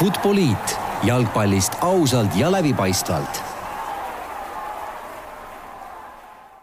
Futboliit 0.00 0.78
jalgpallist 1.04 1.74
ausalt 1.84 2.32
ja 2.36 2.48
läbipaistvalt. 2.52 3.40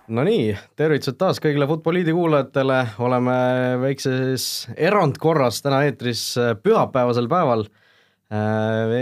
Nonii, 0.10 0.56
tervitused 0.74 1.20
taas 1.22 1.38
kõigile 1.44 1.68
Futboliidi 1.70 2.16
kuulajatele, 2.18 2.80
oleme 3.06 3.36
väikses 3.84 4.48
erandkorras 4.74 5.62
täna 5.62 5.84
eetris 5.86 6.24
pühapäevasel 6.66 7.30
päeval. 7.30 7.68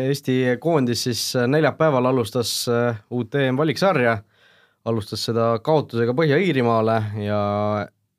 Eesti 0.01 0.35
koondis 0.59 1.05
siis 1.07 1.23
neljapäeval 1.47 2.11
alustas 2.11 2.51
uut 3.07 3.39
EM-valiksarja, 3.39 4.17
alustas 4.83 5.23
seda 5.29 5.47
kaotusega 5.63 6.11
Põhja-Iirimaale 6.11 6.99
ja 7.23 7.39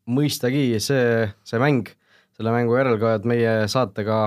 mõistagi 0.09 0.81
see, 0.81 1.29
see 1.45 1.61
mäng, 1.61 1.93
selle 2.33 2.57
mängu 2.57 2.81
järelkajad 2.81 3.29
meie 3.29 3.55
saatega 3.69 4.25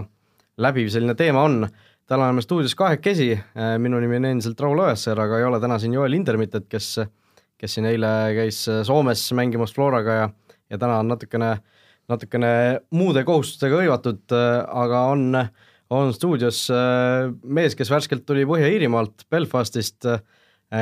läbiv 0.60 0.90
selline 0.92 1.16
teema 1.18 1.44
on. 1.48 1.68
täna 2.10 2.26
oleme 2.26 2.42
stuudios 2.42 2.74
kahekesi, 2.76 3.36
minu 3.78 4.00
nimi 4.02 4.18
on 4.18 4.26
endiselt 4.32 4.62
Raul 4.64 4.80
Õessar, 4.82 5.20
aga 5.22 5.38
ei 5.38 5.46
ole 5.46 5.60
täna 5.62 5.78
siin 5.80 5.94
Joel 5.94 6.16
Hindermittet, 6.18 6.66
kes, 6.70 6.96
kes 7.58 7.76
siin 7.78 7.86
eile 7.86 8.10
käis 8.34 8.64
Soomes 8.88 9.28
mängimas 9.38 9.76
Floraga 9.76 10.16
ja, 10.18 10.30
ja 10.74 10.80
täna 10.82 10.98
on 11.04 11.12
natukene, 11.14 11.52
natukene 12.10 12.52
muude 12.98 13.24
kohustustega 13.28 13.84
hõivatud, 13.84 14.26
aga 14.34 15.04
on, 15.12 15.38
on 15.94 16.14
stuudios 16.18 16.66
mees, 17.44 17.78
kes 17.78 17.94
värskelt 17.94 18.26
tuli 18.26 18.48
Põhja-Iirimaalt, 18.50 19.28
Belfastist, 19.30 20.10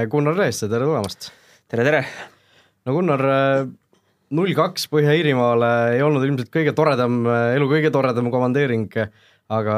Gunnar 0.07 0.39
Reeste, 0.39 0.71
tere 0.71 0.87
tulemast! 0.87 1.33
tere, 1.67 1.83
tere! 1.83 2.05
no 2.87 2.95
Gunnar, 2.95 3.27
null 4.31 4.55
kaks 4.55 4.87
Põhja-Iirimaale 4.95 5.97
ei 5.97 6.07
olnud 6.07 6.23
ilmselt 6.23 6.55
kõige 6.55 6.71
toredam, 6.71 7.25
elu 7.27 7.67
kõige 7.75 7.91
toredam 7.91 8.31
komandeering 8.31 8.87
aga 9.53 9.77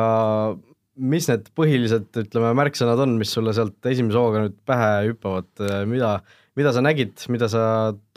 mis 1.00 1.30
need 1.30 1.50
põhilised, 1.55 2.10
ütleme, 2.26 2.52
märksõnad 2.60 2.99
on, 3.05 3.16
mis 3.21 3.32
sulle 3.32 3.54
sealt 3.55 3.88
esimese 3.88 4.20
hooga 4.20 4.43
nüüd 4.43 4.57
pähe 4.68 4.91
hüppavad, 5.10 5.49
mida, 5.88 6.18
mida 6.60 6.74
sa 6.76 6.84
nägid, 6.84 7.24
mida 7.32 7.48
sa 7.52 7.63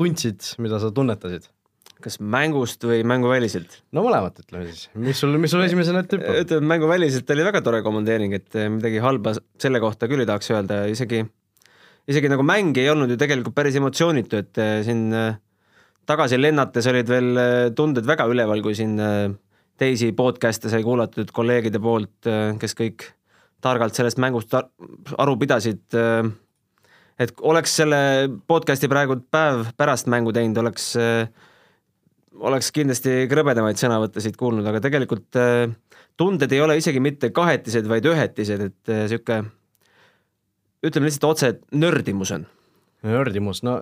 tundsid, 0.01 0.55
mida 0.63 0.81
sa 0.83 0.91
tunnetasid? 0.95 1.51
kas 2.03 2.19
mängust 2.19 2.83
või 2.87 3.05
mänguväliselt? 3.07 3.79
no 3.95 4.05
mõlemat, 4.07 4.41
ütleme 4.43 4.67
siis, 4.69 4.89
mis 4.99 5.21
sul, 5.23 5.37
mis 5.41 5.53
sul 5.55 5.65
esimesena 5.65 6.03
ette 6.03 6.19
hüppab? 6.19 6.41
ütleme, 6.43 6.69
mänguväliselt 6.75 7.31
oli 7.35 7.47
väga 7.47 7.63
tore 7.65 7.83
komandeering, 7.87 8.35
et 8.39 8.59
midagi 8.75 9.03
halba 9.05 9.37
selle 9.63 9.81
kohta 9.83 10.09
küll 10.11 10.25
ei 10.25 10.29
tahaks 10.29 10.51
öelda, 10.53 10.83
isegi, 10.91 11.23
isegi 12.11 12.33
nagu 12.33 12.47
mäng 12.47 12.79
ei 12.83 12.91
olnud 12.93 13.13
ju 13.13 13.19
tegelikult 13.21 13.57
päris 13.57 13.79
emotsioonitu, 13.79 14.43
et 14.43 14.63
eh, 14.63 14.75
siin 14.87 15.07
eh, 15.17 15.39
tagasi 16.09 16.41
lennates 16.41 16.91
olid 16.91 17.15
veel 17.15 17.31
eh, 17.45 17.71
tunded 17.79 18.09
väga 18.09 18.27
üleval, 18.31 18.65
kui 18.65 18.77
siin 18.79 18.98
teisi 19.83 20.13
podcast'e 20.17 20.71
sai 20.71 20.85
kuulatud 20.87 21.33
kolleegide 21.35 21.81
poolt, 21.83 22.29
äh, 22.31 22.53
kes 22.61 22.77
kõik 22.79 23.07
targalt 23.63 23.97
sellest 23.97 24.21
mängust 24.23 24.55
aru 24.55 25.37
pidasid. 25.41 25.85
Äh, 25.99 26.31
et 27.23 27.33
oleks 27.45 27.75
selle 27.81 28.03
podcast'i 28.51 28.91
praegu 28.91 29.19
päev 29.31 29.73
pärast 29.79 30.11
mängu 30.13 30.35
teinud, 30.35 30.61
oleks, 30.63 30.93
äh, 31.01 31.27
oleks 32.39 32.71
kindlasti 32.75 33.27
krõbedamaid 33.31 33.81
sõnavõttesid 33.81 34.39
kuulnud, 34.41 34.67
aga 34.67 34.81
tegelikult 34.83 35.37
tunded 36.19 36.53
ei 36.53 36.63
ole 36.65 36.79
isegi 36.81 37.03
mitte 37.03 37.31
kahetised, 37.35 37.87
vaid 37.91 38.07
ühetised, 38.09 38.63
et 38.71 38.93
sihuke 39.11 39.43
ütleme 40.83 41.07
lihtsalt 41.07 41.29
otse, 41.29 41.51
et 41.53 41.61
nördimus 41.77 42.33
on. 42.35 42.47
nördimus, 43.07 43.61
no 43.67 43.77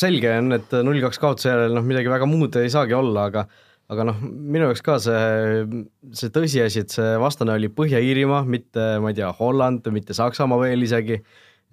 selge 0.00 0.32
on, 0.38 0.54
et 0.56 0.72
null 0.86 1.02
kaks 1.04 1.20
kaotuse 1.20 1.50
järel 1.50 1.76
noh, 1.76 1.84
midagi 1.86 2.10
väga 2.10 2.26
muud 2.30 2.56
ei 2.56 2.72
saagi 2.72 2.96
olla, 2.96 3.28
aga 3.28 3.44
aga 3.90 4.06
noh, 4.06 4.22
minu 4.22 4.68
jaoks 4.68 4.82
ka 4.86 4.96
see, 5.02 5.82
see 6.16 6.32
tõsiasi, 6.34 6.84
et 6.84 6.94
see 6.94 7.12
vastane 7.20 7.56
oli 7.58 7.70
Põhja-Iirimaa, 7.74 8.44
mitte 8.46 8.86
ma 9.02 9.10
ei 9.10 9.18
tea, 9.18 9.30
Holland, 9.40 9.86
mitte 9.94 10.16
Saksamaa 10.16 10.60
veel 10.62 10.86
isegi, 10.86 11.20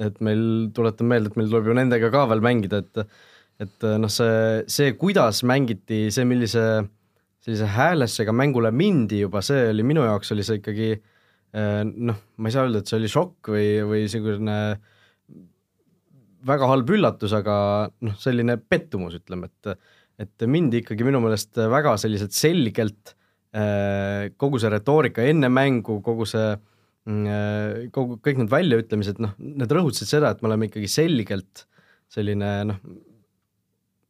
et 0.02 0.20
meil, 0.26 0.44
tuletan 0.78 1.10
meelde, 1.10 1.32
et 1.32 1.40
meil 1.40 1.50
tuleb 1.52 1.70
ju 1.70 1.78
nendega 1.78 2.12
ka 2.14 2.28
veel 2.34 2.46
mängida, 2.46 2.84
et 2.84 3.08
et 3.58 3.86
noh, 3.98 4.10
see, 4.14 4.62
see, 4.70 4.92
kuidas 5.02 5.40
mängiti, 5.50 6.12
see, 6.14 6.26
millise 6.30 6.62
sellise 7.42 7.70
häälesega 7.74 8.34
mängule 8.36 8.70
mindi 8.76 9.24
juba, 9.24 9.42
see 9.46 9.70
oli 9.72 9.86
minu 9.88 10.04
jaoks 10.06 10.34
oli 10.36 10.44
see 10.46 10.60
ikkagi 10.60 10.92
noh, 11.56 12.18
ma 12.38 12.50
ei 12.50 12.54
saa 12.54 12.68
öelda, 12.68 12.82
et 12.84 12.92
see 12.92 13.00
oli 13.00 13.10
šokk 13.12 13.52
või, 13.54 13.68
või 13.88 14.04
niisugune 14.04 14.58
väga 16.48 16.70
halb 16.70 16.92
üllatus, 16.94 17.34
aga 17.36 17.56
noh, 18.04 18.18
selline 18.20 18.58
pettumus, 18.60 19.16
ütleme, 19.18 19.50
et 19.50 19.80
et 20.18 20.48
mindi 20.50 20.82
ikkagi 20.82 21.06
minu 21.06 21.22
meelest 21.24 21.60
väga 21.70 21.94
selliselt 22.02 22.34
selgelt 22.36 23.14
äh, 23.54 24.34
kogu 24.40 24.62
see 24.62 24.72
retoorika 24.74 25.26
enne 25.26 25.50
mängu, 25.54 26.00
kogu 26.06 26.26
see 26.30 26.48
mm, 26.54 27.28
äh, 27.28 27.90
kogu, 27.94 28.18
kõik 28.24 28.42
need 28.42 28.54
väljaütlemised, 28.54 29.22
noh, 29.24 29.36
need 29.38 29.78
rõhutasid 29.78 30.10
seda, 30.10 30.34
et 30.34 30.42
me 30.42 30.52
oleme 30.52 30.72
ikkagi 30.72 30.90
selgelt 30.92 31.68
selline 32.12 32.52
noh, 32.72 32.82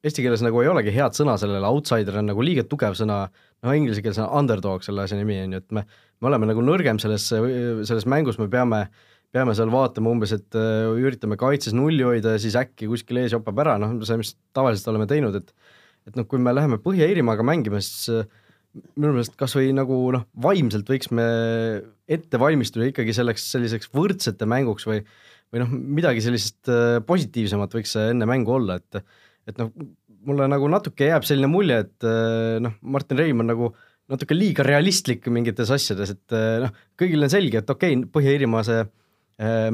eesti 0.05 0.23
keeles 0.23 0.43
nagu 0.45 0.61
ei 0.61 0.69
olegi 0.71 0.93
head 0.95 1.15
sõna 1.17 1.35
sellele, 1.41 1.67
outsider 1.67 2.19
on 2.21 2.29
nagu 2.31 2.43
liiga 2.45 2.63
tugev 2.69 2.95
sõna, 2.97 3.25
noh 3.65 3.75
inglise 3.75 4.03
keeles 4.05 4.19
on 4.23 4.29
underdog 4.41 4.85
selle 4.85 5.05
asja 5.05 5.17
nimi, 5.19 5.39
on 5.43 5.57
ju, 5.57 5.61
et 5.63 5.75
me, 5.75 5.83
me 6.21 6.31
oleme 6.31 6.49
nagu 6.49 6.63
nõrgem 6.63 7.01
selles, 7.01 7.27
selles 7.27 8.07
mängus, 8.09 8.37
me 8.41 8.47
peame, 8.51 8.85
peame 9.33 9.55
seal 9.57 9.73
vaatama 9.73 10.13
umbes, 10.13 10.35
et 10.37 10.59
uh, 10.59 10.93
üritame 11.01 11.39
kaitses 11.39 11.75
nulli 11.75 12.05
hoida 12.05 12.35
ja 12.35 12.41
siis 12.41 12.55
äkki 12.59 12.89
kuskil 12.91 13.23
ees 13.23 13.35
jopab 13.35 13.59
ära, 13.65 13.75
noh, 13.81 13.97
see, 14.07 14.19
mis 14.21 14.35
tavaliselt 14.55 14.93
oleme 14.93 15.09
teinud, 15.09 15.41
et 15.41 15.75
et 16.07 16.15
noh, 16.15 16.27
kui 16.29 16.39
me 16.41 16.53
läheme 16.55 16.79
Põhja-Iirimaaga 16.83 17.45
mängima, 17.45 17.81
siis 17.83 18.07
äh, 18.13 18.27
minu 18.95 19.13
meelest 19.15 19.35
kas 19.39 19.55
või 19.57 19.71
nagu 19.75 19.97
noh, 20.15 20.27
vaimselt 20.43 20.87
võiks 20.89 21.11
me 21.15 21.25
ette 22.07 22.39
valmistuda 22.39 22.89
ikkagi 22.91 23.15
selleks 23.15 23.47
selliseks 23.53 23.91
võrdsete 23.95 24.47
mänguks 24.49 24.87
või 24.87 25.01
või 25.47 25.61
noh, 25.63 25.71
midagi 25.71 26.23
sellist 26.23 26.67
äh, 26.71 26.97
positiivsemat 27.07 27.75
võiks 27.77 27.95
enne 28.01 28.27
mängu 28.29 28.57
olla, 28.57 28.79
et 28.81 29.03
et 29.47 29.59
noh, 29.61 29.71
mulle 30.27 30.47
nagu 30.51 30.67
natuke 30.67 31.07
jääb 31.07 31.23
selline 31.27 31.47
mulje, 31.51 31.79
et 31.85 32.07
äh, 32.07 32.57
noh, 32.63 32.75
Martin 32.83 33.19
Reim 33.19 33.43
on 33.43 33.51
nagu 33.53 33.71
natuke 34.11 34.35
liiga 34.35 34.63
realistlik 34.63 35.25
mingites 35.31 35.71
asjades, 35.71 36.13
et 36.15 36.35
noh, 36.63 36.75
kõigile 36.99 37.27
on 37.27 37.31
selge, 37.31 37.59
et 37.59 37.71
okei 37.73 37.95
okay,, 37.95 38.11
Põhja-Iirimaa 38.13 38.63
see 38.63 38.85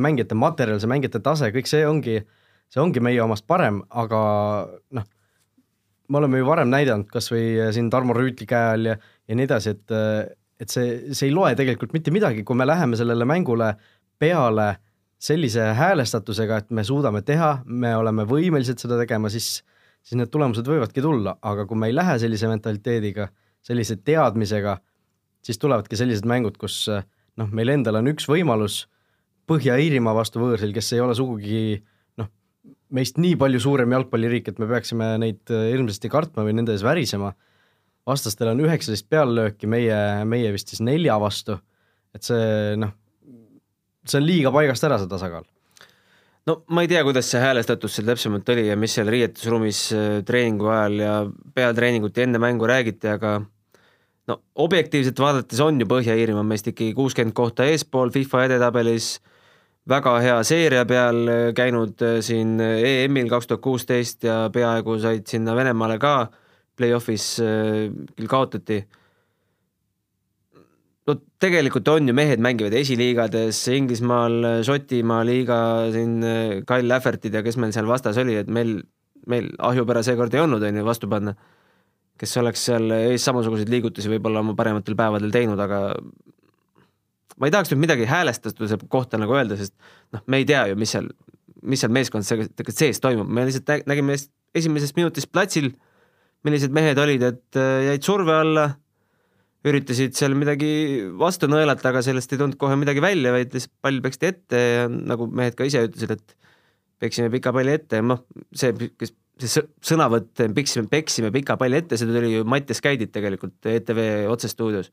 mängijate 0.01 0.35
materjal, 0.35 0.79
see 0.81 0.89
mängijate 0.91 1.21
tase, 1.23 1.47
kõik 1.53 1.69
see 1.69 1.83
ongi, 1.87 2.15
see 2.73 2.81
ongi 2.81 2.99
meie 3.05 3.21
omast 3.23 3.45
parem, 3.47 3.77
aga 3.93 4.23
noh, 4.97 5.05
me 6.09 6.19
oleme 6.19 6.41
ju 6.41 6.47
varem 6.47 6.71
näidanud, 6.71 7.09
kas 7.11 7.29
või 7.31 7.45
äh, 7.57 7.73
siin 7.75 7.89
Tarmo 7.93 8.15
Rüütli 8.17 8.47
käe 8.49 8.71
all 8.75 8.89
ja, 8.91 8.95
ja 9.27 9.37
nii 9.37 9.47
edasi, 9.47 9.75
et 9.75 9.93
äh, 9.95 10.23
et 10.63 10.71
see, 10.71 11.13
see 11.15 11.27
ei 11.27 11.35
loe 11.35 11.51
tegelikult 11.59 11.93
mitte 11.95 12.11
midagi, 12.13 12.43
kui 12.47 12.55
me 12.55 12.67
läheme 12.67 12.95
sellele 12.95 13.25
mängule 13.27 13.73
peale 14.21 14.75
sellise 15.23 15.65
häälestatusega, 15.77 16.59
et 16.61 16.71
me 16.75 16.83
suudame 16.87 17.23
teha, 17.25 17.57
me 17.65 17.93
oleme 17.95 18.25
võimelised 18.27 18.79
seda 18.83 18.99
tegema, 18.99 19.31
siis 19.33 19.61
siis 20.03 20.19
need 20.19 20.31
tulemused 20.31 20.67
võivadki 20.67 20.99
tulla, 21.03 21.37
aga 21.41 21.63
kui 21.67 21.79
me 21.79 21.87
ei 21.87 21.95
lähe 21.95 22.17
sellise 22.19 22.49
mentaliteediga, 22.51 23.29
sellise 23.63 23.95
teadmisega, 24.03 24.77
siis 25.43 25.59
tulevadki 25.61 25.95
sellised 25.99 26.27
mängud, 26.27 26.57
kus 26.59 26.81
äh, 26.91 27.05
noh, 27.39 27.51
meil 27.55 27.71
endal 27.71 28.01
on 28.01 28.11
üks 28.11 28.27
võimalus 28.29 28.83
Põhja-Iirimaa 29.47 30.13
vastu 30.15 30.39
võõrsil, 30.39 30.71
kes 30.75 30.93
ei 30.95 31.01
ole 31.03 31.15
sugugi 31.17 31.63
meist 32.93 33.17
nii 33.21 33.37
palju 33.39 33.61
suurem 33.63 33.95
jalgpalliriik, 33.95 34.51
et 34.51 34.61
me 34.61 34.69
peaksime 34.69 35.13
neid 35.21 35.53
äh, 35.53 35.69
hirmsasti 35.73 36.11
kartma 36.13 36.45
või 36.47 36.57
nende 36.57 36.75
ees 36.75 36.85
värisema. 36.85 37.33
vastastel 38.05 38.51
on 38.51 38.59
üheksateist 38.59 39.07
peallööki, 39.09 39.67
meie, 39.67 39.97
meie 40.27 40.51
vist 40.51 40.73
siis 40.73 40.83
nelja 40.83 41.15
vastu, 41.21 41.57
et 42.13 42.23
see 42.23 42.75
noh, 42.77 42.91
see 44.03 44.19
on 44.19 44.27
liiga 44.27 44.51
paigast 44.51 44.83
ära, 44.83 44.99
see 44.99 45.11
tasakaal 45.11 45.47
no 46.49 46.57
ma 46.75 46.83
ei 46.83 46.91
tea, 46.91 47.03
kuidas 47.07 47.29
see 47.31 47.41
häälestatus 47.41 47.97
seal 47.97 48.09
täpsemalt 48.09 48.49
oli 48.51 48.67
ja 48.67 48.77
mis 48.79 48.95
seal 48.97 49.09
riietusruumis 49.11 49.81
äh, 49.95 50.07
treeningu 50.27 50.69
ajal 50.71 50.99
ja 50.99 51.17
peatreeningut 51.55 52.17
ja 52.17 52.27
enne 52.27 52.41
mängu 52.43 52.67
räägiti, 52.67 53.07
aga 53.15 53.37
no 54.29 54.39
objektiivselt 54.65 55.19
vaadates 55.19 55.61
on 55.63 55.79
ju 55.81 55.87
Põhja-Iirimaa 55.89 56.45
meist 56.47 56.67
ikkagi 56.71 56.95
kuuskümmend 56.97 57.35
kohta 57.37 57.67
eespool 57.71 58.11
FIFA 58.13 58.47
edetabelis 58.49 59.15
väga 59.89 60.15
hea 60.23 60.39
seeria 60.47 60.85
peal 60.87 61.27
äh, 61.27 61.51
käinud 61.55 62.01
äh, 62.01 62.19
siin 62.23 62.55
äh, 62.63 63.03
EM-il 63.03 63.29
kaks 63.31 63.49
tuhat 63.49 63.63
kuusteist 63.63 64.23
ja 64.23 64.47
peaaegu 64.53 64.97
said 65.03 65.27
sinna 65.27 65.55
Venemaale 65.57 65.99
ka 65.99 66.29
play-off'is, 66.73 67.37
küll 68.17 68.29
kaotati. 68.31 68.79
no 71.05 71.13
tegelikult 71.37 71.87
on 71.91 72.07
ju, 72.09 72.15
mehed 72.17 72.41
mängivad 72.41 72.73
esiliigades, 72.73 73.59
Inglismaal, 73.69 74.63
Šotimaa 74.65 75.19
liiga, 75.27 75.57
siin 75.93 76.15
Kyle 76.65 76.87
Laffertid 76.89 77.37
ja 77.37 77.43
kes 77.45 77.59
meil 77.61 77.75
seal 77.75 77.85
vastas 77.85 78.17
oli, 78.17 78.39
et 78.41 78.49
meil, 78.49 78.79
meil 79.29 79.51
ahjupära 79.61 80.01
seekord 80.01 80.33
ei 80.33 80.41
olnud, 80.41 80.65
on 80.65 80.81
ju, 80.81 80.87
vastu 80.87 81.11
panna. 81.11 81.35
kes 82.17 82.33
oleks 82.41 82.65
seal 82.71 82.89
ees 82.97 83.21
samasuguseid 83.29 83.69
liigutusi 83.69 84.09
võib-olla 84.09 84.41
oma 84.41 84.57
parematel 84.57 84.97
päevadel 84.97 85.29
teinud, 85.29 85.61
aga 85.61 85.91
ma 87.39 87.49
ei 87.49 87.53
tahaks 87.53 87.71
nüüd 87.73 87.83
midagi 87.85 88.07
häälestatuse 88.09 88.77
kohta 88.91 89.19
nagu 89.21 89.35
öelda, 89.37 89.57
sest 89.59 89.73
noh, 90.13 90.23
me 90.27 90.41
ei 90.41 90.47
tea 90.49 90.65
ju, 90.71 90.77
mis 90.79 90.93
seal, 90.95 91.09
mis 91.63 91.83
seal 91.83 91.93
meeskonnas 91.95 92.29
tegelikult 92.33 92.77
sees 92.77 93.01
toimub, 93.03 93.29
me 93.29 93.47
lihtsalt 93.47 93.87
nägime 93.89 94.17
esimesest 94.53 94.97
minutist 94.99 95.31
platsil, 95.33 95.71
millised 96.45 96.73
mehed 96.75 96.99
olid, 96.99 97.25
et 97.31 97.59
äh, 97.59 97.89
jäid 97.89 98.05
surve 98.05 98.35
alla, 98.35 98.67
üritasid 99.63 100.15
seal 100.17 100.35
midagi 100.35 100.69
vastu 101.19 101.47
nõelata, 101.47 101.93
aga 101.93 102.03
sellest 102.03 102.33
ei 102.35 102.41
tulnud 102.41 102.59
kohe 102.59 102.75
midagi 102.79 103.03
välja, 103.03 103.31
vaid 103.35 103.53
lihtsalt 103.55 103.73
pall 103.85 104.01
peksti 104.03 104.29
ette 104.29 104.63
ja 104.63 104.87
nagu 104.91 105.29
mehed 105.31 105.55
ka 105.57 105.67
ise 105.67 105.85
ütlesid, 105.87 106.17
et 106.17 106.37
peksime 107.03 107.31
pika 107.31 107.53
palli 107.55 107.77
ette 107.77 107.99
ja 107.99 108.05
noh, 108.05 108.25
see, 108.55 108.75
kes 108.99 109.15
see 109.41 109.63
sõnavõtt, 109.83 110.43
peksime, 110.55 110.87
peksime 110.91 111.31
pika 111.33 111.57
palli 111.59 111.79
ette, 111.79 111.97
see 111.97 112.09
tuli 112.09 112.35
ju 112.35 112.45
Mattias 112.47 112.81
Käidit 112.83 113.13
tegelikult 113.15 113.65
ETV 113.69 114.29
otsestuudios. 114.31 114.91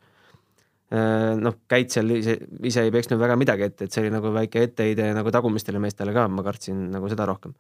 Äh, 0.91 1.37
noh, 1.39 1.55
Käit 1.71 1.93
seal 1.95 2.09
ise, 2.17 2.33
ise 2.67 2.83
ei 2.83 2.91
peksnud 2.91 3.21
väga 3.21 3.37
midagi 3.39 3.63
ette, 3.69 3.87
et 3.87 3.95
see 3.95 4.03
oli 4.03 4.11
nagu 4.11 4.33
väike 4.35 4.65
etteheide 4.67 5.13
nagu 5.15 5.31
tagumistele 5.31 5.79
meestele 5.83 6.11
ka, 6.17 6.25
ma 6.27 6.43
kartsin 6.43 6.89
nagu 6.91 7.11
seda 7.13 7.29
rohkem. 7.31 7.53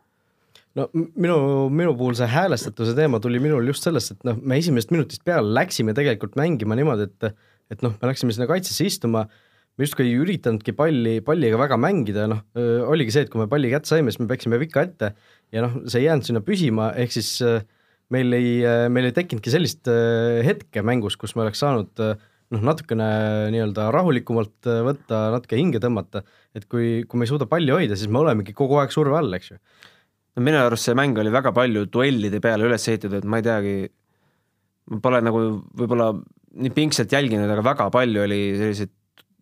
No 0.78 0.88
minu, 0.94 1.36
minu 1.70 1.92
puhul 1.98 2.16
see 2.18 2.26
häälestatuse 2.30 2.94
teema 2.98 3.20
tuli 3.22 3.38
minul 3.42 3.66
just 3.70 3.86
sellest, 3.86 4.16
et 4.16 4.26
noh, 4.26 4.38
me 4.42 4.58
esimesest 4.58 4.90
minutist 4.94 5.22
peale 5.26 5.46
läksime 5.54 5.94
tegelikult 5.94 6.34
mängima 6.38 6.78
niimoodi, 6.78 7.06
et 7.06 7.30
et 7.70 7.84
noh, 7.86 7.94
me 8.00 8.10
läksime 8.10 8.34
sinna 8.34 8.48
kaitsesse 8.50 8.88
istuma, 8.88 9.22
me 9.78 9.86
justkui 9.86 10.08
ei 10.08 10.16
üritanudki 10.18 10.74
palli, 10.74 11.20
palliga 11.22 11.58
väga 11.60 11.78
mängida, 11.78 12.24
noh, 12.30 12.40
oligi 12.90 13.14
see, 13.14 13.28
et 13.28 13.30
kui 13.30 13.38
me 13.38 13.46
palli 13.50 13.70
kätte 13.70 13.92
saime, 13.92 14.10
siis 14.10 14.18
me 14.24 14.26
peksime 14.30 14.58
pika 14.58 14.82
ette 14.88 15.12
ja 15.54 15.62
noh, 15.62 15.76
see 15.86 16.02
ei 16.02 16.08
jäänud 16.08 16.26
sinna 16.26 16.42
püsima, 16.42 16.90
ehk 16.98 17.14
siis 17.14 17.30
meil 18.10 18.34
ei, 18.34 18.58
meil 18.90 19.06
ei 19.06 19.14
tekkinudki 19.14 19.54
sellist 19.54 19.86
hetke 20.50 20.82
mängus, 20.82 21.14
kus 21.14 21.38
me 21.38 21.46
oleks 21.46 21.62
saanud 21.62 22.02
noh, 22.54 22.64
natukene 22.70 23.06
nii-öelda 23.54 23.88
rahulikumalt 23.94 24.68
võtta, 24.86 25.22
natuke 25.36 25.58
hinge 25.58 25.80
tõmmata, 25.82 26.24
et 26.56 26.66
kui, 26.70 27.04
kui 27.06 27.20
me 27.20 27.26
ei 27.26 27.30
suuda 27.30 27.48
palli 27.50 27.72
hoida, 27.74 27.98
siis 27.98 28.10
me 28.10 28.22
olemegi 28.22 28.54
kogu 28.56 28.80
aeg 28.80 28.94
surve 28.94 29.18
all, 29.18 29.32
eks 29.38 29.52
ju. 29.52 29.58
No 30.38 30.44
minu 30.46 30.60
arust 30.62 30.86
see 30.86 30.96
mäng 30.98 31.18
oli 31.18 31.32
väga 31.34 31.52
palju 31.54 31.86
duellide 31.90 32.38
peale 32.42 32.66
üles 32.68 32.86
ehitatud, 32.90 33.26
ma 33.26 33.40
ei 33.40 33.46
teagi, 33.46 33.74
ma 34.94 35.00
pole 35.02 35.22
nagu 35.26 35.42
võib-olla 35.78 36.12
nii 36.60 36.74
pingsalt 36.74 37.12
jälginud, 37.14 37.50
aga 37.50 37.64
väga 37.66 37.88
palju 37.94 38.24
oli 38.26 38.40
selliseid 38.58 38.94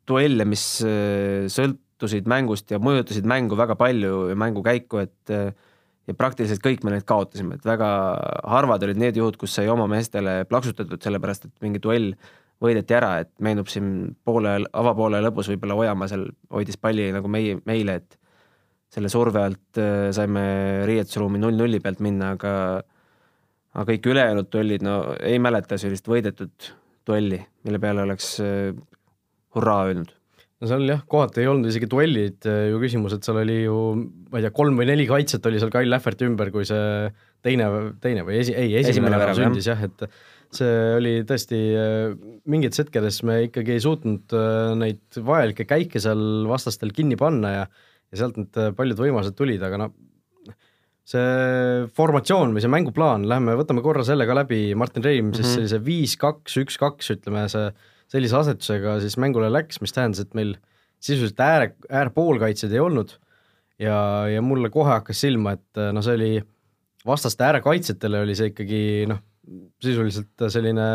duelle, 0.08 0.44
mis 0.48 0.64
äh, 0.84 1.48
sõltusid 1.52 2.28
mängust 2.28 2.72
ja 2.72 2.80
mõjutasid 2.80 3.28
mängu 3.28 3.56
väga 3.58 3.76
palju 3.80 4.28
ja 4.32 4.36
mängu 4.40 4.64
käiku, 4.64 5.02
et 5.04 5.32
äh, 5.32 5.52
ja 6.08 6.16
praktiliselt 6.16 6.62
kõik 6.64 6.84
me 6.84 6.94
need 6.94 7.04
kaotasime, 7.08 7.58
et 7.58 7.66
väga 7.68 7.88
harvad 8.48 8.84
olid 8.86 9.00
need 9.00 9.18
juhud, 9.20 9.36
kus 9.40 9.56
sai 9.58 9.68
oma 9.68 9.84
meestele 9.90 10.40
plaksutatud, 10.48 11.00
sellepärast 11.04 11.48
et 11.48 11.56
mingi 11.64 11.82
duell 11.84 12.14
võideti 12.62 12.96
ära, 12.98 13.12
et 13.22 13.30
meenub 13.44 13.68
siin 13.70 14.16
poole, 14.26 14.56
avapoole 14.72 15.20
lõpus 15.22 15.50
võib-olla 15.52 15.76
Ojamaa 15.78 16.10
seal 16.10 16.26
hoidis 16.54 16.78
palli 16.80 17.10
nagu 17.14 17.30
meie, 17.30 17.58
meile, 17.68 18.00
et 18.02 18.18
selle 18.92 19.10
surve 19.12 19.42
alt 19.44 19.80
äh, 19.80 20.08
saime 20.16 20.44
riietusruumi 20.88 21.40
null-nulli 21.42 21.80
pealt 21.84 22.02
minna, 22.04 22.34
aga 22.36 22.52
aga 23.78 23.84
kõik 23.92 24.06
ülejäänud 24.10 24.50
duellid, 24.50 24.84
no 24.84 25.00
ei 25.20 25.38
mäleta 25.42 25.78
sellist 25.78 26.08
võidetud 26.08 26.70
duelli, 27.08 27.40
mille 27.68 27.80
peale 27.82 28.04
oleks 28.06 28.36
äh, 28.42 28.70
hurraa 29.56 29.90
öelnud. 29.90 30.14
no 30.58 30.70
seal 30.70 30.88
jah, 30.88 31.04
kohati 31.06 31.44
ei 31.44 31.50
olnud 31.52 31.70
isegi 31.70 31.86
duellid 31.90 32.48
äh, 32.50 32.64
ju 32.72 32.80
küsimus, 32.82 33.14
et 33.14 33.28
seal 33.28 33.42
oli 33.44 33.60
ju 33.62 33.76
ma 34.32 34.40
ei 34.40 34.48
tea, 34.48 34.54
kolm 34.56 34.80
või 34.80 34.88
neli 34.90 35.06
kaitset 35.08 35.46
oli 35.46 35.60
seal 35.62 35.70
Kyle 35.74 35.92
Lähverti 35.92 36.26
ümber, 36.26 36.50
kui 36.54 36.66
see 36.68 37.12
teine, 37.44 37.68
teine 38.02 38.24
või 38.26 38.40
esi, 38.42 38.56
ei, 38.56 38.74
esimene 38.80 39.20
värav 39.20 39.38
sündis 39.38 39.68
jah, 39.70 39.84
et 39.86 40.08
see 40.54 40.76
oli 40.96 41.12
tõesti, 41.28 41.58
mingites 42.48 42.80
hetkedes 42.80 43.22
me 43.28 43.42
ikkagi 43.46 43.74
ei 43.74 43.82
suutnud 43.84 44.32
neid 44.80 45.18
vajalikke 45.20 45.66
käike 45.68 46.00
seal 46.00 46.46
vastastel 46.48 46.94
kinni 46.96 47.18
panna 47.20 47.50
ja 47.52 47.66
ja 48.12 48.22
sealt 48.22 48.38
need 48.40 48.58
äh, 48.60 48.70
paljud 48.76 49.00
võimalused 49.00 49.36
tulid, 49.38 49.62
aga 49.64 49.80
noh, 49.82 49.92
see 51.08 51.84
formatsioon 51.96 52.52
või 52.56 52.64
see 52.64 52.72
mänguplaan, 52.72 53.24
lähme 53.28 53.54
võtame 53.58 53.84
korra 53.84 54.04
selle 54.04 54.26
ka 54.28 54.36
läbi, 54.36 54.74
Martin 54.76 55.04
Reim 55.04 55.28
mm 55.28 55.30
-hmm. 55.30 55.40
siis 55.40 55.54
sellise 55.56 55.80
viis, 55.84 56.16
kaks, 56.20 56.58
üks, 56.62 56.76
kaks, 56.80 57.12
ütleme 57.16 57.46
see, 57.52 57.70
sellise 58.12 58.36
asetusega 58.36 58.98
siis 59.04 59.16
mängule 59.20 59.48
läks, 59.52 59.80
mis 59.84 59.94
tähendas, 59.96 60.20
et 60.24 60.36
meil 60.36 60.56
sisuliselt 61.00 61.40
ääre, 61.40 61.72
äärpoolkaitsjaid 61.88 62.72
ei 62.72 62.82
olnud 62.82 63.16
ja, 63.78 64.28
ja 64.28 64.42
mulle 64.42 64.70
kohe 64.70 64.90
hakkas 64.90 65.20
silma, 65.20 65.56
et 65.56 65.82
noh, 65.92 66.04
see 66.04 66.16
oli 66.18 66.32
vastaste 67.06 67.44
äärekaitsjatele 67.44 68.20
oli 68.24 68.34
see 68.36 68.52
ikkagi 68.52 68.82
noh, 69.08 69.20
sisuliselt 69.82 70.48
selline 70.52 70.86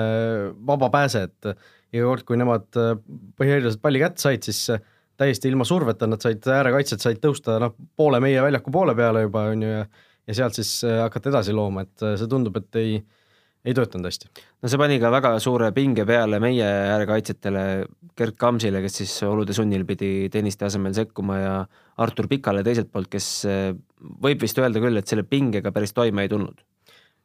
vaba 0.68 0.90
pääse, 0.94 1.28
et 1.30 1.54
iga 1.94 2.08
kord, 2.10 2.26
kui 2.28 2.40
nemad 2.40 2.68
põhimõtteliselt 2.74 3.82
palli 3.82 4.02
kätte 4.02 4.26
said, 4.26 4.46
siis 4.46 4.66
täiesti 5.18 5.50
ilma 5.50 5.66
surveta, 5.66 6.10
nad 6.10 6.22
said, 6.22 6.42
äärekaitsjad 6.46 7.04
said 7.04 7.22
tõusta 7.22 7.60
noh, 7.62 7.76
poole 7.98 8.22
meie 8.24 8.42
väljaku 8.42 8.74
poole 8.74 8.96
peale 8.98 9.28
juba, 9.28 9.48
on 9.54 9.66
ju, 9.66 9.76
ja 9.78 9.86
ja 10.28 10.38
sealt 10.38 10.58
siis 10.58 10.72
äh, 10.88 11.02
hakata 11.04 11.32
edasi 11.34 11.56
looma, 11.56 11.86
et 11.86 12.06
äh, 12.06 12.16
see 12.20 12.30
tundub, 12.32 12.58
et 12.60 12.80
ei, 12.80 12.98
ei 13.64 13.76
töötanud 13.76 14.08
hästi. 14.08 14.30
no 14.64 14.72
see 14.72 14.80
pani 14.80 15.00
ka 15.02 15.12
väga 15.14 15.34
suure 15.44 15.72
pinge 15.76 16.06
peale 16.08 16.40
meie 16.44 16.68
äärekaitsjatele, 16.96 17.64
Gerd 18.18 18.38
Kamsile, 18.40 18.84
kes 18.84 19.00
siis 19.02 19.16
olude 19.28 19.56
sunnil 19.58 19.88
pidi 19.90 20.30
Tõniste 20.34 20.68
asemel 20.68 20.94
sekkuma 20.96 21.40
ja 21.40 21.56
Artur 22.04 22.30
Pikale 22.32 22.64
teiselt 22.66 22.92
poolt, 22.94 23.10
kes 23.12 23.32
äh, 23.50 23.72
võib 24.24 24.44
vist 24.44 24.60
öelda 24.60 24.84
küll, 24.84 25.00
et 25.00 25.10
selle 25.10 25.28
pingega 25.28 25.74
päris 25.76 25.96
toime 25.96 26.26
ei 26.26 26.32
tulnud 26.32 26.64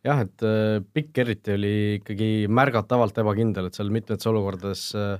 jah, 0.07 0.23
et 0.23 0.47
Pikk 0.95 1.25
eriti 1.25 1.57
oli 1.57 1.75
ikkagi 1.99 2.31
märgatavalt 2.53 3.19
ebakindel, 3.19 3.67
et 3.69 3.79
seal 3.79 3.91
mitmetes 3.95 4.29
olukordades 4.31 4.91
äh, 4.99 5.19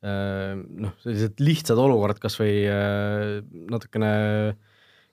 Äh, 0.00 0.54
noh, 0.56 0.94
sellised 1.04 1.42
lihtsad 1.44 1.76
olukorrad 1.76 2.16
kas 2.22 2.38
või 2.40 2.62
äh, 2.72 3.42
natukene 3.68 4.12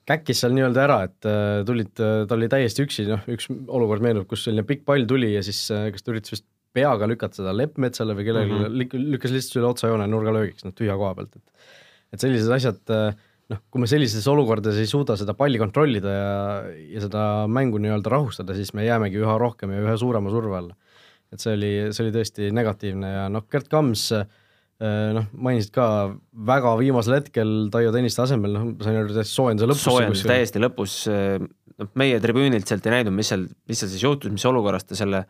käkkis 0.08 0.40
seal 0.40 0.54
nii-öelda 0.56 0.84
ära, 0.86 1.00
et 1.10 1.28
äh, 1.28 1.64
tulid, 1.68 1.92
ta 2.00 2.36
oli 2.38 2.48
täiesti 2.48 2.86
üksi, 2.86 3.04
noh 3.10 3.25
üks 3.34 3.50
olukord 3.52 4.06
meenub, 4.06 4.30
kus 4.30 4.46
selline 4.48 4.64
pikk 4.68 4.86
pall 4.88 5.04
tuli 5.10 5.34
ja 5.34 5.42
siis 5.44 5.60
kas 5.68 6.06
ta 6.06 6.13
üritas 6.13 6.38
vist 6.38 6.48
peaga 6.78 7.10
lükata 7.10 7.42
seda 7.42 7.52
Leppmetsale 7.58 8.16
või 8.16 8.30
kellelegi 8.30 8.54
mm, 8.54 8.63
-hmm. 8.63 8.80
lük-, 8.80 8.96
lükkas 9.18 9.36
lihtsalt 9.36 9.60
üle 9.60 9.72
otsajoone 9.74 10.08
nurgalöögiks, 10.13 10.63
noh 10.63 10.75
tühja 10.78 10.96
koha 11.00 11.12
pealt, 11.20 11.36
et 11.36 12.16
et 12.16 12.24
sellised 12.24 12.54
asjad 12.56 12.96
noh, 13.54 13.62
kui 13.72 13.84
me 13.84 13.88
sellises 13.90 14.26
olukordades 14.28 14.80
ei 14.82 14.90
suuda 14.90 15.16
seda 15.20 15.36
palli 15.38 15.62
kontrollida 15.62 16.16
ja, 16.16 16.34
ja 16.96 17.04
seda 17.06 17.22
mängu 17.52 17.80
nii-öelda 17.84 18.12
rahustada, 18.12 18.56
siis 18.58 18.74
me 18.76 18.88
jäämegi 18.88 19.22
üha 19.22 19.38
rohkem 19.40 19.72
ja 19.76 19.86
üha 19.86 19.96
suurema 20.00 20.34
surve 20.34 20.58
alla. 20.60 20.76
et 21.32 21.44
see 21.44 21.54
oli, 21.56 21.72
see 21.92 22.06
oli 22.06 22.16
tõesti 22.16 22.52
negatiivne 22.56 23.14
ja 23.14 23.24
noh, 23.32 23.48
Gerd 23.52 23.68
Kams 23.72 24.10
äh, 24.16 24.28
Äh, 24.78 25.10
noh, 25.16 25.26
mainisid 25.34 25.72
ka 25.74 25.84
väga 26.46 26.76
viimasel 26.78 27.16
hetkel 27.16 27.52
Taio 27.74 27.90
Tõniste 27.96 28.22
asemel, 28.22 28.54
noh, 28.54 28.66
sain 28.86 29.00
aru, 29.00 29.10
täiesti 29.10 29.34
soojenduse 29.34 29.70
lõpus. 29.72 29.86
soojendus 29.88 30.22
täiesti 30.30 30.62
lõpus, 30.62 30.98
äh, 31.10 31.42
noh, 31.82 31.90
meie 31.98 32.20
tribüünilt 32.22 32.70
sealt 32.70 32.86
ei 32.86 32.94
näinud, 33.00 33.16
mis 33.18 33.32
seal, 33.34 33.48
mis 33.66 33.82
seal 33.82 33.90
siis 33.90 34.04
juhtus, 34.06 34.30
mis 34.36 34.46
olukorras 34.46 34.86
ta 34.86 34.94
selle 35.00 35.24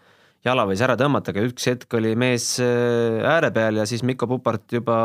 jala 0.43 0.65
võis 0.67 0.83
ära 0.83 0.97
tõmmata, 0.99 1.31
aga 1.31 1.45
üks 1.47 1.69
hetk 1.71 1.95
oli 1.95 2.11
mees 2.19 2.57
äh, 2.59 3.23
ääre 3.23 3.53
peal 3.55 3.79
ja 3.79 3.87
siis 3.87 4.03
Mikko 4.03 4.27
Pupart 4.33 4.75
juba 4.75 4.99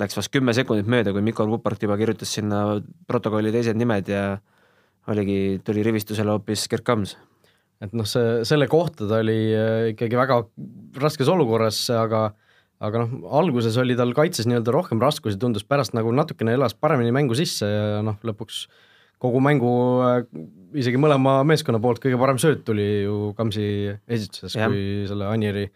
läks 0.00 0.18
vast 0.18 0.32
kümme 0.34 0.54
sekundit 0.56 0.88
mööda, 0.90 1.14
kui 1.14 1.24
Mikko 1.24 1.46
Pupart 1.50 1.82
juba 1.82 1.96
kirjutas 2.00 2.32
sinna 2.36 2.80
protokolli 3.08 3.52
teised 3.54 3.78
nimed 3.78 4.08
ja 4.10 4.24
oligi, 5.10 5.60
tuli 5.64 5.84
rivistusele 5.86 6.34
hoopis 6.34 6.66
Gerd 6.70 6.86
Kams. 6.86 7.16
Et 7.80 7.94
noh, 7.96 8.04
see, 8.04 8.42
selle 8.44 8.68
kohta 8.68 9.08
ta 9.08 9.22
oli 9.22 9.38
ikkagi 9.94 10.18
väga 10.18 10.42
raskes 11.00 11.30
olukorras, 11.32 11.86
aga 11.96 12.28
aga 12.80 13.02
noh, 13.02 13.26
alguses 13.40 13.76
oli 13.80 13.96
tal 13.96 14.12
kaitses 14.16 14.46
nii-öelda 14.48 14.72
rohkem 14.72 15.00
raskusi, 15.02 15.38
tundus 15.40 15.66
pärast 15.68 15.92
nagu 15.96 16.12
natukene 16.16 16.54
elas 16.56 16.72
paremini 16.76 17.12
mängu 17.12 17.36
sisse 17.36 17.68
ja 17.68 18.00
noh, 18.04 18.16
lõpuks 18.24 18.64
kogu 19.20 19.40
mängu 19.44 19.72
äh, 20.06 20.22
isegi 20.80 21.00
mõlema 21.00 21.40
meeskonna 21.48 21.80
poolt 21.82 22.00
kõige 22.00 22.18
parem 22.20 22.40
sööt 22.40 22.64
tuli 22.64 22.86
ju 23.04 23.34
Kamsi 23.36 23.64
esituses, 24.08 24.56
kui 24.56 24.84
selle 25.10 25.28
Anieri 25.28 25.66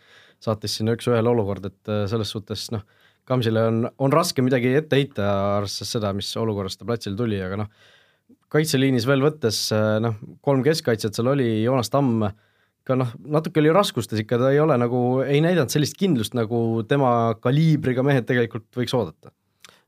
saatis 0.44 0.78
sinna 0.78 0.96
üks-ühele 0.96 1.28
olukord, 1.28 1.68
et 1.68 1.92
äh, 1.92 2.06
selles 2.10 2.32
suhtes 2.32 2.70
noh, 2.72 2.84
Kamsile 3.28 3.66
on, 3.70 3.84
on 4.04 4.12
raske 4.12 4.42
midagi 4.44 4.74
ette 4.76 4.98
heita, 4.98 5.28
arvestades 5.58 5.94
seda, 5.96 6.12
mis 6.16 6.28
olukorras 6.36 6.76
ta 6.76 6.88
platsile 6.88 7.16
tuli, 7.16 7.38
aga 7.40 7.62
noh, 7.62 7.70
kaitseliinis 8.52 9.06
veel 9.08 9.24
võttes 9.24 9.66
äh, 9.74 9.94
noh, 10.04 10.18
kolm 10.44 10.64
keskkaitset 10.66 11.16
seal 11.16 11.32
oli, 11.32 11.48
Joonas 11.64 11.92
Tamm 11.92 12.26
ka 12.84 12.96
noh, 13.00 13.14
natuke 13.36 13.62
oli 13.62 13.72
raskustes 13.72 14.20
ikka, 14.20 14.38
ta 14.40 14.50
ei 14.52 14.60
ole 14.60 14.76
nagu, 14.80 14.98
ei 15.24 15.40
näidanud 15.44 15.72
sellist 15.72 15.96
kindlust, 16.00 16.36
nagu 16.36 16.84
tema 16.88 17.32
kaliibriga 17.40 18.04
mehed 18.04 18.28
tegelikult 18.28 18.68
võiks 18.76 18.94
oodata. 18.96 19.32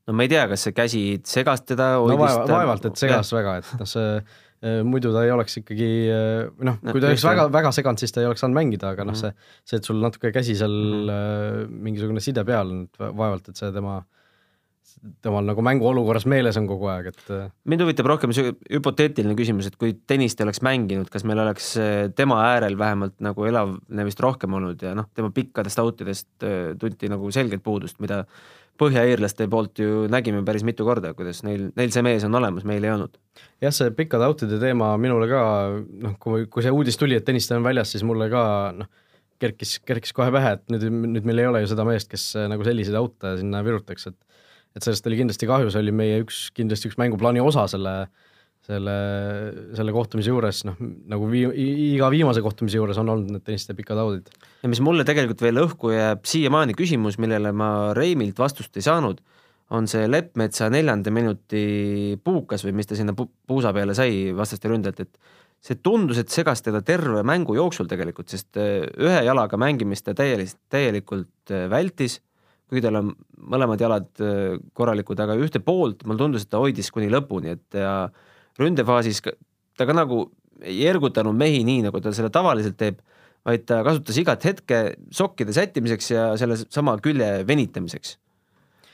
no 0.06 0.16
ma 0.16 0.24
ei 0.24 0.32
tea, 0.32 0.46
kas 0.48 0.64
see 0.66 0.74
käsi 0.76 1.02
segas 1.28 1.64
teda 1.66 1.92
no 2.00 2.16
vaeva, 2.16 2.46
vaevalt, 2.48 2.88
et 2.88 3.00
segas 3.00 3.32
ja. 3.32 3.38
väga, 3.40 3.58
et 3.60 3.72
noh, 3.82 3.90
see 3.90 4.08
eh, 4.16 4.36
muidu 4.86 5.12
ta 5.12 5.24
ei 5.26 5.30
oleks 5.34 5.60
ikkagi 5.60 5.90
eh, 6.08 6.48
noh, 6.64 6.78
kui 6.80 7.00
ta 7.02 7.10
oleks 7.10 7.24
väga, 7.26 7.48
väga 7.52 7.72
seganud, 7.76 8.00
siis 8.00 8.14
ta 8.14 8.22
ei 8.22 8.28
oleks 8.30 8.44
saanud 8.44 8.56
mängida, 8.56 8.94
aga 8.96 9.04
noh, 9.08 9.16
see, 9.18 9.32
see, 9.64 9.80
et 9.80 9.88
sul 9.88 10.00
natuke 10.02 10.32
käsi 10.34 10.56
seal 10.56 10.76
mm 10.76 11.08
-hmm. 11.08 11.80
mingisugune 11.88 12.24
side 12.24 12.44
peal, 12.44 12.72
vaevalt, 12.98 13.48
et 13.52 13.56
see 13.56 13.72
tema 13.72 13.98
äh, 13.98 14.15
temal 15.24 15.46
nagu 15.46 15.62
mänguolukorras 15.64 16.26
meeles 16.30 16.56
on 16.60 16.66
kogu 16.68 16.88
aeg, 16.90 17.10
et. 17.12 17.22
Äh, 17.32 17.46
mind 17.68 17.84
huvitab 17.84 18.08
rohkem 18.10 18.32
see 18.36 18.52
hüpoteetiline 18.72 19.36
küsimus, 19.38 19.70
et 19.70 19.78
kui 19.80 19.94
Tõniste 20.08 20.44
oleks 20.46 20.62
mänginud, 20.64 21.10
kas 21.12 21.26
meil 21.28 21.40
oleks 21.42 21.72
äh, 21.80 21.94
tema 22.16 22.40
äärel 22.48 22.78
vähemalt 22.78 23.16
nagu 23.24 23.46
elavnemist 23.48 24.20
rohkem 24.22 24.56
olnud 24.58 24.82
ja 24.82 24.94
noh, 24.98 25.08
tema 25.16 25.32
pikkadest 25.34 25.82
outidest 25.82 26.46
äh, 26.46 26.74
tunti 26.80 27.10
nagu 27.12 27.30
selget 27.34 27.64
puudust, 27.66 28.00
mida 28.02 28.24
põhjaiirlaste 28.80 29.46
poolt 29.48 29.80
ju 29.80 30.04
nägime 30.12 30.42
päris 30.44 30.66
mitu 30.66 30.84
korda, 30.84 31.14
kuidas 31.16 31.40
neil, 31.46 31.70
neil 31.78 31.92
see 31.94 32.04
mees 32.04 32.26
on 32.28 32.36
olemas, 32.36 32.66
meil 32.68 32.84
ei 32.84 32.92
olnud. 32.92 33.16
jah, 33.64 33.72
see 33.72 33.92
pikkade 33.96 34.28
outide 34.28 34.60
teema 34.62 34.92
minule 35.00 35.30
ka 35.30 35.40
noh, 35.78 36.18
kui, 36.20 36.46
kui 36.52 36.66
see 36.66 36.74
uudis 36.74 37.00
tuli, 37.00 37.16
et 37.16 37.26
Tõniste 37.26 37.56
on 37.56 37.64
väljas, 37.66 37.94
siis 37.94 38.04
mulle 38.06 38.30
ka 38.32 38.44
noh 38.76 38.92
kerkis, 39.42 39.78
kerkis 39.84 40.14
kohe 40.16 40.30
pähe, 40.32 40.54
et 40.56 40.70
nüüd, 40.72 40.86
nüüd 40.88 41.26
meil 41.28 41.42
ei 41.42 41.48
ole 41.50 41.60
ju 41.64 41.72
seda 41.72 41.84
meest, 41.84 42.08
kes 42.08 42.30
nagu 42.48 42.64
selliseid 42.64 42.96
aute 42.96 43.34
sinna 43.40 43.60
virutaks, 43.64 44.08
et 44.08 44.16
et 44.76 44.84
sellest 44.84 45.06
oli 45.08 45.20
kindlasti 45.22 45.48
kahju, 45.48 45.72
see 45.72 45.82
oli 45.84 45.94
meie 45.96 46.22
üks, 46.24 46.46
kindlasti 46.56 46.90
üks 46.90 46.98
mänguplaani 47.00 47.40
osa 47.40 47.64
selle, 47.70 47.94
selle, 48.66 48.96
selle 49.78 49.94
kohtumise 49.94 50.32
juures, 50.32 50.64
noh 50.68 50.76
nagu 51.12 51.30
vii-, 51.32 51.48
iga 51.94 52.10
viimase 52.12 52.42
kohtumise 52.44 52.80
juures 52.80 53.00
on 53.00 53.14
olnud 53.14 53.32
need 53.36 53.46
tenniste 53.46 53.76
pikad 53.78 54.00
audid. 54.02 54.28
ja 54.62 54.72
mis 54.72 54.82
mulle 54.84 55.06
tegelikult 55.08 55.46
veel 55.46 55.62
õhku 55.64 55.94
jääb 55.94 56.28
siiamaani 56.28 56.76
küsimus, 56.78 57.20
millele 57.22 57.54
ma 57.56 57.70
Reimilt 57.96 58.38
vastust 58.42 58.76
ei 58.76 58.84
saanud, 58.84 59.22
on 59.76 59.88
see 59.90 60.06
Leppmetsa 60.06 60.68
neljanda 60.70 61.10
minuti 61.10 62.18
puukas 62.22 62.62
või 62.66 62.76
mis 62.78 62.86
ta 62.90 62.98
sinna 62.98 63.16
pu 63.16 63.26
puusa 63.46 63.72
peale 63.74 63.96
sai 63.98 64.30
vastaste 64.36 64.70
ründajalt, 64.70 65.02
et 65.06 65.34
see 65.66 65.80
tundus, 65.82 66.20
et 66.20 66.30
segas 66.30 66.62
teda 66.62 66.82
terve 66.86 67.24
mängu 67.26 67.56
jooksul 67.56 67.88
tegelikult, 67.90 68.28
sest 68.30 68.58
äh, 68.60 68.84
ühe 69.02 69.24
jalaga 69.26 69.58
mängimist 69.58 70.06
ta 70.06 70.14
täielikult, 70.14 70.60
täielikult 70.70 71.54
äh, 71.54 71.66
vältis, 71.72 72.20
kuigi 72.66 72.82
tal 72.84 73.00
on 73.00 73.12
mõlemad 73.52 73.82
jalad 73.82 74.08
äh, 74.24 74.56
korralikud, 74.76 75.20
aga 75.22 75.36
ühte 75.38 75.62
poolt 75.62 76.04
mulle 76.06 76.22
tundus, 76.22 76.46
et 76.46 76.52
ta 76.52 76.62
hoidis 76.62 76.90
kuni 76.94 77.10
lõpuni, 77.12 77.56
et 77.56 77.78
ja 77.78 78.08
ründefaasis 78.60 79.22
ta 79.76 79.86
ka 79.86 79.94
nagu 79.96 80.26
ei 80.64 80.86
ergutanud 80.88 81.36
mehi 81.36 81.62
nii, 81.68 81.84
nagu 81.86 82.00
ta 82.02 82.12
seda 82.16 82.30
tavaliselt 82.32 82.78
teeb, 82.80 83.02
vaid 83.46 83.66
ta 83.68 83.82
kasutas 83.86 84.16
igat 84.18 84.46
hetke 84.48 84.80
sokkide 85.14 85.54
sättimiseks 85.54 86.08
ja 86.10 86.30
selle 86.40 86.56
sama 86.64 86.96
külje 87.02 87.44
venitamiseks. 87.46 88.16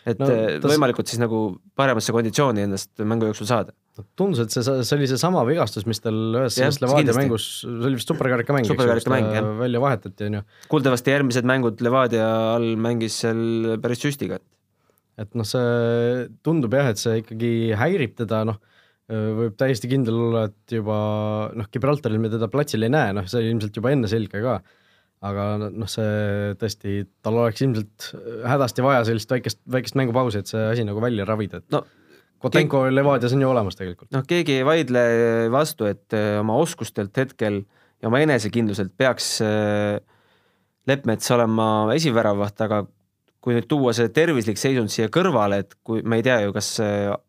et 0.03 0.19
no, 0.19 0.27
tas... 0.27 0.67
võimalikult 0.73 1.09
siis 1.09 1.23
nagu 1.23 1.45
paremasse 1.79 2.13
konditsiooni 2.13 2.67
ennast 2.67 3.05
mängu 3.07 3.31
jooksul 3.31 3.49
saada 3.49 3.77
tundus, 4.17 4.41
et 4.41 4.55
see, 4.55 4.63
see 4.65 4.97
oli 4.97 5.09
seesama 5.11 5.43
vigastus, 5.45 5.85
mis 5.89 6.01
tal 6.01 6.17
ühes 6.41 6.57
selles 6.57 6.81
Levadia 6.81 7.15
mängus, 7.17 7.49
see 7.61 7.89
oli 7.91 7.99
vist 7.99 8.09
superkarika 8.09 8.55
mäng, 8.57 8.65
eks 8.65 8.73
ju, 8.73 9.53
välja 9.59 9.83
vahetati, 9.83 10.29
on 10.31 10.39
ju. 10.39 10.43
kuuldavasti 10.73 11.13
järgmised 11.13 11.49
mängud 11.49 11.83
Levadia 11.85 12.27
all 12.55 12.73
mängis 12.81 13.21
seal 13.25 13.77
päris 13.85 14.01
süstiga. 14.05 14.41
et 15.21 15.37
noh, 15.37 15.47
see 15.47 16.29
tundub 16.47 16.73
jah, 16.77 16.89
et 16.93 17.01
see 17.01 17.21
ikkagi 17.21 17.53
häirib 17.79 18.17
teda, 18.23 18.43
noh, 18.49 18.61
võib 19.13 19.59
täiesti 19.61 19.91
kindel 19.91 20.17
olla, 20.17 20.47
et 20.49 20.77
juba 20.79 20.99
noh, 21.59 21.69
Gibraltaril 21.73 22.23
me 22.23 22.33
teda 22.33 22.49
platsil 22.53 22.89
ei 22.89 22.93
näe, 22.93 23.13
noh, 23.19 23.29
see 23.29 23.43
oli 23.43 23.53
ilmselt 23.53 23.77
juba 23.77 23.93
enne 23.93 24.09
selge 24.09 24.41
ka, 24.41 24.63
aga 25.29 25.49
noh, 25.69 25.91
see 25.91 26.55
tõesti, 26.59 27.03
tal 27.21 27.43
oleks 27.45 27.61
ilmselt 27.61 28.13
hädasti 28.49 28.87
vaja 28.89 29.05
sellist 29.11 29.37
väikest, 29.37 29.61
väikest 29.77 30.01
mängupausi, 30.01 30.41
et 30.41 30.49
see 30.49 30.71
asi 30.71 30.89
nagu 30.89 31.05
välja 31.05 31.29
ravida, 31.29 31.61
et 31.61 31.77
no 31.77 31.85
Kotenko 32.43 32.85
keegi... 32.87 32.97
Levadias 32.97 33.37
on 33.37 33.45
ju 33.45 33.51
olemas 33.51 33.79
tegelikult. 33.79 34.11
noh, 34.15 34.25
keegi 34.29 34.59
ei 34.61 34.67
vaidle 34.67 35.05
vastu, 35.53 35.89
et 35.91 36.17
äh, 36.17 36.39
oma 36.41 36.57
oskustelt 36.63 37.17
hetkel 37.19 37.63
ja 38.03 38.11
oma 38.11 38.23
enesekindluselt 38.25 38.95
peaks 38.99 39.37
äh, 39.47 40.01
Leppmets 40.91 41.31
olema 41.31 41.67
esiväravaht, 41.95 42.59
aga 42.65 42.83
kui 43.43 43.55
nüüd 43.55 43.67
tuua 43.71 43.93
see 43.95 44.09
tervislik 44.15 44.59
seisund 44.59 44.91
siia 44.91 45.09
kõrvale, 45.15 45.61
et 45.63 45.77
kui 45.87 46.03
me 46.07 46.19
ei 46.19 46.25
tea 46.27 46.41
ju, 46.45 46.53
kas 46.55 46.75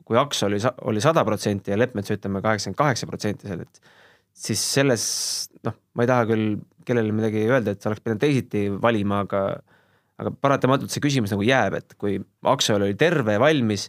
kui 0.06 0.18
Aks 0.18 0.44
oli, 0.46 0.60
oli 0.90 1.02
sada 1.02 1.22
protsenti 1.26 1.74
ja 1.74 1.78
Leppmets 1.78 2.14
ütleme 2.14 2.42
kaheksakümmend 2.42 2.78
kaheksa 2.78 3.10
protsenti 3.10 3.50
seal, 3.50 3.62
et 3.66 3.94
siis 4.34 4.62
selles 4.78 5.06
noh, 5.66 5.78
ma 5.94 6.06
ei 6.06 6.10
taha 6.10 6.28
küll 6.30 6.56
kellelegi 6.86 7.16
midagi 7.18 7.46
öelda, 7.48 7.74
et 7.74 7.88
oleks 7.90 8.04
pidanud 8.04 8.22
teisiti 8.22 8.66
valima, 8.82 9.24
aga 9.28 9.44
aga 10.22 10.34
paratamatult 10.46 10.94
see 10.94 11.04
küsimus 11.04 11.34
nagu 11.34 11.46
jääb, 11.46 11.78
et 11.80 11.96
kui 12.00 12.20
Aksel 12.50 12.84
oli 12.86 12.98
terve 13.00 13.36
ja 13.36 13.42
valmis 13.42 13.88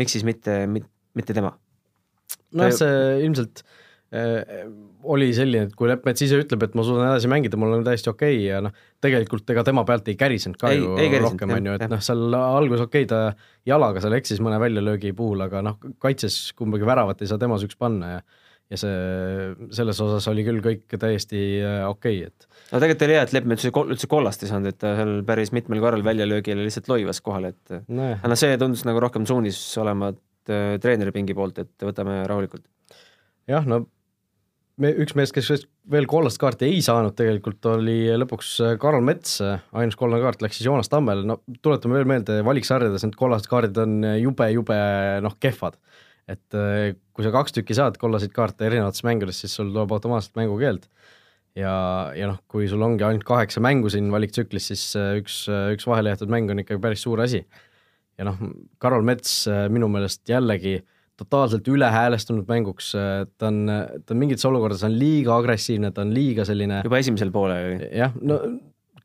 miks 0.00 0.16
siis 0.16 0.26
mitte, 0.26 0.64
mitte 0.68 1.36
tema? 1.36 1.54
nojah, 2.54 2.74
see 2.76 3.24
ilmselt 3.26 3.62
äh, 4.14 4.64
oli 5.04 5.28
selline, 5.36 5.68
et 5.68 5.74
kui 5.76 5.88
Leppmets 5.90 6.24
ise 6.24 6.38
ütleb, 6.40 6.64
et 6.66 6.76
ma 6.78 6.84
suudan 6.86 7.10
edasi 7.10 7.28
mängida, 7.30 7.58
mul 7.60 7.76
on 7.76 7.84
täiesti 7.86 8.10
okei 8.12 8.36
okay 8.38 8.46
ja 8.46 8.60
noh, 8.64 8.74
tegelikult 9.04 9.50
ega 9.52 9.64
tema 9.66 9.84
pealt 9.88 10.08
ei 10.08 10.16
kärisenud 10.20 10.58
ka 10.60 10.72
ei, 10.72 10.80
ju 10.80 10.94
ei 11.00 11.10
rohkem, 11.20 11.52
on 11.56 11.68
ju, 11.70 11.74
et 11.76 11.86
noh, 11.90 12.02
seal 12.04 12.38
alguses 12.38 12.86
okei 12.86 13.04
okay,, 13.04 13.10
ta 13.10 13.68
jalaga 13.68 14.02
seal 14.04 14.16
eksis 14.16 14.40
mõne 14.44 14.60
väljalöögi 14.62 15.12
puhul, 15.16 15.44
aga 15.44 15.64
noh, 15.66 15.78
kaitses 16.02 16.38
kumbagi 16.58 16.88
väravat 16.88 17.22
ei 17.22 17.30
saa 17.30 17.42
tema 17.42 17.60
sööks 17.60 17.78
panna 17.80 18.16
ja 18.16 18.24
ja 18.72 18.80
see, 18.80 19.70
selles 19.76 20.00
osas 20.00 20.26
oli 20.30 20.44
küll 20.46 20.60
kõik 20.64 20.96
täiesti 21.00 21.40
äh, 21.60 21.82
okei 21.88 22.22
okay,, 22.24 22.30
et 22.30 22.70
no 22.72 22.80
tegelikult 22.80 23.06
oli 23.06 23.16
hea, 23.18 23.24
et 23.26 23.34
Leppmets 23.36 23.66
üldse 23.68 24.10
kollast 24.10 24.44
ei 24.44 24.50
saanud, 24.50 24.72
et 24.72 24.80
ta 24.80 24.94
seal 24.98 25.16
päris 25.28 25.52
mitmel 25.56 25.82
korral 25.84 26.04
väljalöögile 26.06 26.64
lihtsalt 26.64 26.88
loivas 26.92 27.20
kohale, 27.24 27.52
et 27.54 27.82
no 27.92 28.14
aga 28.14 28.30
noh, 28.32 28.40
see 28.40 28.54
tundus 28.60 28.86
nagu 28.88 29.02
rohkem 29.04 29.28
suunis 29.28 29.58
olevat 29.82 30.20
äh, 30.52 30.76
treeneri 30.82 31.12
pingi 31.14 31.36
poolt, 31.36 31.60
et 31.60 31.88
võtame 31.90 32.22
rahulikult. 32.30 32.64
jah, 33.50 33.68
no 33.68 33.84
me, 34.80 34.94
üks 35.04 35.12
mees, 35.18 35.34
kes 35.34 35.66
veel 35.92 36.08
kollast 36.08 36.40
kaarti 36.40 36.70
ei 36.70 36.80
saanud 36.84 37.12
tegelikult, 37.18 37.60
oli 37.76 37.98
lõpuks 38.16 38.54
äh, 38.64 38.76
Karl 38.80 39.04
Mets, 39.04 39.42
ainus 39.76 40.00
kollane 40.00 40.24
kaart 40.24 40.40
läks 40.46 40.56
siis 40.56 40.70
Joonas 40.70 40.88
Tammele, 40.88 41.26
no 41.28 41.42
tuletame 41.60 42.00
veel 42.00 42.08
meelde, 42.08 42.40
valiksarjades 42.48 43.04
need 43.04 43.20
kollased 43.20 43.50
kaardid 43.52 43.84
on 43.84 44.00
jube, 44.22 44.48
jube 44.56 44.80
noh, 45.26 45.36
kehvad 45.36 45.76
et 46.30 46.56
äh, 46.56 46.94
kui 47.14 47.26
sa 47.26 47.32
kaks 47.34 47.54
tükki 47.56 47.76
saad 47.76 47.98
kollaseid 48.00 48.32
kaarte 48.34 48.66
erinevates 48.68 49.04
mängudes, 49.06 49.42
siis 49.42 49.54
sul 49.56 49.72
tuleb 49.72 49.92
automaatselt 49.96 50.36
mängukeeld. 50.40 50.88
ja, 51.58 51.74
ja 52.16 52.30
noh, 52.30 52.40
kui 52.50 52.66
sul 52.70 52.82
ongi 52.82 53.04
ainult 53.06 53.26
kaheksa 53.28 53.62
mängu 53.62 53.92
siin 53.92 54.10
valiktsüklis, 54.14 54.72
siis 54.72 54.88
äh, 54.98 55.14
üks, 55.20 55.44
äh, 55.52 55.70
üks 55.76 55.86
vahele 55.90 56.14
jäetud 56.14 56.32
mäng 56.32 56.50
on 56.50 56.64
ikkagi 56.64 56.82
päris 56.82 57.04
suur 57.04 57.22
asi. 57.24 57.44
ja 58.18 58.28
noh, 58.30 58.40
Karol 58.82 59.06
Mets 59.06 59.44
minu 59.74 59.88
meelest 59.90 60.22
jällegi 60.30 60.80
totaalselt 61.18 61.68
ülehäälestunud 61.70 62.48
mänguks, 62.50 62.88
ta 63.38 63.46
on, 63.46 63.68
ta 64.02 64.14
on 64.14 64.18
mingites 64.18 64.46
olukordades 64.48 64.82
on 64.86 64.96
liiga 64.98 65.36
agressiivne, 65.38 65.92
ta 65.94 66.02
on 66.02 66.10
liiga 66.14 66.46
selline 66.46 66.80
juba 66.82 66.98
esimesel 66.98 67.30
poolel 67.34 67.84
jah, 67.94 68.16
no 68.18 68.40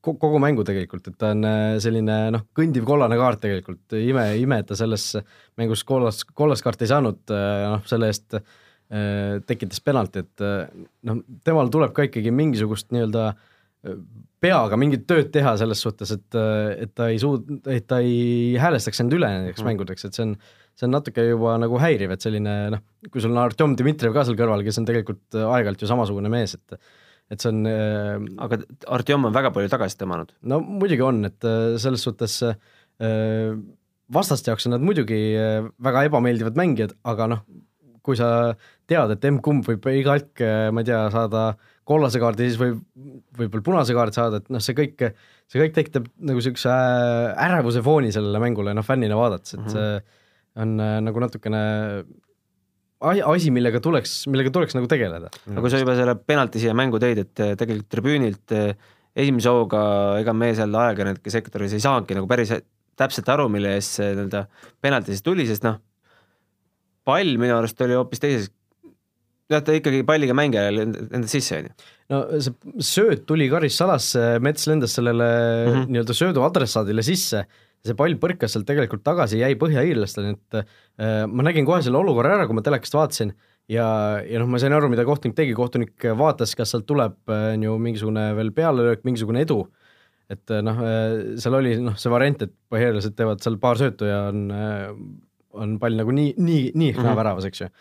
kogu 0.06 0.40
mängu 0.42 0.64
tegelikult, 0.68 1.10
et 1.12 1.18
ta 1.20 1.34
on 1.36 1.44
äh, 1.48 1.76
selline 1.84 2.16
noh, 2.36 2.46
kõndiv 2.56 2.86
kollane 2.88 3.18
kaart 3.20 3.42
tegelikult, 3.44 3.84
ime, 4.00 4.26
ime, 4.40 4.62
et 4.62 4.70
ta 4.70 4.78
selles 4.80 5.12
mängus 5.60 5.84
kollast, 5.88 6.26
kollast 6.38 6.66
kaarti 6.66 6.88
ei 6.88 6.94
saanud, 6.94 7.22
äh, 7.36 7.66
noh 7.76 7.86
selle 7.90 8.10
eest 8.12 8.38
äh, 8.40 9.40
tekitas 9.50 9.84
penalti, 9.86 10.24
et 10.24 10.46
noh, 11.08 11.20
temal 11.46 11.72
tuleb 11.74 11.94
ka 11.96 12.08
ikkagi 12.08 12.32
mingisugust 12.34 12.94
nii-öelda 12.96 13.32
peaga 14.44 14.76
mingit 14.80 15.06
tööd 15.08 15.30
teha 15.32 15.54
selles 15.60 15.80
suhtes, 15.84 16.10
et, 16.16 16.38
et 16.84 16.92
ta 16.96 17.08
ei 17.12 17.20
suud-, 17.22 17.62
et 17.72 17.86
ta 17.88 18.02
ei 18.04 18.58
häälestaks 18.60 19.04
end 19.04 19.14
üle 19.16 19.28
nendeks 19.30 19.62
mm. 19.62 19.70
mängudeks, 19.70 20.08
et 20.08 20.18
see 20.18 20.26
on, 20.26 20.34
see 20.76 20.88
on 20.88 20.96
natuke 20.98 21.24
juba 21.24 21.54
nagu 21.62 21.80
häiriv, 21.80 22.12
et 22.12 22.24
selline 22.24 22.56
noh, 22.74 22.84
kui 23.08 23.24
sul 23.24 23.32
on 23.36 23.40
Artjom 23.44 23.78
Dmitrijev 23.80 24.16
ka 24.16 24.26
seal 24.28 24.40
kõrval, 24.40 24.66
kes 24.68 24.82
on 24.82 24.90
tegelikult 24.90 25.40
aeg-ajalt 25.40 25.86
ju 25.86 25.92
samasugune 25.92 26.32
mees, 26.34 26.58
et 26.60 26.80
et 27.30 27.44
see 27.44 27.52
on 27.54 27.66
äh, 27.70 28.18
aga 28.42 28.60
Artjom 28.98 29.30
on 29.30 29.36
väga 29.36 29.52
palju 29.54 29.72
tagasi 29.72 30.00
tõmmanud. 30.00 30.34
no 30.50 30.60
muidugi 30.66 31.06
on, 31.06 31.24
et 31.30 31.46
äh, 31.48 31.78
selles 31.82 32.04
suhtes 32.06 32.40
äh, 32.44 33.56
vastaste 34.10 34.50
jaoks 34.50 34.68
on 34.68 34.76
nad 34.76 34.86
muidugi 34.86 35.20
väga 35.86 36.08
ebameeldivad 36.10 36.58
mängijad, 36.58 36.96
aga 37.06 37.28
noh, 37.30 37.44
kui 38.06 38.18
sa 38.18 38.56
tead, 38.90 39.14
et 39.14 39.28
M-kumb 39.30 39.68
võib 39.68 39.86
iga 39.92 40.16
hetk, 40.18 40.42
ma 40.74 40.82
ei 40.82 40.88
tea, 40.88 41.04
saada 41.14 41.44
kollase 41.86 42.22
kaardi, 42.22 42.48
siis 42.50 42.58
võib, 42.58 42.80
võib 43.38 43.54
veel 43.54 43.64
punase 43.68 43.94
kaardi 43.94 44.18
saada, 44.18 44.40
et 44.42 44.50
noh, 44.50 44.64
see 44.66 44.74
kõik, 44.78 45.06
see 45.46 45.62
kõik 45.62 45.76
tekitab 45.76 46.08
nagu 46.18 46.42
niisuguse 46.42 46.74
ärevuse 47.46 47.84
fooni 47.86 48.10
sellele 48.16 48.42
mängule, 48.42 48.74
noh, 48.74 48.88
fännina 48.88 49.20
vaadates, 49.20 49.54
et 49.54 49.62
mm 49.62 49.70
-hmm. 49.70 49.78
see 49.78 50.64
on 50.66 51.06
nagu 51.06 51.22
natukene 51.22 51.62
asi, 53.00 53.52
millega 53.56 53.80
tuleks, 53.84 54.26
millega 54.32 54.52
tuleks 54.54 54.76
nagu 54.76 54.88
tegeleda. 54.92 55.30
aga 55.32 55.64
kui 55.64 55.72
sa 55.72 55.80
juba 55.82 55.96
selle 55.98 56.16
penalti 56.20 56.62
siia 56.62 56.76
mängu 56.76 57.00
tõid, 57.02 57.24
et 57.24 57.44
eh, 57.44 57.54
tegelikult 57.60 57.92
tribüünilt 57.94 58.56
eh, 58.56 58.74
esimese 59.16 59.54
hooga 59.54 59.82
ega 60.20 60.36
me 60.36 60.52
seal 60.58 60.76
ajakirjanike 60.76 61.34
sektoris 61.34 61.76
ei 61.76 61.84
saanudki 61.84 62.18
nagu 62.18 62.28
päris 62.30 62.54
täpselt 63.00 63.32
aru, 63.32 63.48
mille 63.52 63.78
eest 63.78 64.00
see 64.00 64.12
nii-öelda 64.12 64.46
penalti 64.84 65.16
siis 65.16 65.24
tuli, 65.24 65.48
sest 65.48 65.64
noh, 65.64 65.80
pall 67.08 67.38
minu 67.40 67.56
arust 67.56 67.80
oli 67.86 67.96
hoopis 67.96 68.22
teises, 68.24 68.52
jah, 69.50 69.64
ta 69.64 69.78
ikkagi 69.78 70.04
palliga 70.08 70.36
mängijale 70.36 70.84
lendas 70.84 71.32
sisse, 71.32 71.62
on 71.62 71.70
ju. 71.70 71.90
no 72.12 72.22
see 72.44 72.84
sööt 72.92 73.24
tuli 73.30 73.48
karissalasse, 73.52 74.26
Mets 74.44 74.68
lendas 74.68 75.00
sellele 75.00 75.30
mm 75.30 75.74
-hmm. 75.74 75.90
nii-öelda 75.96 76.18
söödu 76.20 76.44
adressaadile 76.44 77.06
sisse 77.06 77.46
see 77.86 77.96
pall 77.96 78.16
põrkas 78.20 78.54
sealt 78.54 78.68
tegelikult 78.68 79.04
tagasi, 79.06 79.40
jäi 79.40 79.56
põhjaiirlastele, 79.60 80.36
et 80.36 80.60
äh, 80.60 81.24
ma 81.28 81.46
nägin 81.48 81.68
kohe 81.68 81.82
selle 81.86 82.02
olukorra 82.02 82.36
ära, 82.38 82.48
kui 82.50 82.58
ma 82.58 82.66
telekast 82.66 82.98
vaatasin 82.98 83.34
ja, 83.70 83.86
ja 84.26 84.42
noh, 84.42 84.50
ma 84.50 84.60
sain 84.62 84.76
aru, 84.76 84.90
mida 84.92 85.06
kohtunik 85.08 85.38
tegi, 85.38 85.54
kohtunik 85.58 86.10
vaatas, 86.20 86.56
kas 86.58 86.74
sealt 86.74 86.88
tuleb 86.90 87.32
äh, 87.32 87.54
on 87.56 87.68
ju 87.68 87.78
mingisugune 87.82 88.26
veel 88.38 88.52
pealelöök, 88.56 89.06
mingisugune 89.08 89.46
edu, 89.46 89.62
et 90.32 90.54
äh, 90.54 90.64
noh, 90.66 90.82
äh, 90.86 91.38
seal 91.42 91.58
oli 91.60 91.78
noh, 91.84 91.98
see 92.00 92.12
variant, 92.14 92.46
et 92.46 92.56
põhjaiirlased 92.74 93.16
teevad 93.18 93.46
seal 93.46 93.60
paar 93.62 93.80
söötu 93.82 94.10
ja 94.10 94.26
on, 94.34 94.44
on 95.56 95.80
pall 95.82 95.98
nagu 96.00 96.14
nii, 96.16 96.36
nii, 96.38 96.66
nii 96.74 96.92
naa 96.94 97.02
mm 97.02 97.08
-hmm. 97.08 97.22
väravas, 97.24 97.50
eks 97.50 97.66
ju 97.66 97.72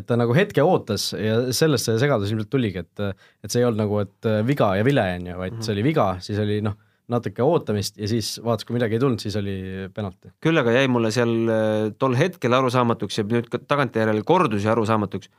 et 0.00 0.06
ta 0.08 0.16
nagu 0.16 0.32
hetke 0.32 0.62
ootas 0.64 1.10
ja 1.12 1.52
sellest 1.52 1.84
see 1.84 1.98
segadus 2.00 2.30
ilmselt 2.32 2.48
tuligi, 2.48 2.80
et, 2.80 3.00
et 3.44 3.52
see 3.52 3.60
ei 3.60 3.66
olnud 3.68 3.82
nagu, 3.82 3.98
et 4.00 4.28
viga 4.48 4.70
ja 4.78 4.86
vile, 4.88 5.04
on 5.18 5.26
ju, 5.26 5.36
vaid 5.36 5.52
mm 5.52 5.58
-hmm. 5.58 5.66
see 5.66 5.74
oli 5.74 5.84
viga, 5.84 6.06
siis 6.20 6.38
oli 6.40 6.62
noh 6.64 6.78
natuke 7.12 7.44
ootamist 7.44 7.98
ja 8.00 8.08
siis 8.10 8.34
vaatas, 8.42 8.66
kui 8.68 8.76
midagi 8.76 8.98
ei 8.98 9.02
tulnud, 9.02 9.22
siis 9.22 9.36
oli 9.40 9.56
penalti. 9.94 10.32
küll 10.42 10.58
aga 10.62 10.74
jäi 10.76 10.90
mulle 10.92 11.12
seal 11.14 11.32
äh, 11.46 11.88
tol 12.00 12.16
hetkel 12.18 12.58
arusaamatuks 12.58 13.20
ja 13.20 13.26
nüüd 13.28 13.48
ka 13.52 13.62
tagantjärele 13.62 14.24
kordus 14.28 14.66
ja 14.66 14.74
arusaamatuks, 14.74 15.30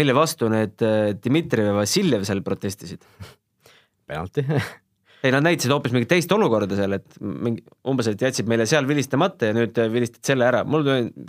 mille 0.00 0.16
vastu 0.16 0.50
need 0.52 0.84
äh, 0.86 1.14
Dmitrijev 1.16 1.72
ja 1.72 1.80
Vassiljev 1.80 2.28
seal 2.28 2.44
protestisid. 2.46 3.04
Penalti. 4.10 4.46
Ei, 5.20 5.28
nad 5.34 5.44
näitasid 5.44 5.72
hoopis 5.74 5.92
mingit 5.92 6.08
teist 6.08 6.30
olukorda 6.32 6.78
seal, 6.78 6.96
et 6.96 7.18
mingi 7.20 7.60
umbes, 7.92 8.06
et 8.08 8.22
jätsid 8.24 8.48
meile 8.48 8.64
seal 8.68 8.86
vilistamata 8.88 9.50
ja 9.50 9.56
nüüd 9.56 9.76
vilistad 9.92 10.24
selle 10.32 10.46
ära, 10.48 10.62
mul 10.64 10.86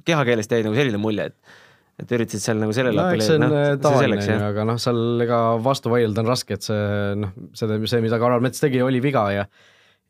kehakeelest 0.07 0.55
jäi 0.55 0.63
nagu 0.63 0.77
selline 0.77 1.01
mulje, 1.01 1.27
et 1.27 1.59
et 2.01 2.13
üritasid 2.15 2.43
seal 2.43 2.61
nagu 2.61 2.73
sellele 2.75 2.97
no 2.97 3.09
eks 3.15 3.27
see 3.27 3.37
on 3.37 3.45
no, 3.45 3.59
tavaline 3.81 4.23
ju, 4.23 4.37
aga 4.47 4.65
noh, 4.67 4.79
seal 4.81 5.21
ega 5.25 5.41
vastu 5.63 5.91
vaielda 5.91 6.23
on 6.23 6.31
raske, 6.31 6.57
et 6.57 6.65
see 6.65 6.79
noh, 7.21 7.35
seda, 7.57 7.77
see, 7.89 8.01
mida 8.03 8.19
Karol 8.21 8.43
Mets 8.43 8.63
tegi, 8.63 8.81
oli 8.83 9.01
viga 9.03 9.25
ja 9.35 9.45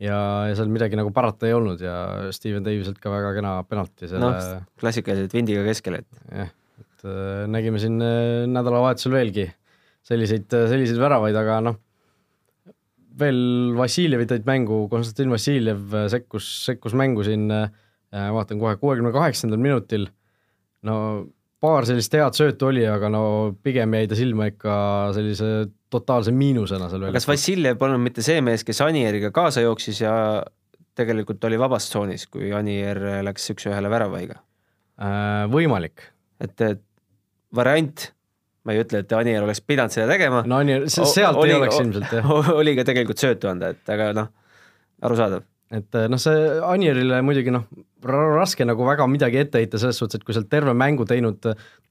ja, 0.02 0.18
ja 0.50 0.58
seal 0.58 0.72
midagi 0.74 0.98
nagu 1.00 1.12
parata 1.16 1.48
ei 1.50 1.56
olnud 1.56 1.82
ja 1.84 1.96
Steven 2.36 2.66
Daviselt 2.66 3.00
ka 3.02 3.12
väga 3.14 3.36
kena 3.38 3.54
penalti 3.68 4.10
selle 4.10 4.24
noh, 4.24 4.66
klassikaliselt 4.82 5.34
vindiga 5.36 5.64
keskel, 5.68 6.00
et 6.02 6.24
jah, 6.32 6.52
et 6.82 7.06
äh, 7.08 7.46
nägime 7.52 7.82
siin 7.82 8.02
äh, 8.04 8.44
nädalavahetusel 8.50 9.16
veelgi 9.16 9.48
selliseid, 10.08 10.48
selliseid 10.50 10.98
väravaid, 11.02 11.38
aga 11.38 11.60
noh, 11.68 11.78
veel 13.22 13.76
Vassiljevi 13.78 14.26
tõid 14.30 14.48
mängu, 14.48 14.86
Konstantin 14.90 15.34
Vassiljev 15.34 15.94
sekkus, 16.10 16.48
sekkus 16.66 16.96
mängu 16.98 17.26
siin, 17.28 17.46
äh, 17.54 17.70
vaatan 18.34 18.60
kohe, 18.62 18.80
kuuekümne 18.82 19.14
kaheksandal 19.14 19.62
minutil, 19.62 20.08
no 20.88 20.96
paar 21.62 21.86
sellist 21.90 22.16
head 22.18 22.38
söötu 22.38 22.70
oli, 22.72 22.86
aga 22.90 23.10
no 23.14 23.24
pigem 23.64 23.94
jäi 23.98 24.10
ta 24.10 24.18
silma 24.18 24.50
ikka 24.52 24.76
sellise 25.18 25.52
totaalse 25.92 26.34
miinusena 26.36 26.90
seal 26.90 27.06
veel. 27.06 27.16
kas 27.16 27.28
Vassiljev 27.30 27.78
polnud 27.82 28.02
mitte 28.02 28.26
see 28.26 28.42
mees, 28.46 28.66
kes 28.68 28.82
Anieriga 28.86 29.32
kaasa 29.36 29.66
jooksis 29.66 30.02
ja 30.04 30.14
tegelikult 30.98 31.44
oli 31.48 31.60
vabas 31.62 31.90
tsoonis, 31.92 32.26
kui 32.32 32.52
Anier 32.56 33.00
läks 33.26 33.52
üks-ühele 33.54 33.92
väravaiga 33.92 34.40
äh,? 34.42 35.46
Võimalik. 35.52 36.08
et, 36.42 36.58
et 36.66 36.84
variant 37.56 38.10
ma 38.66 38.76
ei 38.76 38.84
ütle, 38.84 39.02
et 39.02 39.14
Anier 39.18 39.46
oleks 39.46 39.62
pidanud 39.66 39.94
seda 39.94 40.08
tegema. 40.12 40.44
no 40.48 40.60
Anier, 40.62 40.88
sealt 40.90 41.38
oli, 41.38 41.54
ei 41.54 41.58
oleks 41.58 41.80
ilmselt 41.82 42.18
jah. 42.18 42.34
oli 42.62 42.76
ka 42.78 42.86
tegelikult 42.88 43.22
söötu 43.22 43.50
anda, 43.52 43.72
et 43.74 43.94
aga 43.94 44.12
noh, 44.18 44.30
arusaadav. 45.02 45.46
Et 45.72 45.98
noh, 46.12 46.20
see 46.20 46.38
Anierile 46.68 47.22
muidugi 47.24 47.54
noh, 47.54 47.66
raske 48.04 48.66
nagu 48.68 48.86
väga 48.88 49.08
midagi 49.08 49.40
ette 49.42 49.62
heita 49.62 49.80
selles 49.82 50.00
suhtes, 50.02 50.20
et 50.20 50.26
kui 50.28 50.36
sa 50.36 50.42
oled 50.42 50.52
terve 50.52 50.74
mängu 50.78 51.06
teinud 51.08 51.46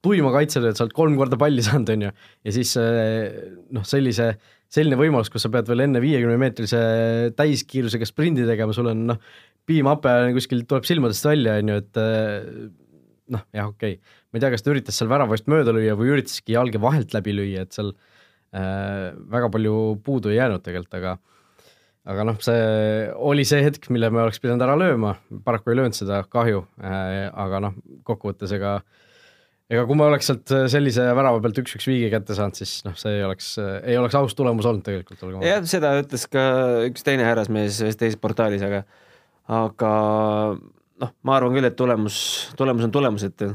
tuima 0.04 0.32
kaitsetööd, 0.34 0.76
sa 0.76 0.86
oled 0.86 0.96
kolm 0.96 1.16
korda 1.20 1.38
palli 1.40 1.64
saanud, 1.66 1.94
on 1.94 2.08
ju, 2.08 2.10
ja 2.44 2.56
siis 2.56 2.74
noh, 2.76 3.86
sellise, 3.88 4.34
selline 4.70 4.98
võimalus, 5.00 5.32
kus 5.32 5.46
sa 5.46 5.52
pead 5.52 5.70
veel 5.70 5.86
enne 5.86 6.02
viiekümne 6.02 6.36
meetrise 6.40 6.82
täiskiirusega 7.38 8.08
sprindi 8.08 8.44
tegema, 8.48 8.76
sul 8.76 8.92
on 8.92 9.06
noh, 9.14 9.32
piimhape 9.70 10.14
kuskil 10.36 10.66
tuleb 10.68 10.86
silmadest 10.88 11.26
välja, 11.26 11.56
on 11.62 11.72
ju, 11.72 11.80
et 11.80 12.04
noh, 13.30 13.46
jah, 13.54 13.70
okei 13.70 13.96
okay., 13.96 14.18
ma 14.30 14.38
ei 14.38 14.44
tea, 14.44 14.52
kas 14.54 14.64
ta 14.64 14.72
üritas 14.72 14.98
seal 14.98 15.10
väravast 15.10 15.48
mööda 15.50 15.74
lüüa 15.74 15.96
või 15.98 16.12
üritaski 16.14 16.54
jalge 16.56 16.80
vahelt 16.82 17.14
läbi 17.16 17.34
lüüa, 17.34 17.64
et 17.66 17.76
seal 17.76 17.92
äh, 17.94 19.10
väga 19.32 19.50
palju 19.54 19.74
puudu 20.06 20.32
ei 20.32 20.40
jäänud 20.40 20.64
tegelikult, 20.66 20.96
aga 20.98 21.16
aga 22.10 22.24
noh, 22.26 22.40
see 22.42 22.64
oli 23.30 23.44
see 23.48 23.62
hetk, 23.64 23.90
mille 23.94 24.10
me 24.12 24.24
oleks 24.24 24.40
pidanud 24.42 24.64
ära 24.66 24.76
lööma, 24.78 25.14
paraku 25.46 25.72
ei 25.72 25.80
löönud 25.80 25.96
seda, 25.96 26.22
kahju 26.30 26.64
äh,, 26.82 27.28
aga 27.30 27.62
noh, 27.66 27.78
kokkuvõttes 28.08 28.54
ega 28.56 28.80
ega 29.70 29.84
kui 29.86 29.98
ma 29.98 30.08
oleks 30.10 30.30
sealt 30.30 30.52
sellise 30.72 31.04
värava 31.14 31.38
pealt 31.44 31.60
üks-üks 31.62 31.86
viigi 31.86 32.10
kätte 32.12 32.34
saanud, 32.36 32.58
siis 32.58 32.80
noh, 32.86 32.96
see 32.98 33.20
ei 33.20 33.24
oleks, 33.26 33.52
ei 33.60 33.98
oleks 34.00 34.18
aus 34.18 34.34
tulemus 34.38 34.66
olnud 34.66 34.84
tegelikult. 34.86 35.22
jah, 35.46 35.62
seda 35.70 35.94
ütles 36.02 36.26
ka 36.30 36.44
üks 36.88 37.06
teine 37.06 37.26
härrasmees 37.28 37.78
ühes 37.84 38.00
teises 38.00 38.18
portaalis, 38.20 38.64
aga 38.66 38.82
aga 39.50 39.92
noh, 41.00 41.12
ma 41.26 41.36
arvan 41.36 41.56
küll, 41.56 41.68
et 41.70 41.78
tulemus, 41.78 42.16
tulemus 42.58 42.86
on 42.86 42.94
tulemus, 42.94 43.26
et 43.26 43.46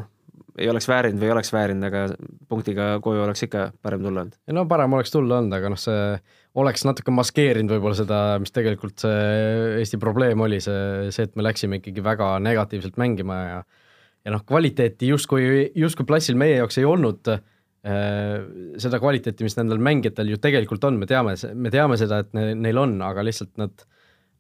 ei 0.56 0.70
oleks 0.72 0.88
väärinud 0.88 1.20
või 1.20 1.30
ei 1.30 1.36
oleks 1.36 1.52
väärinud, 1.52 1.88
aga 1.90 2.06
punktiga 2.52 2.88
koju 3.04 3.26
oleks 3.26 3.44
ikka 3.48 3.70
parem 3.84 4.04
tulla 4.06 4.24
olnud. 4.24 4.40
no 4.56 4.66
parem 4.72 4.96
oleks 4.96 5.12
tulla 5.14 5.42
olnud, 5.42 5.56
aga 5.58 5.72
noh, 5.74 5.80
see 5.80 6.16
oleks 6.56 6.86
natuke 6.88 7.12
maskeerinud 7.12 7.76
võib-olla 7.76 7.98
seda, 7.98 8.20
mis 8.42 8.54
tegelikult 8.56 9.02
see 9.04 9.80
Eesti 9.82 10.00
probleem 10.02 10.44
oli, 10.46 10.62
see, 10.64 11.10
see, 11.16 11.28
et 11.28 11.36
me 11.36 11.44
läksime 11.46 11.82
ikkagi 11.82 12.04
väga 12.06 12.36
negatiivselt 12.44 13.00
mängima 13.02 13.42
ja 13.42 13.58
ja 14.26 14.34
noh, 14.34 14.42
kvaliteeti 14.48 15.12
justkui, 15.12 15.70
justkui 15.78 16.08
platsil 16.10 16.38
meie 16.40 16.58
jaoks 16.58 16.80
ei 16.82 16.88
olnud 16.90 17.30
äh, 17.30 17.42
seda 18.82 19.00
kvaliteeti, 19.02 19.46
mis 19.46 19.58
nendel 19.60 19.82
mängijatel 19.86 20.32
ju 20.34 20.40
tegelikult 20.42 20.88
on, 20.90 20.98
me 21.02 21.10
teame, 21.10 21.36
me 21.54 21.74
teame 21.74 21.98
seda, 22.02 22.24
et 22.26 22.32
ne, 22.38 22.48
neil 22.58 22.80
on, 22.82 22.98
aga 23.06 23.26
lihtsalt 23.26 23.54
nad 23.62 23.86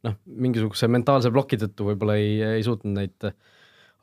noh, 0.05 0.17
mingisuguse 0.25 0.89
mentaalse 0.91 1.31
ploki 1.33 1.59
tõttu 1.61 1.91
võib-olla 1.91 2.17
ei, 2.21 2.39
ei 2.57 2.65
suutnud 2.65 2.97
neid 2.97 3.29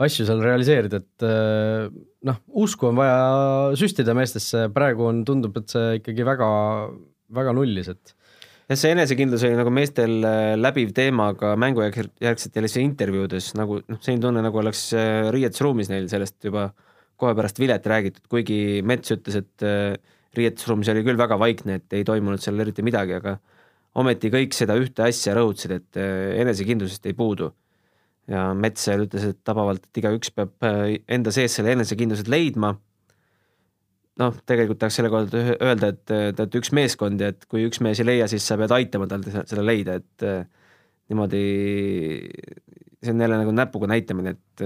asju 0.02 0.26
seal 0.26 0.40
realiseerida, 0.42 1.02
et 1.02 1.26
äh, 1.26 1.88
noh, 2.30 2.38
usku 2.62 2.88
on 2.90 2.98
vaja 2.98 3.74
süstida 3.78 4.14
meestesse, 4.18 4.68
praegu 4.74 5.08
on, 5.10 5.24
tundub, 5.26 5.58
et 5.58 5.74
see 5.74 5.98
ikkagi 5.98 6.26
väga, 6.26 6.48
väga 7.34 7.54
nullis, 7.56 7.90
et 7.92 8.14
jah, 8.14 8.78
see 8.78 8.94
enesekindlus 8.94 9.44
oli 9.48 9.58
nagu 9.58 9.74
meestel 9.74 10.16
äh, 10.28 10.54
läbiv 10.60 10.94
teema 10.96 11.32
ka 11.38 11.54
mängujärgsetel 11.60 12.70
intervjuudes, 12.82 13.52
nagu 13.58 13.82
noh, 13.82 14.00
selline 14.00 14.26
tunne, 14.26 14.44
nagu 14.44 14.62
oleks 14.62 14.88
äh, 14.96 15.28
riietusruumis 15.34 15.92
neil 15.92 16.08
sellest 16.12 16.38
juba 16.48 16.70
kohe 17.22 17.36
pärast 17.38 17.60
vilet 17.62 17.84
räägitud, 17.86 18.24
kuigi 18.30 18.82
Mets 18.82 19.12
ütles, 19.14 19.36
et 19.38 19.62
riietusruumis 20.34 20.88
oli 20.90 21.04
küll 21.06 21.20
väga 21.20 21.36
vaikne, 21.38 21.76
et 21.78 21.94
ei 21.94 22.04
toimunud 22.08 22.42
seal 22.42 22.58
eriti 22.64 22.82
midagi, 22.82 23.14
aga 23.20 23.36
ometi 24.00 24.30
kõik 24.32 24.56
seda 24.56 24.76
ühte 24.80 25.04
asja 25.06 25.34
rõhutasid, 25.36 25.74
et 25.76 26.00
äh, 26.00 26.38
enesekindlusest 26.42 27.10
ei 27.10 27.16
puudu. 27.18 27.52
ja 28.30 28.52
Metsal 28.54 29.02
ütles, 29.04 29.24
et 29.28 29.40
tabavalt, 29.44 29.82
et 29.88 29.98
igaüks 29.98 30.30
peab 30.30 30.64
äh, 30.64 30.96
enda 31.10 31.32
sees 31.34 31.56
selle 31.58 31.74
enesekindlused 31.76 32.30
leidma. 32.30 32.76
Noh, 34.20 34.34
tegelikult 34.48 34.80
tahaks 34.82 34.98
selle 35.00 35.10
kohta 35.12 35.40
öelda, 35.54 35.92
et 35.92 36.02
te 36.08 36.18
olete 36.30 36.60
üks 36.60 36.72
meeskond 36.76 37.22
ja 37.22 37.30
et 37.32 37.46
kui 37.50 37.64
üks 37.68 37.80
mees 37.84 38.02
ei 38.02 38.08
leia, 38.08 38.28
siis 38.30 38.44
sa 38.46 38.58
pead 38.60 38.74
aitama 38.76 39.08
tal 39.10 39.24
seda 39.24 39.64
leida, 39.64 39.96
et 40.02 40.26
äh, 40.28 40.42
niimoodi 41.12 41.44
see 43.02 43.14
on 43.14 43.24
jälle 43.24 43.38
nagu 43.40 43.54
näpuga 43.56 43.88
näitamine, 43.90 44.36
et 44.36 44.62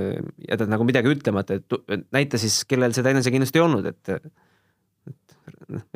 jätad 0.50 0.68
nagu 0.68 0.84
midagi 0.84 1.08
ütlemata, 1.08 1.56
et 1.56 2.02
näita 2.12 2.40
siis, 2.40 2.58
kellel 2.68 2.92
seda 2.96 3.14
enesekindlust 3.14 3.56
ei 3.56 3.64
olnud, 3.64 3.86
et 3.88 4.12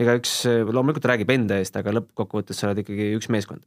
igaüks 0.01 0.33
loomulikult 0.71 1.11
räägib 1.11 1.35
enda 1.35 1.59
eest, 1.61 1.77
aga 1.77 1.93
lõppkokkuvõttes 1.99 2.57
sa 2.57 2.71
oled 2.71 2.81
ikkagi 2.85 3.11
üks 3.19 3.29
meeskond. 3.33 3.67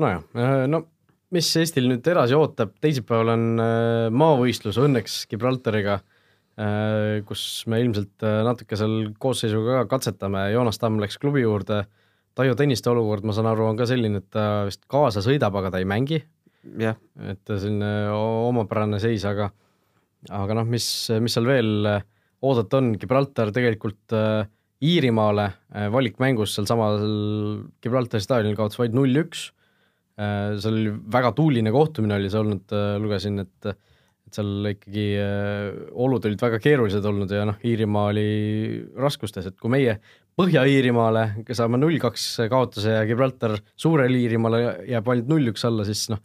nojah, 0.00 0.24
äh, 0.36 0.66
no 0.68 0.86
mis 1.34 1.48
Eestil 1.58 1.88
nüüd 1.90 2.06
edasi 2.06 2.36
ootab, 2.36 2.74
teisipäeval 2.82 3.32
on 3.34 3.46
äh, 3.62 4.08
maavõistlus 4.14 4.78
õnneks 4.82 5.22
Gibraltariga, 5.30 6.00
äh, 6.00 6.15
kus 7.28 7.40
me 7.68 7.82
ilmselt 7.82 8.24
natuke 8.46 8.78
seal 8.80 9.10
koosseisuga 9.20 9.82
ka 9.82 9.90
katsetame, 9.90 10.46
Joonas 10.54 10.80
Tamm 10.80 11.02
läks 11.02 11.18
klubi 11.20 11.42
juurde, 11.42 11.82
Taio 12.36 12.56
Tõniste 12.56 12.88
olukord, 12.88 13.26
ma 13.28 13.34
saan 13.36 13.50
aru, 13.50 13.66
on 13.68 13.76
ka 13.76 13.84
selline, 13.88 14.22
et 14.22 14.30
ta 14.32 14.64
vist 14.64 14.86
kaasa 14.88 15.20
sõidab, 15.24 15.52
aga 15.60 15.74
ta 15.74 15.82
ei 15.82 15.88
mängi. 15.88 16.22
et 17.28 17.52
selline 17.52 17.90
omapärane 18.48 18.98
seis, 19.00 19.24
aga 19.28 19.50
aga 20.34 20.58
noh, 20.58 20.68
mis, 20.68 20.86
mis 21.22 21.36
seal 21.36 21.48
veel 21.48 21.88
äh, 21.90 22.04
oodata 22.46 22.80
on, 22.80 22.94
Gibraltar 23.00 23.52
tegelikult 23.54 24.14
äh, 24.16 24.46
Iirimaale 24.86 25.46
äh, 25.72 25.88
valikmängus 25.92 26.56
sealsamal 26.56 26.98
Gibraltari 27.84 28.24
staadionil 28.24 28.58
kaotas 28.58 28.80
vaid 28.80 28.96
null-üks 28.96 29.48
äh,, 30.18 30.56
seal 30.60 30.74
oli 30.74 30.94
väga 31.16 31.32
tuuline 31.36 31.72
kohtumine 31.74 32.18
oli 32.18 32.32
see 32.32 32.42
olnud 32.42 32.76
äh,, 32.76 32.96
lugesin, 33.02 33.40
et 33.44 33.70
et 34.36 34.42
seal 34.42 34.70
ikkagi 34.72 35.06
äh, 35.16 35.76
olud 35.96 36.24
olid 36.28 36.42
väga 36.42 36.60
keerulised 36.62 37.04
olnud 37.08 37.30
ja 37.32 37.46
noh, 37.48 37.58
Iirimaa 37.64 38.10
oli 38.12 38.28
raskustes, 39.00 39.48
et 39.48 39.58
kui 39.60 39.72
meie 39.72 39.98
Põhja-Iirimaale 40.36 41.46
saame 41.56 41.78
null-kaks 41.80 42.24
kaotuse 42.52 42.92
ja 42.92 43.04
Gibraltar 43.08 43.54
Suurele 43.72 44.18
Iirimaale 44.20 44.58
jääb 44.90 45.06
ainult 45.08 45.30
null-üks 45.32 45.64
alla, 45.64 45.86
siis 45.88 46.10
noh, 46.12 46.20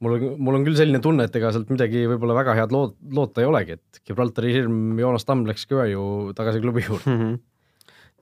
mul 0.00 0.16
on, 0.16 0.24
mul 0.40 0.56
on 0.56 0.64
küll 0.64 0.78
selline 0.78 1.02
tunne, 1.04 1.26
et 1.28 1.36
ega 1.36 1.50
sealt 1.52 1.68
midagi 1.72 2.06
võib-olla 2.08 2.38
väga 2.38 2.54
head 2.56 2.72
lood, 2.72 2.96
loota 3.12 3.44
ei 3.44 3.50
olegi, 3.50 3.76
et 3.76 4.00
Gibraltari 4.08 4.54
hirm 4.56 4.96
Joonas 5.00 5.28
Tamm 5.28 5.44
läks 5.48 5.68
ka 5.68 5.84
ju 5.90 6.32
tagasi 6.38 6.64
klubi 6.64 6.86
juurde 6.86 7.12
mm. 7.12 7.20
-hmm. 7.20 7.36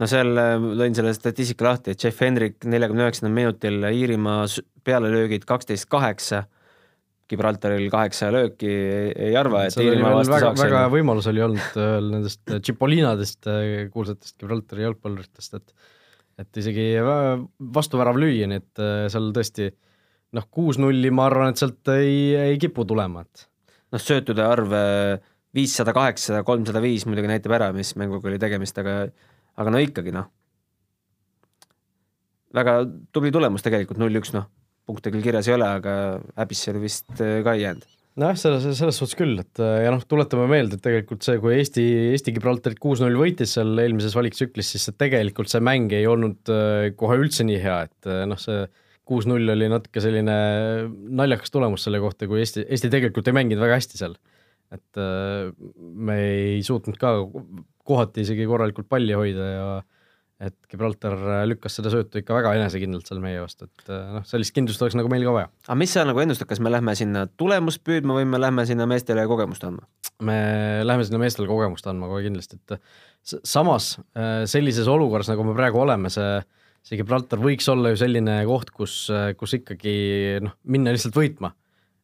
no 0.02 0.10
seal 0.10 0.34
äh, 0.34 0.56
lõin 0.82 0.98
selle 0.98 1.14
statistika 1.14 1.70
lahti, 1.70 1.94
et 1.94 2.02
Jeff 2.02 2.26
Hendrik 2.26 2.66
neljakümne 2.66 3.06
üheksandal 3.06 3.38
minutil 3.38 3.86
Iirimaa 3.92 4.48
pealelöögid 4.84 5.46
kaksteist 5.46 5.86
kaheksa, 5.86 6.44
Gibraltaril 7.34 7.90
kaheksa 7.92 8.30
lööki 8.32 8.70
ei 8.70 9.34
arva, 9.38 9.66
et 9.68 9.76
Iirimaa 9.76 10.14
vastu 10.20 10.34
väga, 10.34 10.48
saaks 10.48 10.64
väga 10.64 10.84
hea 10.84 10.92
võimalus 10.94 11.28
oli 11.30 11.44
olnud 11.44 11.80
ühel 11.84 12.12
nendest 12.16 12.54
Cipoliinadest, 12.64 13.42
äh, 13.50 13.88
kuulsatest 13.92 14.38
Gibraltari 14.40 14.86
jalgpalluritest, 14.88 15.60
et 15.60 15.92
et 16.42 16.58
isegi 16.58 16.88
vastuvärav 17.76 18.16
lüüa, 18.18 18.48
nii 18.50 18.58
et 18.58 18.80
äh, 18.82 19.04
seal 19.12 19.28
tõesti 19.36 19.68
äh, 19.68 19.76
noh, 20.34 20.46
kuus-nulli 20.52 21.12
ma 21.14 21.28
arvan, 21.28 21.52
et 21.52 21.60
sealt 21.60 21.92
ei, 21.94 22.34
ei 22.38 22.60
kipu 22.62 22.86
tulema, 22.88 23.24
et. 23.24 23.46
Noh, 23.94 24.02
söötude 24.02 24.42
arv 24.42 24.72
viissada, 25.54 25.94
kaheksasada, 25.94 26.42
kolmsada 26.46 26.80
viis 26.82 27.04
muidugi 27.06 27.30
näitab 27.30 27.54
ära, 27.54 27.68
mis 27.76 27.92
mänguga 28.00 28.26
oli 28.30 28.40
tegemist, 28.42 28.78
aga 28.82 29.04
aga 29.54 29.70
no 29.70 29.78
ikkagi 29.78 30.10
noh, 30.14 30.26
väga 32.58 32.80
tubli 33.14 33.30
tulemus 33.34 33.62
tegelikult, 33.62 34.00
null-üks 34.02 34.34
noh, 34.34 34.48
punkte 34.88 35.12
küll 35.14 35.24
kirjas 35.24 35.48
ei 35.50 35.56
ole, 35.56 35.68
aga 35.80 35.98
häbisse 36.40 36.76
vist 36.80 37.10
äh, 37.18 37.40
ka 37.46 37.56
ei 37.56 37.66
jäänud 37.66 37.90
nojah, 38.20 38.36
selles, 38.38 38.66
selles 38.78 38.98
suhtes 39.00 39.16
küll, 39.18 39.34
et 39.42 39.58
ja 39.58 39.90
noh, 39.90 40.02
tuletame 40.06 40.46
meelde, 40.50 40.78
et 40.78 40.84
tegelikult 40.84 41.24
see, 41.26 41.40
kui 41.42 41.56
Eesti, 41.56 41.82
Eesti 42.12 42.34
Gibraltarit 42.36 42.78
kuus-null 42.82 43.16
võitis 43.18 43.56
seal 43.56 43.74
eelmises 43.82 44.14
valiktsüklis, 44.14 44.70
siis 44.74 44.86
see 44.86 44.96
tegelikult 45.00 45.50
see 45.50 45.62
mäng 45.64 45.92
ei 45.96 46.06
olnud 46.10 46.52
äh, 46.52 46.92
kohe 46.98 47.18
üldse 47.22 47.46
nii 47.46 47.58
hea, 47.62 47.80
et 47.88 48.10
äh, 48.10 48.22
noh, 48.30 48.38
see 48.40 48.64
kuus-null 49.04 49.50
oli 49.52 49.66
natuke 49.68 50.00
selline 50.00 50.36
naljakas 51.18 51.52
tulemus 51.52 51.84
selle 51.84 52.00
kohta, 52.00 52.28
kui 52.30 52.40
Eesti, 52.44 52.64
Eesti 52.70 52.92
tegelikult 52.92 53.28
ei 53.28 53.36
mänginud 53.36 53.64
väga 53.64 53.80
hästi 53.80 54.00
seal. 54.00 54.16
et 54.74 54.98
äh, 54.98 55.50
me 55.78 56.16
ei 56.24 56.62
suutnud 56.66 56.96
ka 56.98 57.18
kohati 57.84 58.24
isegi 58.24 58.46
korralikult 58.48 58.88
palli 58.88 59.14
hoida 59.14 59.50
ja 59.50 59.66
et 60.42 60.54
Gibraltar 60.70 61.14
lükkas 61.46 61.76
seda 61.78 61.92
söötu 61.92 62.18
ikka 62.18 62.34
väga 62.34 62.54
enesekindlalt 62.58 63.06
seal 63.06 63.20
meie 63.22 63.38
vastu, 63.38 63.68
et 63.68 63.92
äh, 63.92 64.08
noh, 64.16 64.24
sellist 64.26 64.54
kindlust 64.56 64.82
oleks 64.82 64.96
nagu 64.98 65.10
meil 65.12 65.22
ka 65.26 65.34
vaja. 65.36 65.50
aga 65.68 65.76
mis 65.78 65.94
sa 65.94 66.02
nagu 66.08 66.20
ennustad, 66.22 66.48
kas 66.50 66.62
me 66.64 66.72
lähme 66.74 66.94
sinna 66.98 67.26
tulemust 67.38 67.84
püüdma 67.86 68.18
või 68.18 68.26
me 68.32 68.40
lähme 68.42 68.66
sinna 68.66 68.88
meestele 68.90 69.26
kogemust 69.30 69.66
andma? 69.68 69.86
me 70.26 70.36
läheme 70.86 71.06
sinna 71.06 71.22
meestele 71.22 71.46
kogemust 71.50 71.86
andma 71.90 72.10
kohe 72.10 72.26
kindlasti, 72.26 72.58
et 72.58 73.40
samas 73.46 73.94
sellises 74.50 74.90
olukorras, 74.90 75.30
nagu 75.30 75.46
me 75.46 75.54
praegu 75.56 75.80
oleme, 75.84 76.10
see 76.12 76.42
see 76.84 76.98
Gibraltar 77.00 77.40
võiks 77.40 77.64
olla 77.72 77.94
ju 77.94 77.96
selline 77.96 78.42
koht, 78.44 78.68
kus, 78.74 79.06
kus 79.40 79.54
ikkagi 79.56 79.94
noh, 80.44 80.52
minna 80.68 80.92
lihtsalt 80.92 81.16
võitma. 81.16 81.54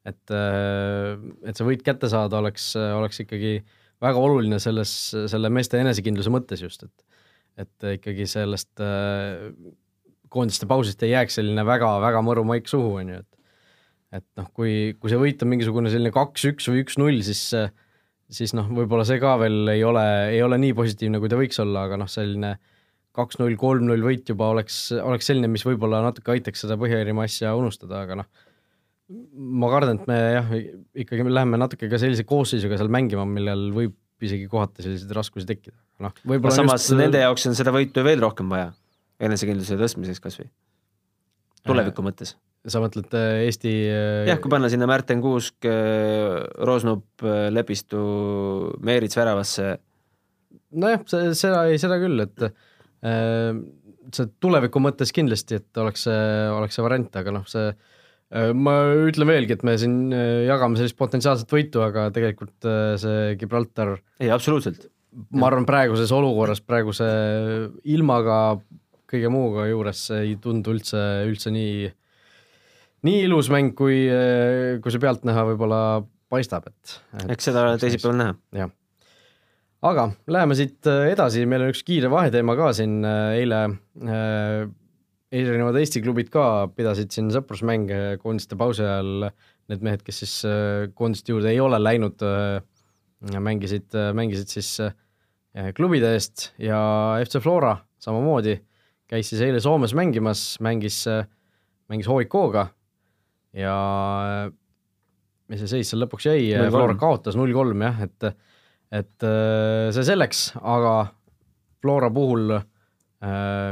et, 0.09 0.33
et 0.33 1.59
see 1.59 1.67
võit 1.67 1.83
kätte 1.85 2.09
saada 2.09 2.39
oleks, 2.41 2.73
oleks 2.79 3.21
ikkagi 3.27 3.59
väga 4.01 4.23
oluline 4.23 4.57
selles, 4.63 4.95
selle 5.29 5.51
meeste 5.53 5.77
enesekindluse 5.83 6.33
mõttes 6.33 6.65
just, 6.65 6.87
et 6.89 7.20
et 7.61 7.91
ikkagi 7.97 8.27
sellest 8.31 8.83
koondiste 10.31 10.69
pausist 10.71 11.03
ei 11.05 11.15
jääks 11.15 11.41
selline 11.41 11.65
väga-väga 11.67 12.23
mõru 12.25 12.47
maik 12.49 12.71
suhu, 12.71 12.97
on 13.03 13.15
ju, 13.15 13.21
et 13.21 14.19
et 14.21 14.27
noh, 14.41 14.49
kui, 14.57 14.97
kui 14.99 15.13
see 15.13 15.21
võit 15.21 15.43
on 15.45 15.53
mingisugune 15.53 15.91
selline 15.93 16.11
kaks-üks 16.15 16.67
või 16.71 16.83
üks-null, 16.83 17.21
siis 17.27 17.45
siis 18.31 18.55
noh, 18.55 18.67
võib-olla 18.71 19.05
see 19.07 19.21
ka 19.23 19.37
veel 19.39 19.71
ei 19.71 19.85
ole, 19.87 20.03
ei 20.35 20.41
ole 20.43 20.59
nii 20.63 20.75
positiivne, 20.79 21.21
kui 21.23 21.31
ta 21.31 21.39
võiks 21.39 21.59
olla, 21.63 21.85
aga 21.87 21.99
noh, 21.99 22.11
selline 22.11 22.55
äh, 22.55 22.81
kaks-null, 23.17 23.57
kolm-null 23.59 24.05
võit 24.05 24.29
juba 24.31 24.51
oleks, 24.55 24.79
oleks 25.03 25.31
selline, 25.31 25.51
mis 25.51 25.65
võib-olla 25.67 26.03
natuke 26.05 26.35
aitaks 26.35 26.63
seda 26.65 26.77
Põhja-Iirimaa 26.81 27.27
asja 27.29 27.53
unustada, 27.59 28.05
aga 28.05 28.21
noh, 28.23 28.29
ma 29.61 29.71
kardan, 29.73 29.99
et 29.99 30.11
me 30.11 30.19
jah, 30.37 30.53
ikkagi 31.05 31.27
me 31.27 31.35
läheme 31.35 31.59
natuke 31.61 31.91
ka 31.91 31.99
sellise 32.01 32.27
koosseisuga 32.29 32.79
seal 32.79 32.93
mängima, 32.93 33.27
millel 33.27 33.71
võib 33.75 33.97
isegi 34.23 34.47
kohati 34.53 34.85
selliseid 34.85 35.15
raskusi 35.17 35.49
tekkida, 35.49 35.77
noh. 36.05 36.15
samas 36.55 36.87
just... 36.87 36.97
nende 36.99 37.23
jaoks 37.23 37.49
on 37.51 37.59
seda 37.59 37.75
võitu 37.75 38.05
veel 38.07 38.23
rohkem 38.23 38.51
vaja, 38.53 38.71
enesekindluse 39.23 39.79
tõstmiseks 39.81 40.23
kas 40.25 40.41
või, 40.41 40.49
tuleviku 41.69 42.05
äh, 42.05 42.09
mõttes. 42.09 42.35
sa 42.71 42.83
mõtled 42.83 43.13
äh, 43.19 43.45
Eesti 43.49 43.75
äh, 43.91 44.25
jah, 44.31 44.41
kui 44.43 44.53
panna 44.53 44.73
sinna 44.73 44.89
Märten 44.91 45.23
Kuusk, 45.25 45.69
Roosnup, 46.71 47.29
Lepistu, 47.53 48.01
Meerits 48.85 49.21
väravasse. 49.21 49.77
nojah, 50.73 51.07
seda, 51.09 51.65
seda 51.81 52.01
küll, 52.03 52.27
et 52.27 52.51
Ehm, 53.07 53.63
see 54.13 54.29
tuleviku 54.43 54.83
mõttes 54.83 55.13
kindlasti, 55.15 55.61
et 55.61 55.81
oleks 55.81 56.05
see, 56.09 56.21
oleks 56.53 56.77
see 56.77 56.85
variant, 56.85 57.15
aga 57.17 57.33
noh, 57.33 57.47
see 57.49 57.71
äh, 57.71 58.51
ma 58.57 58.77
ütlen 59.07 59.31
veelgi, 59.31 59.57
et 59.57 59.65
me 59.67 59.77
siin 59.81 60.13
äh, 60.13 60.45
jagame 60.49 60.81
sellist 60.81 60.99
potentsiaalset 61.01 61.53
võitu, 61.55 61.85
aga 61.85 62.09
tegelikult 62.15 62.69
äh, 62.69 62.95
see 63.01 63.37
Gibraltar 63.41 63.97
ei, 64.21 64.33
absoluutselt. 64.33 64.91
Ma 65.35 65.49
arvan, 65.51 65.67
praeguses 65.69 66.13
olukorras, 66.15 66.63
praeguse 66.63 67.09
ilmaga, 67.91 68.41
kõige 69.11 69.31
muuga 69.33 69.67
juures 69.71 70.05
ei 70.21 70.37
tundu 70.43 70.77
üldse, 70.77 71.01
üldse 71.27 71.53
nii, 71.55 71.89
nii 73.09 73.23
ilus 73.27 73.51
mäng, 73.53 73.75
kui, 73.79 74.05
kui 74.83 74.95
see 74.95 75.03
pealtnäha 75.03 75.47
võib-olla 75.53 75.81
paistab, 76.31 76.69
et, 76.71 77.01
et 77.25 77.35
eks 77.35 77.51
seda 77.51 77.73
teisipäeval 77.81 78.21
näha. 78.21 78.37
jah 78.63 78.77
aga 79.87 80.11
läheme 80.31 80.57
siit 80.59 80.89
äh, 80.91 81.09
edasi, 81.15 81.47
meil 81.49 81.65
on 81.65 81.73
üks 81.73 81.83
kiire 81.87 82.11
vaheteema 82.13 82.57
ka 82.59 82.71
siin 82.77 83.01
äh, 83.07 83.39
eile 83.41 83.63
äh,, 84.05 84.67
erinevad 85.31 85.79
Eesti 85.81 86.03
klubid 86.05 86.29
ka 86.33 86.45
pidasid 86.75 87.15
siin 87.15 87.31
sõprusmänge 87.33 88.19
koondiste 88.23 88.59
pausi 88.61 88.83
ajal, 88.85 89.31
need 89.71 89.85
mehed, 89.87 90.03
kes 90.05 90.21
siis 90.25 90.35
äh, 90.49 90.91
koondiste 90.97 91.33
juurde 91.33 91.53
ei 91.53 91.63
ole 91.63 91.81
läinud 91.81 92.27
äh,, 92.27 92.61
mängisid 93.21 93.95
äh,, 93.95 94.11
mängisid 94.17 94.53
siis 94.53 94.71
äh, 94.85 95.71
klubide 95.77 96.15
eest 96.17 96.51
ja 96.61 96.81
FC 97.25 97.41
Flora 97.43 97.77
samamoodi 98.01 98.57
käis 99.11 99.29
siis 99.33 99.43
eile 99.45 99.61
Soomes 99.61 99.95
mängimas, 99.97 100.55
mängis 100.63 101.03
äh,, 101.11 101.27
mängis 101.91 102.09
HIK-ga 102.09 102.69
ja 103.59 103.77
mis 105.51 105.65
see 105.65 105.73
seis 105.73 105.91
seal 105.91 106.05
lõpuks 106.05 106.29
jäi, 106.31 106.53
Flora 106.71 106.95
kaotas 106.99 107.37
null 107.39 107.53
kolm 107.57 107.83
jah, 107.83 108.05
et 108.07 108.31
et 108.91 109.25
see 109.95 110.03
selleks, 110.07 110.53
aga 110.59 110.93
Flora 111.83 112.09
puhul, 112.15 112.55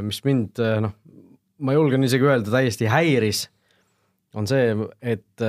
mis 0.06 0.18
mind 0.26 0.60
noh, 0.82 0.92
ma 1.62 1.74
julgen 1.74 2.06
isegi 2.06 2.26
öelda, 2.26 2.50
täiesti 2.52 2.90
häiris, 2.90 3.46
on 4.36 4.48
see, 4.50 4.74
et 5.00 5.42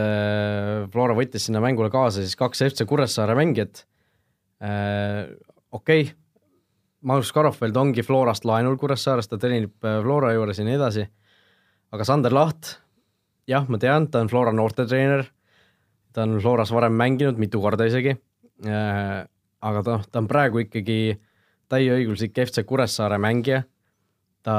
Flora 0.93 1.15
võttis 1.17 1.47
sinna 1.47 1.59
mängule 1.63 1.89
kaasa 1.91 2.23
siis 2.23 2.37
kaks 2.39 2.63
FC 2.69 2.85
Kuressaare 2.87 3.35
mängijat. 3.35 3.83
okei 4.59 6.03
okay,, 6.05 6.13
Margus 7.01 7.31
Karofeld 7.35 7.75
ongi 7.79 8.03
Florast 8.03 8.47
laenul 8.47 8.77
Kuressaarest, 8.79 9.31
ta 9.31 9.39
treenib 9.39 9.75
Flora 9.83 10.31
juures 10.35 10.59
ja 10.59 10.67
nii 10.67 10.77
edasi, 10.77 11.05
aga 11.91 12.07
Sander 12.07 12.35
Laht, 12.35 12.77
jah, 13.47 13.67
ma 13.67 13.79
tean, 13.79 14.07
ta 14.11 14.23
on 14.23 14.31
Flora 14.31 14.55
noortetreener, 14.55 15.27
ta 16.15 16.23
on 16.27 16.39
Floras 16.39 16.71
varem 16.75 16.95
mänginud 16.99 17.39
mitu 17.39 17.61
korda 17.63 17.87
isegi 17.87 18.15
aga 19.59 19.83
ta, 19.83 19.99
ta 20.11 20.21
on 20.21 20.27
praegu 20.29 20.63
ikkagi 20.63 21.17
täieõiguslik 21.71 22.37
FC 22.45 22.63
Kuressaare 22.67 23.19
mängija. 23.21 23.63
ta, 24.43 24.55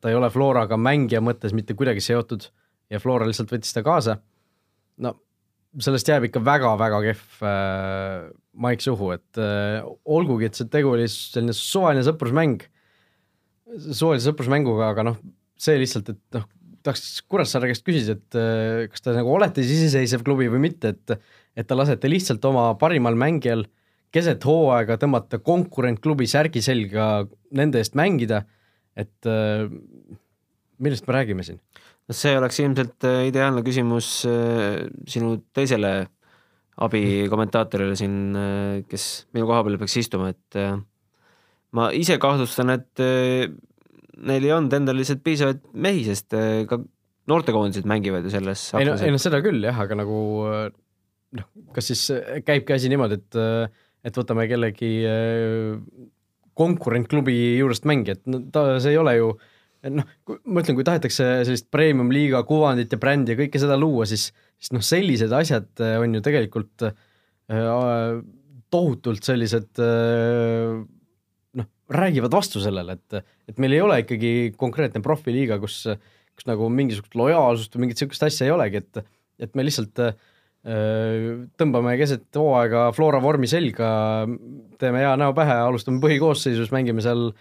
ta 0.00 0.10
ei 0.10 0.18
ole 0.18 0.30
Floraga 0.30 0.76
mängija 0.76 1.22
mõttes 1.22 1.54
mitte 1.54 1.74
kuidagi 1.78 2.02
seotud 2.02 2.48
ja 2.92 3.00
Flora 3.00 3.28
lihtsalt 3.28 3.52
võttis 3.54 3.74
ta 3.74 3.82
kaasa. 3.86 4.18
no 5.02 5.16
sellest 5.80 6.08
jääb 6.08 6.26
ikka 6.28 6.42
väga-väga 6.44 7.00
kehv 7.06 7.44
äh, 7.48 8.30
maik 8.60 8.82
suhu, 8.84 9.12
et 9.16 9.40
äh, 9.40 9.80
olgugi, 10.04 10.50
et 10.50 10.58
see 10.58 10.68
tegu 10.72 10.92
oli 10.92 11.06
selline 11.08 11.54
suvaline 11.56 12.04
sõprusmäng, 12.04 12.66
suvalise 13.88 14.28
sõprusmänguga, 14.28 14.90
aga 14.92 15.06
noh, 15.08 15.20
see 15.60 15.78
lihtsalt, 15.80 16.12
et 16.12 16.36
noh, 16.36 16.44
tahaks 16.84 17.22
Kuressaare 17.30 17.70
käest 17.70 17.86
küsida, 17.86 18.18
et 18.18 18.38
äh, 18.38 18.82
kas 18.92 19.04
te 19.04 19.14
nagu 19.16 19.32
olete 19.32 19.64
siis 19.64 19.86
iseseisev 19.86 20.26
klubi 20.26 20.50
või 20.52 20.66
mitte, 20.68 20.96
et 20.96 21.16
et 21.52 21.66
te 21.68 21.76
lasete 21.76 22.08
lihtsalt 22.08 22.44
oma 22.48 22.70
parimal 22.80 23.16
mängijal 23.20 23.66
keset 24.12 24.44
hooaega 24.48 24.96
tõmmata 25.00 25.36
konkurentklubi 25.44 26.24
särgi 26.28 26.62
selga, 26.64 27.26
nende 27.52 27.80
eest 27.80 27.96
mängida, 27.98 28.42
et 28.96 29.28
äh, 29.28 29.66
millest 30.82 31.08
me 31.08 31.16
räägime 31.16 31.44
siin? 31.44 31.60
See 32.16 32.34
oleks 32.38 32.60
ilmselt 32.62 33.06
äh, 33.08 33.26
ideaalne 33.30 33.64
küsimus 33.66 34.22
äh, 34.28 34.84
sinu 35.08 35.36
teisele 35.54 35.92
abikommentaatorile 36.82 37.94
siin, 37.98 38.14
kes 38.88 39.02
minu 39.36 39.44
koha 39.46 39.60
peal 39.66 39.76
peaks 39.78 39.96
istuma, 40.00 40.30
et 40.32 40.56
ma 41.76 41.90
ise 41.94 42.16
kahtlustan, 42.18 42.72
et 42.72 43.02
neil 44.24 44.46
ei 44.48 44.54
olnud 44.56 44.72
endal 44.78 44.96
lihtsalt 44.96 45.20
piisavalt 45.22 45.60
mehi, 45.76 46.00
sest 46.06 46.32
ka 46.32 46.80
noortekoondised 47.28 47.84
mängivad 47.86 48.24
ju 48.24 48.32
selles. 48.32 48.64
ei 48.80 48.88
no, 48.88 48.96
ei 48.96 49.12
no 49.12 49.20
seda 49.20 49.42
küll 49.44 49.60
jah, 49.68 49.82
aga 49.84 50.00
nagu 50.00 50.16
noh, 50.48 51.50
kas 51.76 51.92
siis 51.92 52.06
käibki 52.48 52.72
asi 52.78 52.90
niimoodi, 52.90 53.20
et 53.20 53.40
et 54.02 54.18
võtame 54.18 54.46
kellegi 54.50 54.90
äh, 55.06 55.78
konkurentklubi 56.58 57.36
juurest 57.58 57.86
mängijat, 57.88 58.24
no 58.30 58.42
ta, 58.52 58.66
see 58.82 58.94
ei 58.94 59.00
ole 59.00 59.16
ju 59.16 59.32
noh, 59.90 60.06
ma 60.44 60.62
ütlen, 60.62 60.76
kui 60.78 60.86
tahetakse 60.86 61.26
sellist 61.46 61.68
premium-liiga 61.74 62.42
kuvandit 62.48 62.92
ja 62.94 63.00
brändi 63.02 63.34
ja 63.34 63.40
kõike 63.40 63.62
seda 63.62 63.78
luua, 63.80 64.06
siis, 64.10 64.28
siis 64.60 64.74
noh, 64.76 64.84
sellised 64.86 65.34
asjad 65.34 65.82
äh, 65.82 65.96
on 66.02 66.18
ju 66.18 66.22
tegelikult 66.24 66.86
äh, 66.86 66.94
tohutult 68.72 69.26
sellised 69.26 69.80
noh, 71.58 71.66
räägivad 71.92 72.32
vastu 72.32 72.62
sellele, 72.62 72.96
et, 72.96 73.32
et 73.50 73.58
meil 73.60 73.76
ei 73.76 73.82
ole 73.84 73.98
ikkagi 74.00 74.32
konkreetne 74.56 75.02
profiliiga, 75.04 75.58
kus, 75.60 75.82
kus 76.32 76.48
nagu 76.48 76.70
mingisugust 76.72 77.18
lojaalsust 77.18 77.76
või 77.76 77.84
mingit 77.86 78.00
niisugust 78.00 78.24
asja 78.30 78.48
ei 78.48 78.54
olegi, 78.54 78.80
et, 78.80 79.02
et 79.44 79.58
me 79.58 79.66
lihtsalt 79.66 80.00
äh, 80.06 80.14
tõmbame 80.62 81.96
keset 81.98 82.28
hooaega 82.38 82.86
Flora 82.94 83.18
vormi 83.22 83.50
selga, 83.50 83.88
teeme 84.78 85.02
hea 85.02 85.16
näo 85.18 85.34
pähe, 85.34 85.58
alustame 85.66 86.00
põhikoosseisus, 86.02 86.70
mängime 86.74 87.02
seal 87.02 87.32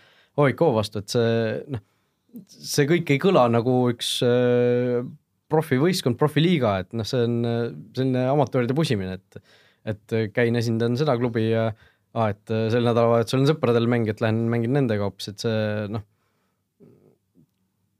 OIK 0.41 0.65
vastu, 0.73 1.03
et 1.03 1.13
see 1.13 1.31
noh, 1.69 1.83
see 2.47 2.87
kõik 2.89 3.13
ei 3.15 3.21
kõla 3.21 3.47
nagu 3.51 3.75
üks 3.91 4.19
profivõistkond, 5.51 6.15
profiliiga, 6.19 6.77
et 6.83 6.93
noh, 6.95 7.07
see 7.07 7.25
on 7.27 7.41
selline 7.97 8.27
amatööride 8.31 8.77
pusimine, 8.77 9.19
et 9.19 9.57
et 9.81 10.13
käin, 10.29 10.53
esindan 10.59 10.93
seda 10.93 11.15
klubi 11.17 11.47
ja 11.47 11.71
aa, 12.13 12.27
et 12.29 12.51
sel 12.69 12.85
nädalavahetusel 12.85 13.39
on 13.41 13.47
sõpradel 13.49 13.87
mäng, 13.89 14.05
et 14.11 14.21
lähen 14.21 14.43
mängin 14.51 14.75
nendega 14.77 15.07
hoopis, 15.07 15.31
et 15.31 15.41
see 15.41 15.87
noh, 15.89 16.03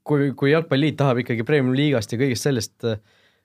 kui, 0.06 0.30
kui 0.38 0.52
jalgpalliliit 0.52 1.00
tahab 1.00 1.24
ikkagi 1.24 1.42
premium-liigast 1.48 2.14
ja 2.14 2.20
kõigest 2.20 2.46
sellest 2.46 2.86
äh, 2.86 3.02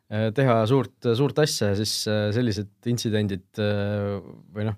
Äh, 0.07 0.29
teha 0.31 0.61
suurt, 0.69 1.03
suurt 1.19 1.39
asja 1.43 1.73
ja 1.73 1.75
siis 1.75 1.93
äh, 2.07 2.29
sellised 2.31 2.87
intsidendid 2.87 3.59
äh, 3.59 4.13
või 4.55 4.69
noh, 4.69 4.77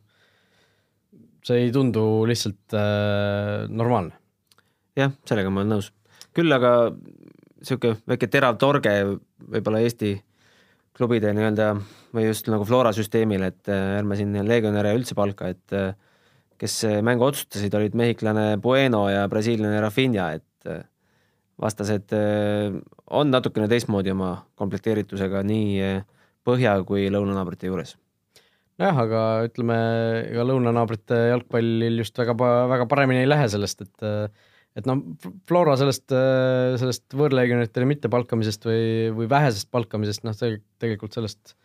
see 1.45 1.67
ei 1.67 1.73
tundu 1.73 2.25
lihtsalt 2.29 2.73
normaalne. 3.69 4.17
jah, 4.97 5.13
sellega 5.29 5.51
ma 5.53 5.61
olen 5.61 5.75
nõus. 5.75 5.91
Küll 6.39 6.55
aga 6.55 6.73
sihuke 7.65 7.97
väike 8.07 8.29
terav 8.31 8.57
torge 8.59 8.95
võib-olla 9.03 9.83
Eesti 9.83 10.15
klubide 10.99 11.31
nii-öelda 11.35 11.71
või 12.15 12.27
just 12.27 12.49
nagu 12.51 12.65
Flora 12.67 12.91
süsteemil, 12.95 13.45
et 13.47 13.71
äh, 13.71 13.99
ärme 13.99 14.17
siin 14.19 14.35
legionäre 14.47 14.93
üldse 14.97 15.15
palka, 15.17 15.51
et 15.53 15.75
äh, 15.75 15.93
kes 16.59 16.81
mängu 17.05 17.29
otsustasid, 17.29 17.75
olid 17.77 17.95
mehhiklane 17.95 18.57
Bueno 18.59 19.05
ja 19.07 19.23
brasiillane 19.31 19.79
Rafinha, 19.83 20.33
et 20.39 20.67
äh, 20.71 20.83
vastased 21.59 22.13
on 23.11 23.31
natukene 23.33 23.67
teistmoodi 23.67 24.13
oma 24.13 24.29
komplekteeritusega 24.59 25.41
nii 25.43 25.89
põhja 26.47 26.77
kui 26.87 27.09
lõunanaabrite 27.11 27.67
juures. 27.67 27.97
Nojah, 28.79 29.01
aga 29.03 29.23
ütleme, 29.43 29.79
ega 30.29 30.45
lõunanaabrite 30.47 31.17
jalgpallil 31.33 31.99
just 31.99 32.15
väga, 32.15 32.35
väga 32.71 32.87
paremini 32.87 33.25
ei 33.25 33.27
lähe 33.27 33.49
sellest, 33.51 33.83
et 33.83 34.07
et 34.77 34.85
noh, 34.89 35.01
Flora 35.49 35.75
sellest, 35.79 36.11
sellest 36.81 37.17
võõrleegionäride 37.17 37.87
mittepalkamisest 37.89 38.67
või, 38.69 38.83
või 39.15 39.29
vähesest 39.31 39.69
palkamisest, 39.73 40.25
noh, 40.27 40.37
tegelikult 40.37 41.17
sellest 41.17 41.55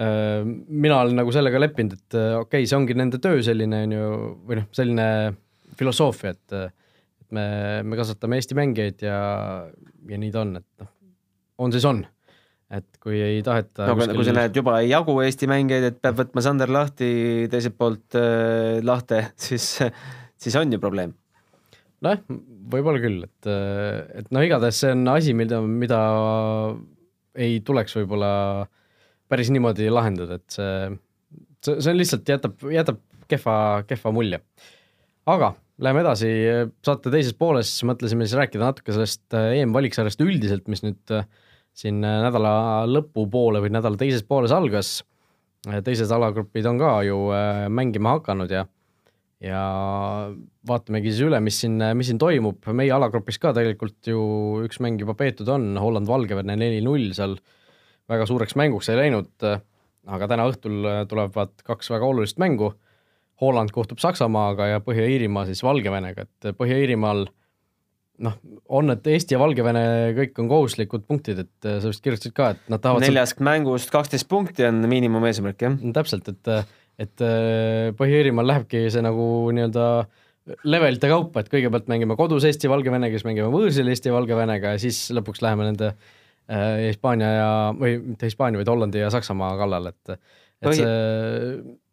äh, 0.00 0.40
mina 0.44 1.02
olen 1.02 1.20
nagu 1.20 1.34
sellega 1.34 1.60
leppinud, 1.60 1.98
et 1.98 2.16
okei 2.16 2.40
okay,, 2.46 2.70
see 2.70 2.78
ongi 2.78 2.96
nende 2.98 3.20
töö 3.22 3.42
selline, 3.44 3.84
on 3.86 3.96
ju, 3.98 4.08
või 4.48 4.62
noh, 4.62 4.70
selline 4.74 5.08
filosoofia, 5.78 6.34
et 6.36 6.58
et 6.62 7.36
me, 7.36 7.44
me 7.86 7.96
kasvatame 8.00 8.40
Eesti 8.40 8.56
mängijaid 8.58 9.04
ja, 9.06 9.20
ja 10.08 10.18
nii 10.20 10.32
ta 10.34 10.42
on, 10.42 10.58
et 10.60 10.82
noh, 10.82 10.90
on 11.62 11.72
siis 11.74 11.86
on 11.88 12.02
et 12.72 12.98
kui 13.02 13.18
ei 13.20 13.40
taheta 13.44 13.86
no 13.90 13.96
kuskil... 13.98 14.16
kui 14.16 14.26
sa 14.26 14.34
näed 14.36 14.56
juba 14.56 14.78
ei 14.80 14.90
jagu 14.92 15.14
Eesti 15.24 15.48
mängijaid, 15.50 15.88
et 15.90 15.98
peab 16.02 16.18
võtma 16.22 16.44
Sander 16.44 16.72
lahti 16.72 17.10
teiselt 17.52 17.76
poolt 17.78 18.16
äh, 18.18 18.80
lahte, 18.84 19.26
siis, 19.44 19.74
siis 20.40 20.56
on 20.60 20.72
ju 20.72 20.80
probleem. 20.82 21.12
Nojah, 22.02 22.20
võib-olla 22.72 23.02
küll, 23.02 23.24
et, 23.26 23.48
et 24.20 24.28
noh, 24.34 24.44
igatahes 24.44 24.82
see 24.82 24.92
on 24.96 25.06
asi, 25.12 25.34
mida, 25.36 25.60
mida 25.62 26.00
ei 27.38 27.60
tuleks 27.64 27.96
võib-olla 28.00 28.32
päris 29.32 29.52
niimoodi 29.54 29.88
lahendada, 29.92 30.40
et 30.40 30.56
see, 30.56 30.92
see, 31.64 31.78
see 31.78 31.92
on 31.94 32.00
lihtsalt 32.00 32.32
jätab, 32.34 32.58
jätab 32.74 33.00
kehva, 33.30 33.56
kehva 33.88 34.12
mulje. 34.14 34.42
aga 35.30 35.54
läheme 35.82 36.02
edasi, 36.04 36.28
saate 36.84 37.10
teises 37.14 37.34
pooles 37.38 37.70
mõtlesime 37.88 38.26
siis 38.26 38.38
rääkida 38.38 38.68
natuke 38.68 38.94
sellest 38.94 39.38
EM-valiksarjast 39.38 40.20
üldiselt, 40.22 40.68
mis 40.70 40.84
nüüd 40.84 41.14
äh, 41.16 41.24
siin 41.76 42.02
äh, 42.04 42.20
nädala 42.26 42.84
lõpupoole 42.88 43.62
või 43.64 43.72
nädala 43.72 43.98
teises 44.00 44.24
pooles 44.26 44.52
algas. 44.54 45.00
Äh, 45.68 45.80
teised 45.84 46.12
alagrupid 46.12 46.68
on 46.68 46.80
ka 46.80 46.94
ju 47.06 47.18
äh, 47.34 47.66
mängima 47.72 48.16
hakanud 48.18 48.52
ja, 48.52 48.66
ja 49.42 49.62
vaatamegi 50.68 51.10
siis 51.10 51.26
üle, 51.26 51.40
mis 51.42 51.58
siin, 51.64 51.80
mis 51.98 52.08
siin 52.10 52.20
toimub, 52.22 52.62
meie 52.78 52.92
alagrupis 52.94 53.40
ka 53.42 53.50
tegelikult 53.56 54.12
ju 54.12 54.22
üks 54.66 54.78
mäng 54.84 55.02
juba 55.02 55.16
peetud 55.18 55.50
on, 55.50 55.72
Holland-Valgevene 55.82 56.56
neli-null 56.60 57.10
seal 57.16 57.36
väga 58.10 58.28
suureks 58.28 58.56
mänguks 58.58 58.90
ei 58.92 59.00
läinud, 59.00 59.32
aga 59.42 60.30
täna 60.30 60.46
õhtul 60.50 60.88
tulevad 61.10 61.54
kaks 61.66 61.90
väga 61.94 62.08
olulist 62.08 62.40
mängu. 62.42 62.72
Holland 63.42 63.72
kohtub 63.74 63.98
Saksamaaga 63.98 64.68
ja 64.70 64.82
Põhja-Iirimaa 64.84 65.48
siis 65.48 65.62
Valgevenega, 65.66 66.28
et 66.28 66.52
Põhja-Iirimaal 66.58 67.24
noh, 68.22 68.36
on 68.70 68.90
need 68.90 69.08
Eesti 69.10 69.34
ja 69.34 69.40
Valgevene 69.42 69.82
kõik 70.14 70.38
on 70.38 70.50
kohustuslikud 70.52 71.06
punktid, 71.08 71.40
et 71.42 71.68
sa 71.82 71.90
vist 71.90 72.04
kirjutasid 72.04 72.34
ka, 72.36 72.52
et 72.54 72.70
nad 72.70 72.82
tahavad 72.84 73.02
neljast 73.06 73.38
seal... 73.38 73.48
mängust 73.48 73.90
kaksteist 73.90 74.28
punkti 74.30 74.68
on 74.68 74.84
miinimumeesmärk, 74.86 75.64
jah? 75.64 75.74
No,? 75.80 75.94
täpselt, 75.96 76.30
et, 76.30 76.52
et 77.00 77.24
äh, 77.24 77.92
Põhja-Iirimaal 77.98 78.50
lähebki 78.50 78.86
see 78.92 79.04
nagu 79.04 79.24
nii-öelda 79.54 79.86
levelite 80.66 81.10
kaupa, 81.10 81.42
et 81.42 81.50
kõigepealt 81.52 81.86
mängime 81.90 82.16
kodus 82.18 82.44
Eesti-Valgevenega, 82.48 83.14
siis 83.14 83.28
mängime 83.28 83.52
võõrsil 83.52 83.88
Eesti-Valgevenega 83.92 84.74
ja 84.74 84.82
siis 84.82 85.04
lõpuks 85.14 85.42
läheme 85.44 85.68
nende 85.68 85.92
äh, 85.92 86.88
Hispaania 86.88 87.30
ja, 87.36 87.52
või 87.78 87.96
mitte 88.02 88.26
Hispaania, 88.30 88.60
vaid 88.60 88.72
Hollandi 88.72 89.04
ja 89.04 89.12
Saksamaa 89.14 89.54
kallal, 89.60 89.92
et 89.92 90.16
et 90.62 90.76
see 90.78 90.90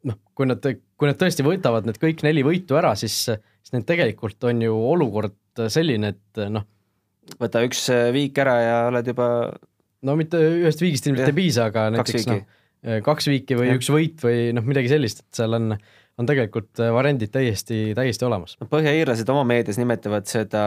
noh, 0.07 0.17
kui 0.37 0.47
nad, 0.47 0.63
kui 0.63 1.09
nad 1.09 1.17
tõesti 1.19 1.45
võtavad 1.45 1.87
need 1.87 1.97
kõik 2.01 2.23
neli 2.25 2.43
võitu 2.45 2.77
ära, 2.79 2.93
siis, 2.99 3.15
siis 3.27 3.73
neil 3.75 3.85
tegelikult 3.87 4.49
on 4.49 4.61
ju 4.63 4.75
olukord 4.93 5.65
selline, 5.73 6.13
et 6.13 6.43
noh. 6.53 6.65
võta 7.41 7.63
üks 7.65 7.87
äh, 7.93 8.09
viik 8.15 8.37
ära 8.41 8.55
ja 8.63 8.77
oled 8.89 9.09
juba. 9.13 9.27
no 10.05 10.15
mitte 10.19 10.39
ühest 10.39 10.81
viigist 10.81 11.09
ilmselt 11.09 11.31
ei 11.31 11.37
piisa, 11.41 11.69
aga 11.69 11.89
näiteks 11.95 12.29
noh, 12.29 12.45
kaks 13.05 13.27
viiki 13.27 13.57
või 13.59 13.71
ja. 13.71 13.79
üks 13.79 13.89
võit 13.91 14.21
või 14.23 14.49
noh, 14.55 14.63
midagi 14.67 14.91
sellist, 14.91 15.25
et 15.25 15.41
seal 15.41 15.57
on 15.57 15.73
on 16.19 16.27
tegelikult 16.27 16.79
äh, 16.83 16.91
variandid 16.93 17.31
täiesti, 17.31 17.93
täiesti 17.97 18.25
olemas. 18.27 18.55
põhjaiirlased 18.71 19.29
oma 19.31 19.45
meedias 19.47 19.79
nimetavad 19.79 20.27
seda 20.29 20.63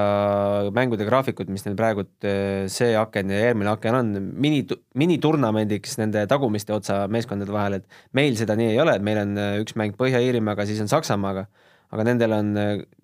mängude 0.74 1.04
graafikut, 1.08 1.50
mis 1.52 1.66
neil 1.66 1.76
praegu 1.78 2.06
äh, 2.24 2.64
see 2.72 2.94
aken 2.98 3.34
ja 3.34 3.42
järgmine 3.48 3.72
aken 3.74 3.98
on, 3.98 4.14
mini, 4.32 4.62
miniturnamendiks 4.98 5.98
nende 6.00 6.24
tagumiste 6.30 6.74
otsa 6.76 7.02
meeskondade 7.12 7.52
vahel, 7.52 7.80
et 7.80 8.00
meil 8.16 8.38
seda 8.40 8.56
nii 8.58 8.72
ei 8.72 8.80
ole, 8.82 8.96
et 8.96 9.04
meil 9.04 9.20
on 9.26 9.36
üks 9.60 9.76
mäng 9.78 9.98
Põhja-Iirimaaga, 10.00 10.66
siis 10.68 10.80
on 10.84 10.90
Saksamaaga, 10.92 11.46
aga 11.92 12.08
nendel 12.08 12.36
on 12.38 12.56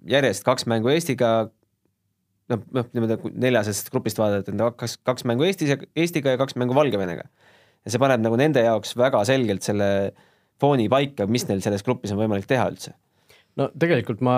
järjest 0.09 0.47
kaks 0.49 0.65
mängu 0.71 0.95
Eestiga, 0.95 1.33
noh, 2.49 2.65
noh 2.73 2.89
niimoodi 2.97 3.35
neljasest 3.45 3.93
grupist 3.93 4.21
vaadata, 4.21 4.73
kaks, 4.81 4.97
kaks 5.05 5.29
mängu 5.29 5.45
Eestis 5.49 5.75
ja 5.75 5.81
Eestiga 5.93 6.33
ja 6.33 6.41
kaks 6.41 6.57
mängu 6.57 6.77
Valgevenega. 6.79 7.29
Ja 7.89 7.95
see 7.95 8.03
paneb 8.03 8.23
nagu 8.25 8.37
nende 8.37 8.63
jaoks 8.65 8.93
väga 9.01 9.25
selgelt 9.29 9.65
selle 9.65 9.91
fooni 10.61 10.89
paika, 10.93 11.27
mis 11.31 11.47
neil 11.49 11.63
selles 11.65 11.85
grupis 11.87 12.13
on 12.13 12.21
võimalik 12.21 12.49
teha 12.51 12.69
üldse 12.69 12.93
no 13.59 13.67
tegelikult 13.75 14.21
ma 14.25 14.35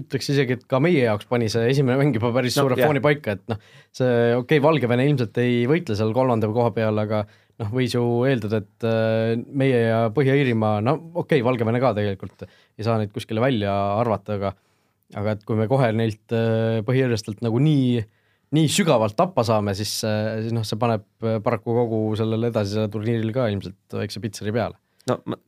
ütleks 0.00 0.32
isegi, 0.32 0.56
et 0.58 0.64
ka 0.70 0.80
meie 0.82 1.04
jaoks 1.04 1.28
pani 1.30 1.50
see 1.52 1.68
esimene 1.70 1.98
mäng 2.00 2.16
juba 2.16 2.32
päris 2.34 2.56
no, 2.56 2.64
suure 2.64 2.78
jah. 2.78 2.88
fooni 2.88 3.02
paika, 3.04 3.36
et 3.36 3.44
noh, 3.52 3.60
see 3.94 4.08
okei 4.08 4.58
okay,, 4.58 4.64
Valgevene 4.64 5.06
ilmselt 5.06 5.38
ei 5.42 5.62
võitle 5.70 5.96
seal 5.98 6.14
kolmanda 6.16 6.50
koha 6.54 6.72
peal, 6.74 6.98
aga 7.02 7.22
noh, 7.60 7.70
võis 7.74 7.94
ju 7.94 8.02
eeldada, 8.28 8.62
et 8.64 8.88
äh, 8.88 9.36
meie 9.62 9.84
ja 9.84 10.00
Põhja-Iirimaa, 10.16 10.80
no 10.86 10.96
okei 11.12 11.38
okay,, 11.38 11.46
Valgevene 11.46 11.82
ka 11.82 11.92
tegelikult 11.98 12.46
ei 12.48 12.86
saa 12.86 12.98
neid 13.00 13.14
kuskile 13.14 13.44
välja 13.44 13.74
arvata, 14.00 14.38
aga 14.40 14.54
aga 15.20 15.34
et 15.34 15.46
kui 15.46 15.58
me 15.58 15.66
kohe 15.70 15.90
neilt 15.94 16.34
äh, 16.34 16.80
põhijärjestelt 16.86 17.42
nagu 17.46 17.62
nii, 17.62 18.00
nii 18.56 18.70
sügavalt 18.72 19.16
tappa 19.18 19.44
saame, 19.46 19.74
siis, 19.78 19.92
äh, 20.06 20.40
siis 20.44 20.54
noh, 20.56 20.64
see 20.66 20.80
paneb 20.80 21.06
äh, 21.26 21.38
paraku 21.44 21.76
kogu 21.82 22.00
sellele 22.18 22.50
edasisele 22.50 22.90
turniirile 22.92 23.34
ka 23.36 23.46
ilmselt 23.52 24.00
väikse 24.00 24.22
pitseri 24.22 24.54
peale. 24.56 24.78
no 25.10 25.20
ma 25.30 25.38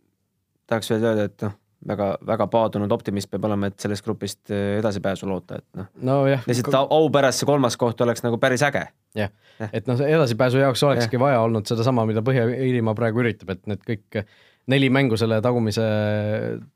tahaks 0.70 0.92
veel 0.92 1.04
öelda, 1.04 1.26
et 1.28 1.44
noh, 1.46 1.56
väga, 1.92 2.06
väga 2.30 2.46
paadunud 2.52 2.94
optimist 2.94 3.30
peab 3.32 3.48
olema, 3.50 3.68
et 3.72 3.82
sellest 3.82 4.06
grupist 4.06 4.52
edasipääsu 4.54 5.28
loota, 5.28 5.58
et 5.60 5.80
noh 5.80 5.90
no, 6.08 6.20
lihtsalt 6.46 6.78
au 6.82 7.10
pärast 7.12 7.42
see 7.42 7.50
kolmas 7.50 7.76
koht 7.80 8.00
oleks 8.06 8.24
nagu 8.24 8.38
päris 8.42 8.64
äge. 8.68 8.86
jah 9.18 9.32
ja., 9.58 9.68
et 9.72 9.90
noh, 9.90 10.00
edasipääsu 10.06 10.62
jaoks 10.62 10.86
olekski 10.88 11.18
ja. 11.18 11.26
vaja 11.26 11.44
olnud 11.44 11.68
sedasama, 11.68 12.06
mida 12.08 12.24
Põhja-Iirimaa 12.24 12.96
praegu 12.98 13.24
üritab, 13.24 13.56
et 13.56 13.66
need 13.70 13.82
kõik 13.86 14.22
neli 14.70 14.88
mängu 14.94 15.18
selle 15.18 15.40
tagumise, 15.42 15.84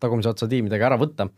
tagumise 0.03 0.35
otsa 0.35 0.51
tiimidega 0.51 0.91
ära 0.91 0.99
võtta 0.99 1.31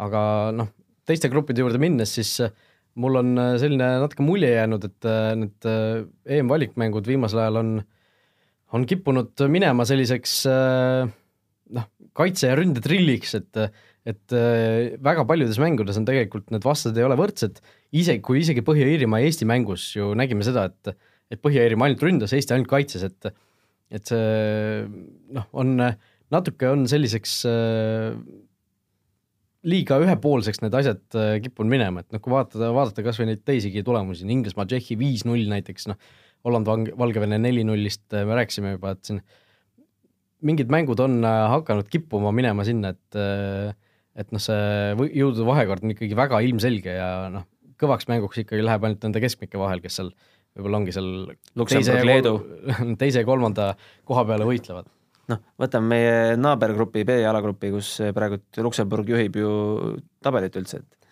aga 0.00 0.22
noh, 0.56 0.70
teiste 1.08 1.30
gruppide 1.32 1.62
juurde 1.64 1.80
minnes, 1.82 2.12
siis 2.16 2.32
äh, 2.44 2.52
mul 3.00 3.20
on 3.20 3.32
äh, 3.40 3.54
selline 3.60 3.88
natuke 4.02 4.24
mulje 4.26 4.52
jäänud, 4.54 4.84
et 4.88 5.08
äh, 5.08 5.30
need 5.38 5.68
EM-valikmängud 6.38 7.08
viimasel 7.08 7.42
ajal 7.44 7.60
on, 7.62 7.70
on 8.76 8.84
kippunud 8.88 9.44
minema 9.52 9.86
selliseks 9.88 10.42
noh, 10.48 11.88
kaitse- 12.16 12.50
ja 12.52 12.58
ründetrilliks, 12.58 13.38
et 13.40 13.64
et 14.02 14.34
väga 14.98 15.22
paljudes 15.22 15.60
mängudes 15.62 15.94
on 15.94 16.02
tegelikult 16.08 16.48
need 16.50 16.64
vastased 16.66 16.96
ei 16.98 17.04
ole 17.06 17.14
võrdsed, 17.14 17.60
isegi 17.94 18.18
kui 18.26 18.40
isegi 18.40 18.64
Põhja-Iirimaa 18.66 19.20
ja 19.22 19.28
Eesti 19.28 19.46
mängus 19.46 19.84
ju 19.94 20.08
nägime 20.18 20.42
seda, 20.42 20.64
et 20.72 20.96
et 21.30 21.38
Põhja-Iirimaa 21.38 21.86
ainult 21.86 22.02
ründas, 22.02 22.34
Eesti 22.34 22.56
ainult 22.56 22.70
kaitses, 22.72 23.04
et 23.06 23.30
et 23.94 24.10
see 24.10 24.82
noh, 25.36 25.46
on 25.54 25.76
natuke 26.34 26.72
on 26.72 26.82
selliseks 26.90 27.36
liiga 29.68 29.98
ühepoolseks 30.02 30.62
need 30.62 30.74
asjad 30.74 31.18
äh, 31.18 31.36
kippunud 31.42 31.70
minema, 31.70 32.02
et 32.02 32.14
noh, 32.14 32.22
kui 32.22 32.34
vaadata, 32.34 32.72
vaadata 32.74 33.04
kas 33.06 33.20
või 33.20 33.30
neid 33.30 33.44
teisigi 33.46 33.84
tulemusi, 33.86 34.26
Inglismaa, 34.26 34.66
Tšehhi 34.68 34.98
viis-null 34.98 35.46
näiteks, 35.52 35.86
noh, 35.92 36.00
Holland, 36.46 36.66
Valgevene 36.98 37.38
neli-nullist 37.42 38.16
äh, 38.16 38.26
me 38.28 38.38
rääkisime 38.40 38.74
juba, 38.74 38.96
et 38.96 39.06
siin 39.06 39.22
mingid 40.42 40.72
mängud 40.74 40.98
on 41.04 41.20
äh, 41.22 41.44
hakanud 41.54 41.90
kippuma 41.92 42.34
minema 42.34 42.66
sinna, 42.66 42.94
et 42.96 43.22
et 44.12 44.28
noh, 44.34 44.42
see 44.42 45.08
jõudude 45.16 45.46
vahekord 45.48 45.86
on 45.86 45.94
ikkagi 45.94 46.16
väga 46.18 46.42
ilmselge 46.44 46.98
ja 46.98 47.08
noh, 47.32 47.46
kõvaks 47.80 48.10
mänguks 48.10 48.42
ikkagi 48.42 48.64
läheb 48.66 48.82
ainult 48.84 49.06
nende 49.06 49.22
keskmike 49.22 49.60
vahel, 49.60 49.80
kes 49.84 50.00
seal 50.00 50.10
võib-olla 50.52 50.82
ongi 50.82 50.92
seal 50.92 51.08
teise 51.70 51.94
ja, 51.96 52.34
teise 53.00 53.22
ja 53.22 53.28
kolmanda 53.28 53.70
koha 54.08 54.26
peale 54.28 54.44
võitlevad 54.48 54.90
noh, 55.30 55.44
võtame 55.60 55.94
meie 55.94 56.16
naabergrupi, 56.40 57.04
B-alagrupi, 57.06 57.70
kus 57.74 57.94
praegu 58.16 58.40
Luksemburg 58.64 59.12
juhib 59.14 59.38
ju 59.38 59.52
tabelit 60.24 60.56
üldse, 60.58 60.82
et 60.82 61.02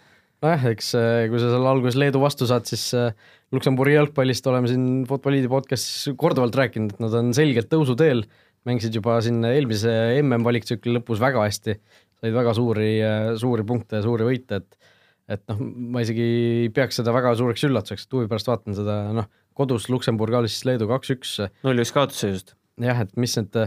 nojah, 0.45 0.67
eks 0.73 0.93
eh, 0.99 1.25
kui 1.31 1.41
sa 1.41 1.51
seal 1.53 1.69
alguses 1.69 1.99
Leedu 2.01 2.21
vastu 2.23 2.49
saad, 2.49 2.67
siis 2.69 2.85
eh, 2.97 3.11
Luksemburgi 3.55 3.97
jalgpallist 3.97 4.47
oleme 4.51 4.71
siin 4.71 4.85
Futboliidi 5.09 5.51
podcastis 5.53 6.15
korduvalt 6.21 6.57
rääkinud, 6.57 6.95
et 6.95 7.03
nad 7.05 7.17
on 7.19 7.33
selgelt 7.37 7.71
tõusuteel, 7.73 8.25
mängisid 8.69 8.97
juba 8.97 9.19
siin 9.25 9.43
eelmise 9.49 9.93
MM 10.21 10.45
valiktsükli 10.47 10.97
lõpus 10.99 11.21
väga 11.23 11.45
hästi, 11.47 11.77
said 12.21 12.37
väga 12.37 12.55
suuri, 12.57 12.93
eh, 13.05 13.33
suuri 13.41 13.67
punkte 13.69 14.01
ja 14.01 14.07
suuri 14.07 14.29
võite, 14.29 14.63
et 14.63 14.77
et 15.31 15.45
noh, 15.47 15.61
ma 15.95 16.01
isegi 16.03 16.25
ei 16.65 16.71
peaks 16.75 16.97
seda 16.99 17.13
väga 17.15 17.37
suureks 17.39 17.63
üllatuseks, 17.69 18.09
et 18.09 18.15
huvi 18.17 18.27
pärast 18.27 18.49
vaatan 18.51 18.75
seda, 18.75 18.97
noh, 19.15 19.29
kodus 19.55 19.85
Luksemburg 19.87 20.35
alis 20.35 20.57
siis 20.57 20.65
Leedu 20.67 20.89
kaks-üks. 20.91 21.37
null-üks 21.63 21.93
kaotusseisust. 21.95 22.57
jah, 22.83 23.05
et 23.05 23.13
mis 23.21 23.37
need 23.39 23.61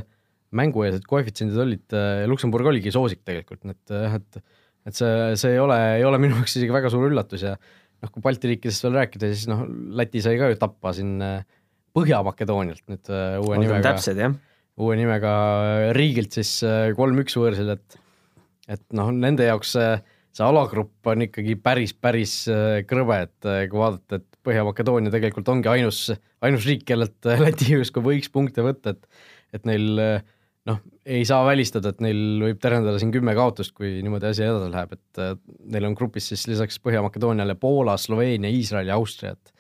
mängueelsed 0.58 1.08
koefitsiendid 1.10 1.62
olid, 1.64 1.96
Luksemburg 2.30 2.70
oligi 2.72 2.94
soosik 2.94 3.24
tegelikult, 3.26 3.64
et 3.72 3.96
jah, 3.96 4.20
et 4.20 4.44
et 4.84 4.98
see, 4.98 5.12
see 5.40 5.54
ei 5.56 5.62
ole, 5.64 5.78
ei 5.96 6.04
ole 6.04 6.20
minu 6.20 6.36
jaoks 6.36 6.58
isegi 6.58 6.74
väga 6.76 6.90
suur 6.92 7.08
üllatus 7.08 7.46
ja 7.46 7.54
noh, 7.56 8.10
kui 8.12 8.24
Balti 8.24 8.50
riikidest 8.52 8.84
veel 8.84 8.98
rääkida, 9.00 9.30
siis 9.32 9.48
noh, 9.48 9.62
Läti 9.96 10.20
sai 10.24 10.36
ka 10.42 10.50
ju 10.52 10.60
tappa 10.60 10.92
siin 10.96 11.16
Põhja-Makedoonialt 11.96 12.84
nüüd 12.92 13.12
uue 13.14 13.56
Olgem 13.56 13.70
nimega. 13.70 14.32
uue 14.84 14.98
nimega 15.00 15.34
riigilt 15.96 16.36
siis 16.36 16.58
kolm-üks 16.98 17.38
võõrsil, 17.40 17.72
et 17.78 18.00
et 18.72 18.84
noh, 18.96 19.12
nende 19.12 19.48
jaoks 19.48 19.74
see, 19.76 19.90
see 20.36 20.46
alagrupp 20.46 21.12
on 21.12 21.26
ikkagi 21.28 21.56
päris, 21.62 21.94
päris 21.94 22.36
äh, 22.52 22.82
krõbe, 22.88 23.24
et 23.28 23.50
äh, 23.50 23.66
kui 23.72 23.82
vaadata, 23.82 24.22
et 24.22 24.30
Põhja-Makedoonia 24.44 25.12
tegelikult 25.14 25.50
ongi 25.54 25.70
ainus, 25.72 26.06
ainus 26.44 26.68
riik, 26.68 26.86
kellelt 26.90 27.30
äh, 27.30 27.42
Läti 27.44 27.72
justkui 27.78 28.06
võiks 28.14 28.32
punkte 28.34 28.66
võtta, 28.66 28.96
et 28.96 29.32
et 29.54 29.68
neil 29.70 30.00
noh, 30.70 30.80
ei 31.06 31.26
saa 31.28 31.44
välistada, 31.48 31.92
et 31.92 32.04
neil 32.04 32.44
võib 32.44 32.60
terendada 32.64 33.00
siin 33.02 33.12
kümme 33.14 33.34
kaotust, 33.36 33.74
kui 33.76 33.98
niimoodi 34.06 34.30
asi 34.30 34.46
edasi 34.46 34.70
läheb, 34.72 34.94
et 34.96 35.24
neil 35.76 35.90
on 35.90 35.98
grupis 35.98 36.30
siis 36.32 36.46
lisaks 36.48 36.80
Põhja-Makedooniale 36.84 37.58
Poola, 37.60 37.98
Sloveenia, 38.00 38.52
Iisrael 38.54 38.92
ja 38.92 39.00
Austria, 39.00 39.36
et 39.36 39.54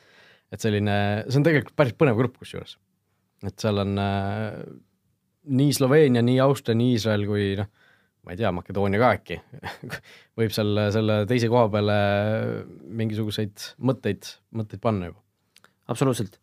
et 0.54 0.62
selline, 0.62 0.96
see 1.28 1.40
on 1.40 1.46
tegelikult 1.46 1.78
päris 1.80 1.96
põnev 1.98 2.20
grupp 2.20 2.36
kusjuures. 2.42 2.76
et 3.44 3.56
seal 3.60 3.82
on 3.82 3.98
äh, 4.00 4.60
nii 5.60 5.74
Sloveenia, 5.76 6.24
nii 6.26 6.40
Austria, 6.44 6.78
nii 6.78 6.94
Iisrael 6.96 7.26
kui 7.28 7.48
noh, 7.60 7.70
ma 8.24 8.36
ei 8.36 8.40
tea, 8.40 8.54
Makedoonia 8.56 9.02
ka 9.02 9.10
äkki 9.18 9.40
võib 10.40 10.54
selle, 10.56 10.88
selle 10.96 11.24
teise 11.30 11.50
koha 11.52 11.66
peale 11.74 11.98
mingisuguseid 13.02 13.74
mõtteid, 13.84 14.30
mõtteid 14.56 14.84
panna 14.84 15.12
juba. 15.12 15.20
absoluutselt. 15.92 16.40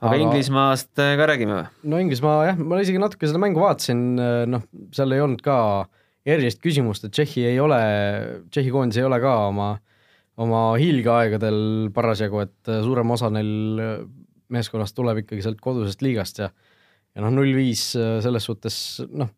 Aga 0.00 0.10
Aga- 0.14 0.20
Inglismaast 0.24 1.00
äh, 1.02 1.14
ka 1.20 1.28
räägime 1.30 1.56
või? 1.58 1.66
no 1.92 2.00
Inglismaa 2.02 2.36
jah, 2.50 2.60
ma 2.60 2.80
isegi 2.82 3.00
natuke 3.02 3.28
seda 3.28 3.40
mängu 3.42 3.62
vaatasin, 3.62 4.02
noh, 4.50 4.64
seal 4.96 5.12
ei 5.16 5.22
olnud 5.24 5.42
ka 5.44 5.56
erilist 6.28 6.60
küsimust, 6.64 7.06
et 7.06 7.14
Tšehhi 7.16 7.46
ei 7.52 7.60
ole, 7.62 7.80
Tšehhi 8.52 8.72
koondis 8.74 9.00
ei 9.00 9.06
ole 9.08 9.20
ka 9.22 9.34
oma, 9.48 9.70
oma 10.40 10.62
hiilgeaegadel 10.80 11.90
parasjagu, 11.96 12.44
et 12.44 12.72
suurem 12.84 13.12
osa 13.16 13.30
neil 13.32 14.06
meeskonnast 14.50 14.96
tuleb 14.96 15.22
ikkagi 15.22 15.44
sealt 15.44 15.60
kodusest 15.62 16.02
liigast 16.04 16.42
ja 16.42 16.50
ja 17.10 17.24
noh, 17.24 17.32
null 17.34 17.50
viis 17.56 17.88
selles 17.96 18.44
suhtes 18.46 18.74
noh, 19.10 19.30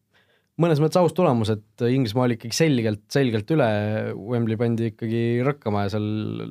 mõnes 0.61 0.81
mõttes 0.83 1.01
aus 1.01 1.14
tulemus, 1.16 1.53
et 1.55 1.85
Inglismaa 1.88 2.27
oli 2.29 2.37
ikkagi 2.37 2.57
selgelt, 2.57 3.05
selgelt 3.12 3.48
üle, 3.55 3.68
Wembley 4.12 4.59
pandi 4.61 4.90
ikkagi 4.92 5.22
rõkkama 5.46 5.87
ja 5.87 5.94
seal 5.94 6.05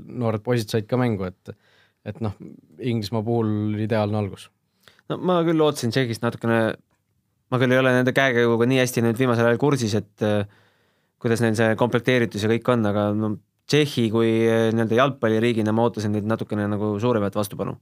noored 0.07 0.41
poisid 0.45 0.73
said 0.73 0.87
ka 0.89 0.97
mängu, 0.99 1.27
et 1.29 1.53
et 2.07 2.17
noh, 2.23 2.33
Inglismaa 2.79 3.23
puhul 3.25 3.77
ideaalne 3.83 4.17
algus. 4.17 4.49
no 5.09 5.19
ma 5.21 5.41
küll 5.47 5.61
ootasin 5.61 5.93
Tšehhist 5.93 6.23
natukene, 6.25 6.73
ma 7.51 7.61
küll 7.61 7.75
ei 7.75 7.81
ole 7.81 7.93
nende 7.97 8.13
käekäiguga 8.15 8.67
nii 8.69 8.81
hästi 8.81 9.05
nüüd 9.05 9.21
viimasel 9.21 9.49
ajal 9.49 9.61
kursis, 9.61 9.95
et 9.99 10.25
äh, 10.25 10.49
kuidas 11.21 11.43
neil 11.43 11.57
see 11.57 11.77
komplekteeritus 11.79 12.45
ja 12.45 12.51
kõik 12.51 12.69
on, 12.73 12.85
aga 12.89 13.09
no 13.17 13.35
Tšehhi 13.71 14.09
kui 14.13 14.31
äh, 14.49 14.69
nii-öelda 14.73 14.97
jalgpalliriigina 14.97 15.73
ma 15.75 15.87
ootasin 15.87 16.15
neid 16.15 16.27
natukene 16.29 16.67
nagu 16.71 16.95
suuremat 16.99 17.37
vastupanu. 17.37 17.77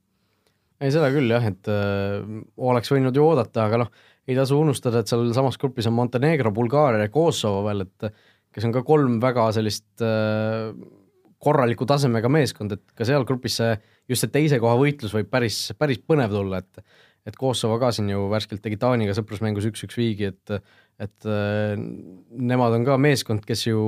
ei, 0.80 0.92
seda 0.96 1.10
küll 1.14 1.32
jah, 1.32 1.46
et 1.48 1.72
äh, 1.72 2.20
oleks 2.58 2.92
võinud 2.92 3.16
ju 3.16 3.26
oodata, 3.26 3.68
aga 3.68 3.84
noh, 3.86 3.94
ei 4.30 4.36
tasu 4.38 4.60
unustada, 4.62 5.02
et 5.02 5.10
seal 5.10 5.32
samas 5.34 5.58
grupis 5.60 5.88
on 5.90 5.96
Montenegro, 5.98 6.52
Bulgaaria 6.56 7.08
ja 7.08 7.12
Kosovo 7.14 7.64
veel, 7.66 7.88
et 7.88 8.12
kes 8.54 8.68
on 8.68 8.74
ka 8.76 8.84
kolm 8.86 9.18
väga 9.22 9.48
sellist 9.56 10.04
äh, 10.06 10.70
korraliku 11.40 11.88
tasemega 11.90 12.30
meeskond, 12.32 12.76
et 12.76 12.84
ka 12.98 13.08
seal 13.08 13.26
grupis 13.28 13.60
see, 13.62 13.74
just 14.10 14.26
see 14.26 14.34
teise 14.34 14.60
koha 14.62 14.76
võitlus 14.80 15.14
võib 15.16 15.30
päris, 15.32 15.70
päris 15.80 16.02
põnev 16.02 16.34
tulla, 16.34 16.64
et 16.64 16.84
et 17.28 17.36
Kosovo 17.38 17.76
ka 17.82 17.92
siin 17.94 18.08
ju 18.10 18.24
värskelt 18.32 18.62
tegi 18.64 18.78
Taaniga 18.80 19.14
sõprusmängus 19.14 19.68
üks-üks 19.70 19.98
viigi, 20.00 20.32
et 20.32 20.54
et 21.00 21.28
äh, 21.30 21.76
nemad 21.78 22.76
on 22.76 22.88
ka 22.88 22.96
meeskond, 23.00 23.44
kes 23.48 23.68
ju 23.68 23.82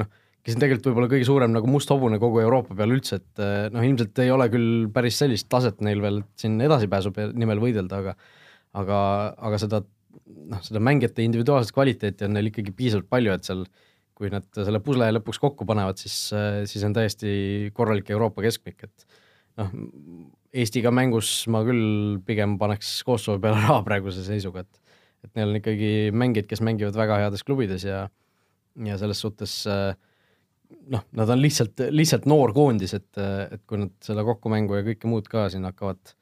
noh, 0.00 0.08
kes 0.44 0.56
on 0.56 0.62
tegelikult 0.62 0.90
võib-olla 0.90 1.10
kõige 1.12 1.28
suurem 1.28 1.52
nagu 1.54 1.68
must 1.70 1.90
hobune 1.92 2.18
kogu 2.20 2.42
Euroopa 2.42 2.76
peal 2.76 2.96
üldse, 2.96 3.20
et 3.20 3.44
äh, 3.44 3.68
noh, 3.72 3.84
ilmselt 3.84 4.18
ei 4.24 4.32
ole 4.34 4.48
küll 4.52 4.88
päris 4.92 5.20
sellist 5.20 5.48
taset 5.52 5.80
neil 5.84 6.02
veel 6.04 6.22
siin 6.40 6.58
edasipääsu 6.64 7.12
nimel 7.38 7.62
võidelda, 7.62 8.02
aga 8.02 8.16
aga, 8.78 8.98
aga 9.48 9.60
seda 9.60 9.82
noh, 9.82 10.64
seda 10.64 10.82
mängijate 10.84 11.24
individuaalset 11.24 11.76
kvaliteeti 11.76 12.26
on 12.26 12.36
neil 12.36 12.50
ikkagi 12.50 12.74
piisavalt 12.76 13.08
palju, 13.12 13.36
et 13.36 13.48
seal 13.48 13.64
kui 14.18 14.32
nad 14.32 14.48
selle 14.56 14.80
pusle 14.82 15.06
lõpuks 15.14 15.38
kokku 15.38 15.64
panevad, 15.68 16.00
siis, 16.00 16.16
siis 16.66 16.82
on 16.84 16.96
täiesti 16.96 17.70
korralik 17.76 18.08
Euroopa 18.10 18.42
keskmik, 18.42 18.88
et 18.88 19.20
noh, 19.58 19.72
Eestiga 20.58 20.88
mängus 20.94 21.42
ma 21.52 21.60
küll 21.66 22.18
pigem 22.24 22.56
paneks 22.60 23.02
Kosovo 23.04 23.36
peale 23.42 23.60
raha 23.66 23.82
praeguse 23.86 24.24
seisuga, 24.26 24.64
et 24.64 24.84
et 25.26 25.32
neil 25.34 25.50
on 25.50 25.58
ikkagi 25.58 25.88
mängijad, 26.14 26.46
kes 26.46 26.60
mängivad 26.62 26.94
väga 26.94 27.16
heades 27.24 27.42
klubides 27.42 27.82
ja 27.84 28.04
ja 28.86 28.98
selles 29.00 29.18
suhtes 29.18 29.54
äh, 29.66 29.96
noh, 30.92 31.04
nad 31.16 31.32
on 31.32 31.42
lihtsalt, 31.42 31.80
lihtsalt 31.90 32.28
noor 32.30 32.52
koondis, 32.56 32.94
et, 32.96 33.10
et 33.18 33.62
kui 33.66 33.80
nad 33.82 33.94
selle 34.04 34.24
kokkumängu 34.26 34.78
ja 34.78 34.86
kõike 34.86 35.10
muud 35.10 35.28
ka 35.30 35.48
siin 35.52 35.66
hakkavad, 35.68 36.14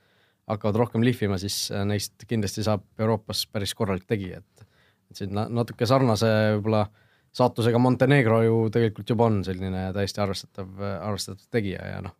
hakkavad 0.51 0.81
rohkem 0.81 1.05
lihvima, 1.07 1.38
siis 1.42 1.66
äh, 1.75 1.85
neist 1.88 2.27
kindlasti 2.29 2.64
saab 2.66 2.87
Euroopas 3.03 3.44
päris 3.53 3.75
korralik 3.79 4.07
tegija, 4.09 4.42
et 4.42 4.66
et 5.07 5.20
siin 5.20 5.37
na- 5.37 5.46
natuke 5.46 5.87
sarnase 5.87 6.27
võib-olla 6.57 6.87
saatusega 7.37 7.79
Montenegro 7.79 8.40
ju 8.42 8.57
tegelikult 8.75 9.12
juba 9.12 9.29
on 9.31 9.42
selline 9.46 9.85
täiesti 9.94 10.22
arvestatav, 10.25 10.72
arvestatav 10.83 11.46
tegija 11.55 11.85
ja 11.92 12.01
noh, 12.03 12.16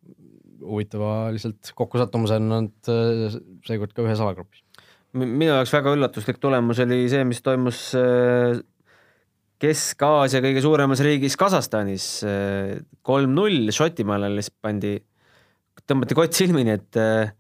huvitava 0.61 1.33
lihtsalt 1.35 1.73
kokkusattumusena 1.79 2.61
on 2.61 2.69
nad 2.69 2.93
äh, 2.93 3.37
seekord 3.67 3.95
ka 3.97 4.05
ühes 4.05 4.23
alagrupis. 4.23 4.63
minu 5.17 5.53
jaoks 5.53 5.73
väga 5.73 5.95
üllatuslik 5.97 6.41
tulemus 6.43 6.81
oli 6.85 7.05
see, 7.13 7.25
mis 7.29 7.43
toimus 7.45 7.89
äh, 7.99 8.59
Kesk-Aasia 9.63 10.43
kõige 10.45 10.61
suuremas 10.61 11.01
riigis 11.01 11.33
Kasahstanis. 11.41 12.07
kolm-null 13.07 13.71
Šotimaale 13.73 14.29
lihtsalt 14.35 14.59
pandi, 14.61 14.91
tõmmati 15.89 16.19
kott 16.19 16.37
silmini, 16.37 16.75
et 16.77 16.99
äh, 17.01 17.33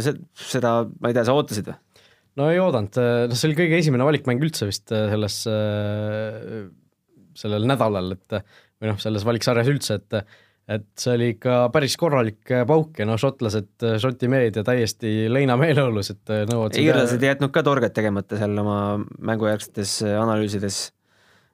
see, 0.00 0.16
seda, 0.48 0.78
ma 0.96 1.10
ei 1.10 1.16
tea, 1.18 1.26
sa 1.28 1.36
ootasid 1.36 1.68
või? 1.68 1.76
no 2.40 2.46
ei 2.48 2.60
oodanud, 2.62 2.96
noh 3.28 3.36
see 3.36 3.50
oli 3.50 3.58
kõige 3.58 3.82
esimene 3.82 4.06
valikmäng 4.06 4.40
üldse 4.46 4.70
vist 4.70 4.94
äh, 4.96 5.10
selles, 5.12 5.42
sellel 7.42 7.68
nädalal, 7.68 8.14
et 8.16 8.40
või 8.80 8.94
noh, 8.94 9.00
selles 9.02 9.26
valiksarjas 9.28 9.68
üldse, 9.68 10.00
et 10.00 10.24
et 10.70 10.86
see 11.00 11.16
oli 11.16 11.28
ikka 11.34 11.56
päris 11.74 11.96
korralik 11.98 12.52
pauk 12.68 13.00
ja 13.00 13.06
noh, 13.08 13.18
šotlased, 13.20 13.72
Šoti 14.02 14.28
meedia 14.30 14.64
täiesti 14.66 15.26
leinameeleolus, 15.32 16.12
et 16.14 16.32
nõuavad 16.50 16.78
iirlased 16.78 17.22
ei 17.24 17.32
jätnud 17.32 17.52
ka 17.54 17.64
torget 17.66 17.94
tegemata 17.96 18.38
seal 18.38 18.54
oma 18.62 18.78
mängujärgsetes 19.18 20.00
analüüsides. 20.20 20.82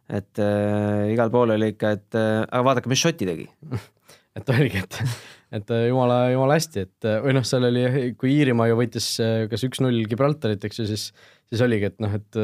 et 0.07 0.38
äh, 0.38 1.12
igal 1.14 1.33
pool 1.35 1.55
oli 1.57 1.72
ikka, 1.72 1.94
et 1.96 2.18
äh, 2.18 2.42
aga 2.44 2.62
vaadake, 2.68 2.92
mis 2.92 3.00
Šoti 3.02 3.26
tegi. 3.26 3.48
et 4.38 4.52
oligi, 4.52 4.85
et, 4.85 5.00
et 5.59 5.72
jumala, 5.88 6.20
jumala 6.35 6.61
hästi, 6.61 6.85
et 6.85 7.09
või 7.24 7.38
noh, 7.38 7.46
seal 7.48 7.70
oli, 7.70 7.87
kui 8.20 8.37
Iirimaa 8.37 8.68
ju 8.68 8.76
võitis 8.83 9.09
kas 9.50 9.64
üks-null 9.66 10.05
Gibraltarit, 10.11 10.68
eks 10.68 10.83
ju, 10.83 10.90
siis, 10.92 11.09
siis 11.48 11.64
oligi, 11.64 11.88
et 11.88 11.98
noh, 12.05 12.12
et 12.20 12.42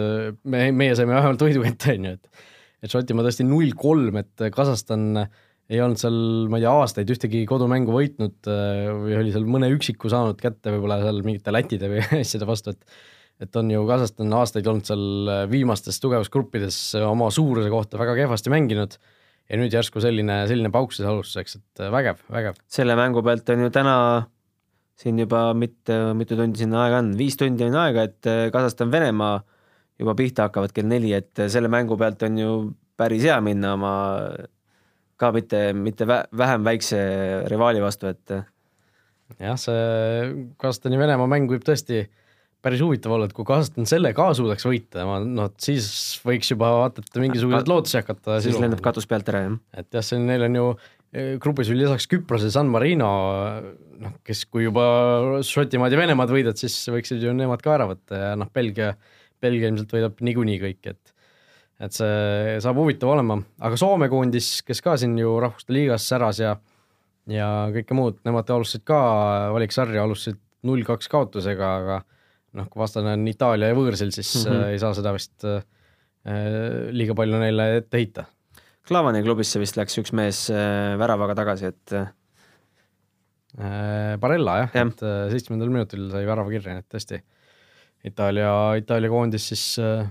me, 0.49 0.65
meie 0.73 0.97
saime 0.97 1.15
vähemalt 1.19 1.45
võidu 1.45 1.63
kätte, 1.69 1.99
on 1.99 2.11
ju, 2.11 2.17
et 2.17 2.49
et 2.83 2.91
Šotimaa 2.91 3.23
tõesti 3.23 3.45
null-kolm, 3.47 4.17
et 4.19 4.43
Kasahstan 4.51 5.29
ei 5.73 5.81
olnud 5.81 6.01
seal, 6.01 6.19
ma 6.53 6.59
ei 6.59 6.67
tea, 6.67 6.75
aastaid 6.83 7.15
ühtegi 7.15 7.47
kodumängu 7.49 7.95
võitnud 7.95 8.51
või 9.07 9.17
oli 9.21 9.33
seal 9.33 9.49
mõne 9.49 9.71
üksiku 9.73 10.11
saanud 10.13 10.41
kätte 10.41 10.75
võib-olla 10.75 11.01
seal 11.01 11.23
mingite 11.25 11.55
Lätide 11.55 11.91
või 11.93 12.05
asjade 12.23 12.49
vastu, 12.49 12.77
et 12.77 13.01
et 13.43 13.57
on 13.59 13.71
ju 13.73 13.81
Kasahstan 13.89 14.31
aastaid 14.39 14.69
olnud 14.71 14.87
seal 14.87 15.31
viimastes 15.51 15.97
tugevusgruppides 16.03 16.77
oma 17.09 17.31
suuruse 17.35 17.73
kohta 17.73 17.99
väga 17.99 18.15
kehvasti 18.21 18.53
mänginud 18.53 18.95
ja 19.49 19.59
nüüd 19.59 19.75
järsku 19.75 20.03
selline, 20.05 20.43
selline 20.51 20.71
pauk 20.71 20.95
siis 20.95 21.09
alustuseks, 21.09 21.59
et 21.59 21.83
vägev, 21.91 22.21
vägev. 22.31 22.61
selle 22.71 22.95
mängu 22.99 23.25
pealt 23.27 23.51
on 23.55 23.65
ju 23.65 23.73
täna 23.75 23.97
siin 25.03 25.19
juba 25.19 25.49
mitte, 25.59 25.97
mitu 26.15 26.39
tundi 26.39 26.63
sinna 26.63 26.85
aega 26.85 27.01
on, 27.03 27.11
viis 27.19 27.37
tundi 27.41 27.67
on 27.67 27.77
aega, 27.83 28.07
et 28.07 28.31
Kasahstan-Venemaa 28.55 29.35
juba 30.03 30.15
pihta 30.19 30.47
hakkavad 30.47 30.75
kell 30.77 30.89
neli, 30.91 31.13
et 31.17 31.45
selle 31.53 31.71
mängu 31.73 31.99
pealt 31.99 32.23
on 32.29 32.39
ju 32.39 32.53
päris 32.99 33.25
hea 33.27 33.39
minna 33.43 33.75
oma 33.79 33.95
ka 35.23 35.31
mitte, 35.35 35.61
mitte 35.77 36.09
vä 36.09 36.23
vähem 36.39 36.67
väikse 36.67 36.99
rivaali 37.51 37.85
vastu, 37.85 38.11
et 38.13 38.35
jah, 39.39 39.59
see 39.61 40.35
Kasahstani 40.61 40.99
Venemaa 41.01 41.31
mäng 41.31 41.51
võib 41.51 41.65
tõesti 41.67 42.05
päris 42.63 42.83
huvitav 42.85 43.17
olla, 43.17 43.27
et 43.27 43.35
kui 43.35 43.47
Kasahstan 43.47 43.89
selle 43.91 44.13
ka 44.15 44.29
suudaks 44.39 44.67
võita, 44.69 45.07
noh, 45.27 45.51
siis 45.63 45.87
võiks 46.27 46.53
juba 46.53 46.71
vaata, 46.79 47.03
et 47.03 47.23
mingisuguseid 47.23 47.71
lootusi 47.71 47.99
hakata 47.99 48.39
siis 48.45 48.59
lendab 48.63 48.83
katus 48.85 49.09
pealt 49.11 49.31
ära, 49.33 49.47
jah. 49.49 49.57
et 49.83 49.89
jah, 49.99 50.05
see 50.07 50.21
neil 50.23 50.47
on 50.47 50.59
ju 50.61 50.67
grupis 51.43 51.69
veel 51.69 51.83
lisaks 51.83 52.07
Küprose 52.09 52.49
San 52.55 52.71
Marino, 52.73 53.09
noh, 54.03 54.15
kes 54.27 54.47
kui 54.49 54.67
juba 54.67 54.85
Šotimaad 55.45 55.93
ja 55.93 56.01
Venemaad 56.01 56.33
võidad, 56.33 56.61
siis 56.61 56.77
võiksid 56.93 57.25
ju 57.25 57.35
nemad 57.37 57.65
ka 57.65 57.75
ära 57.77 57.89
võtta 57.91 58.21
ja 58.21 58.31
noh, 58.39 58.49
Belgia, 58.55 58.95
Belgia 59.43 59.73
ilmselt 59.73 59.93
võidab 59.93 60.23
niikuinii 60.25 60.63
kõik, 60.63 60.95
et 60.95 61.12
et 61.81 61.95
see 61.95 62.59
saab 62.63 62.77
huvitav 62.79 63.15
olema, 63.15 63.39
aga 63.61 63.79
Soome 63.81 64.09
koondis, 64.13 64.61
kes 64.67 64.81
ka 64.85 64.97
siin 65.01 65.17
ju 65.19 65.39
Rahvuste 65.41 65.73
Liigas 65.73 66.09
säras 66.09 66.43
ja 66.43 66.57
ja 67.31 67.49
kõike 67.75 67.95
muud, 67.95 68.19
nemad 68.27 68.49
alustasid 68.51 68.85
ka 68.89 68.99
valiksarja, 69.55 70.03
alustasid 70.03 70.41
null-kaks 70.67 71.11
kaotusega, 71.11 71.69
aga 71.83 71.99
noh, 72.59 72.69
kui 72.71 72.83
vastane 72.83 73.15
on 73.17 73.27
Itaalia 73.31 73.71
ja 73.71 73.77
võõrsil, 73.79 74.13
siis 74.15 74.31
mm 74.43 74.51
-hmm. 74.51 74.73
ei 74.75 74.81
saa 74.83 74.95
seda 74.95 75.13
vist 75.15 75.47
äh, 75.47 75.63
liiga 76.91 77.15
palju 77.19 77.39
neile 77.43 77.77
ette 77.83 77.99
heita. 77.99 78.25
Klavani 78.87 79.23
klubisse 79.23 79.61
vist 79.63 79.77
läks 79.79 79.99
üks 79.99 80.13
mees 80.13 80.49
äh, 80.51 80.99
väravaga 80.99 81.35
tagasi, 81.39 81.71
et 81.71 81.93
äh, 81.99 82.09
Barella 84.19 84.59
jah 84.63 84.75
ja., 84.75 84.87
et 84.89 85.03
seitsmendal 85.31 85.69
minutil 85.69 86.11
sai 86.11 86.25
värava 86.27 86.51
kirja, 86.51 86.73
nii 86.73 86.81
et 86.81 86.95
tõesti 86.95 87.21
Itaalia, 88.09 88.75
Itaalia 88.81 89.11
koondis 89.13 89.45
siis 89.53 89.65
noh, 89.79 90.09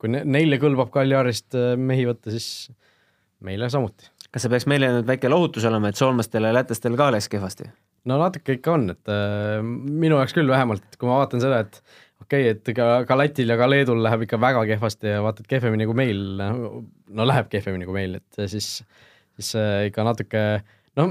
kui 0.00 0.10
neile 0.10 0.56
kõlbab 0.62 0.90
Kaljarist 0.94 1.56
mehi 1.76 2.06
võtta, 2.08 2.32
siis 2.32 2.70
meile 3.44 3.68
samuti. 3.72 4.08
kas 4.30 4.44
see 4.44 4.52
peaks 4.52 4.66
meile 4.70 4.90
nüüd 4.94 5.08
väike 5.08 5.30
lohutus 5.32 5.66
olema, 5.68 5.90
et 5.90 6.00
soomlastel 6.00 6.46
ja 6.46 6.54
lätlastel 6.54 6.96
ka 6.98 7.10
läks 7.14 7.28
kehvasti? 7.32 7.68
no 8.08 8.16
natuke 8.20 8.56
ikka 8.56 8.76
on, 8.76 8.86
et 8.94 9.12
äh, 9.12 9.58
minu 9.64 10.18
jaoks 10.18 10.36
küll 10.36 10.48
vähemalt, 10.48 10.84
et 10.86 11.00
kui 11.00 11.08
ma 11.10 11.20
vaatan 11.20 11.42
seda, 11.42 11.60
et 11.66 11.80
okei 12.22 12.48
okay,, 12.48 12.56
et 12.56 12.72
ka, 12.76 12.88
ka 13.08 13.18
Lätil 13.18 13.52
ja 13.52 13.58
ka 13.60 13.68
Leedul 13.68 14.02
läheb 14.04 14.24
ikka 14.26 14.40
väga 14.40 14.64
kehvasti 14.72 15.14
ja 15.14 15.22
vaata, 15.24 15.44
et 15.44 15.50
kehvemini 15.50 15.88
kui 15.88 15.98
meil, 15.98 16.22
no 16.40 17.28
läheb 17.28 17.50
kehvemini 17.52 17.88
kui 17.88 17.96
meil, 17.96 18.20
et 18.20 18.44
siis, 18.52 18.72
siis 19.36 19.54
äh, 19.60 19.88
ikka 19.90 20.06
natuke 20.06 20.44
noh, 21.00 21.10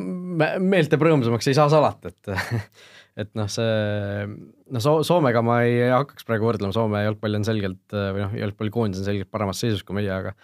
meelt 0.61 0.91
teeb 0.91 1.05
rõõmsamaks, 1.05 1.49
ei 1.49 1.57
saa 1.57 1.69
salata, 1.71 2.13
et 2.13 2.33
et 3.19 3.31
noh, 3.37 3.49
see 3.51 4.27
noh, 4.27 4.83
So-, 4.83 5.01
Soomega 5.07 5.43
ma 5.45 5.61
ei 5.67 5.89
hakkaks 5.91 6.27
praegu 6.27 6.47
võrdlema, 6.49 6.75
Soome 6.75 7.03
jalgpall 7.03 7.39
on 7.39 7.47
selgelt 7.47 7.97
või 7.97 8.23
noh, 8.23 8.39
jalgpallikoondis 8.45 9.03
on 9.03 9.09
selgelt 9.09 9.31
paremas 9.33 9.61
seisus 9.61 9.83
kui 9.83 9.99
meie, 9.99 10.13
aga 10.13 10.35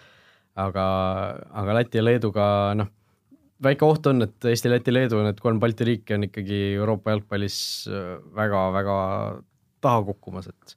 aga, 0.56 0.84
aga 1.62 1.80
Läti 1.80 2.00
ja 2.00 2.04
Leeduga 2.04 2.46
noh 2.78 2.92
väike 3.62 3.86
oht 3.86 4.08
on, 4.10 4.24
et 4.26 4.48
Eesti, 4.50 4.70
Läti, 4.70 4.92
Leedu, 4.92 5.20
need 5.24 5.38
kolm 5.42 5.60
Balti 5.62 5.86
riiki 5.88 6.16
on 6.16 6.26
ikkagi 6.28 6.58
Euroopa 6.76 7.14
jalgpallis 7.14 7.58
väga-väga 8.36 8.96
äh, 9.04 9.38
taha 9.84 10.02
kukkumas, 10.10 10.50
et 10.50 10.76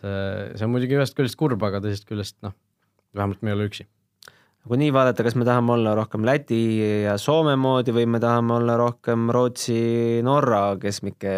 see, 0.00 0.14
see 0.54 0.66
on 0.66 0.74
muidugi 0.74 0.98
ühest 0.98 1.16
küljest 1.18 1.38
kurb, 1.40 1.62
aga 1.66 1.82
teisest 1.84 2.06
küljest 2.08 2.38
noh, 2.46 2.54
vähemalt 3.16 3.42
me 3.42 3.52
ei 3.52 3.58
ole 3.58 3.68
üksi. 3.70 3.88
Kui 4.68 4.80
nii 4.80 4.92
vaadata, 4.94 5.24
kas 5.26 5.36
me 5.36 5.44
tahame 5.46 5.74
olla 5.76 5.94
rohkem 5.98 6.24
Läti 6.24 6.60
ja 7.04 7.18
Soome 7.20 7.56
moodi 7.60 7.92
või 7.94 8.06
me 8.08 8.20
tahame 8.22 8.56
olla 8.56 8.78
rohkem 8.80 9.28
Rootsi, 9.34 10.22
Norra 10.24 10.62
keskmike, 10.80 11.34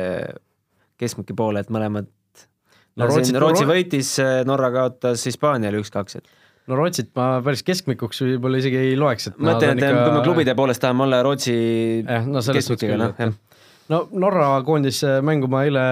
keskmike 1.00 1.34
poole, 1.38 1.64
et 1.64 1.72
mõlemad 1.74 2.06
no, 2.06 3.08
Rootsi, 3.08 3.34
Rootsi 3.42 3.66
võitis, 3.68 4.12
Norra 4.46 4.70
kaotas 4.74 5.26
Hispaaniale 5.26 5.82
üks-kaks, 5.82 6.20
et 6.20 6.30
no 6.70 6.78
Rootsit 6.78 7.10
ma 7.18 7.40
päris 7.46 7.64
keskmikuks 7.66 8.22
võib-olla 8.28 8.62
isegi 8.62 8.78
ei 8.92 8.94
loeks, 8.98 9.32
et 9.32 9.40
ma 9.40 9.52
mõtlen, 9.52 9.74
et 9.74 9.82
ikka... 9.82 10.04
kui 10.04 10.14
me 10.14 10.22
klubide 10.28 10.56
poolest 10.58 10.84
tahame 10.84 11.06
olla 11.08 11.20
Rootsi 11.26 11.58
jah, 12.06 12.30
no 12.30 12.44
selles 12.46 12.70
suhtes 12.70 12.86
küll, 12.86 13.02
noh, 13.02 13.14
jah. 13.18 13.34
no 13.90 14.04
Norra 14.14 14.52
koondise 14.66 15.18
mängu 15.26 15.50
ma 15.50 15.66
eile 15.66 15.86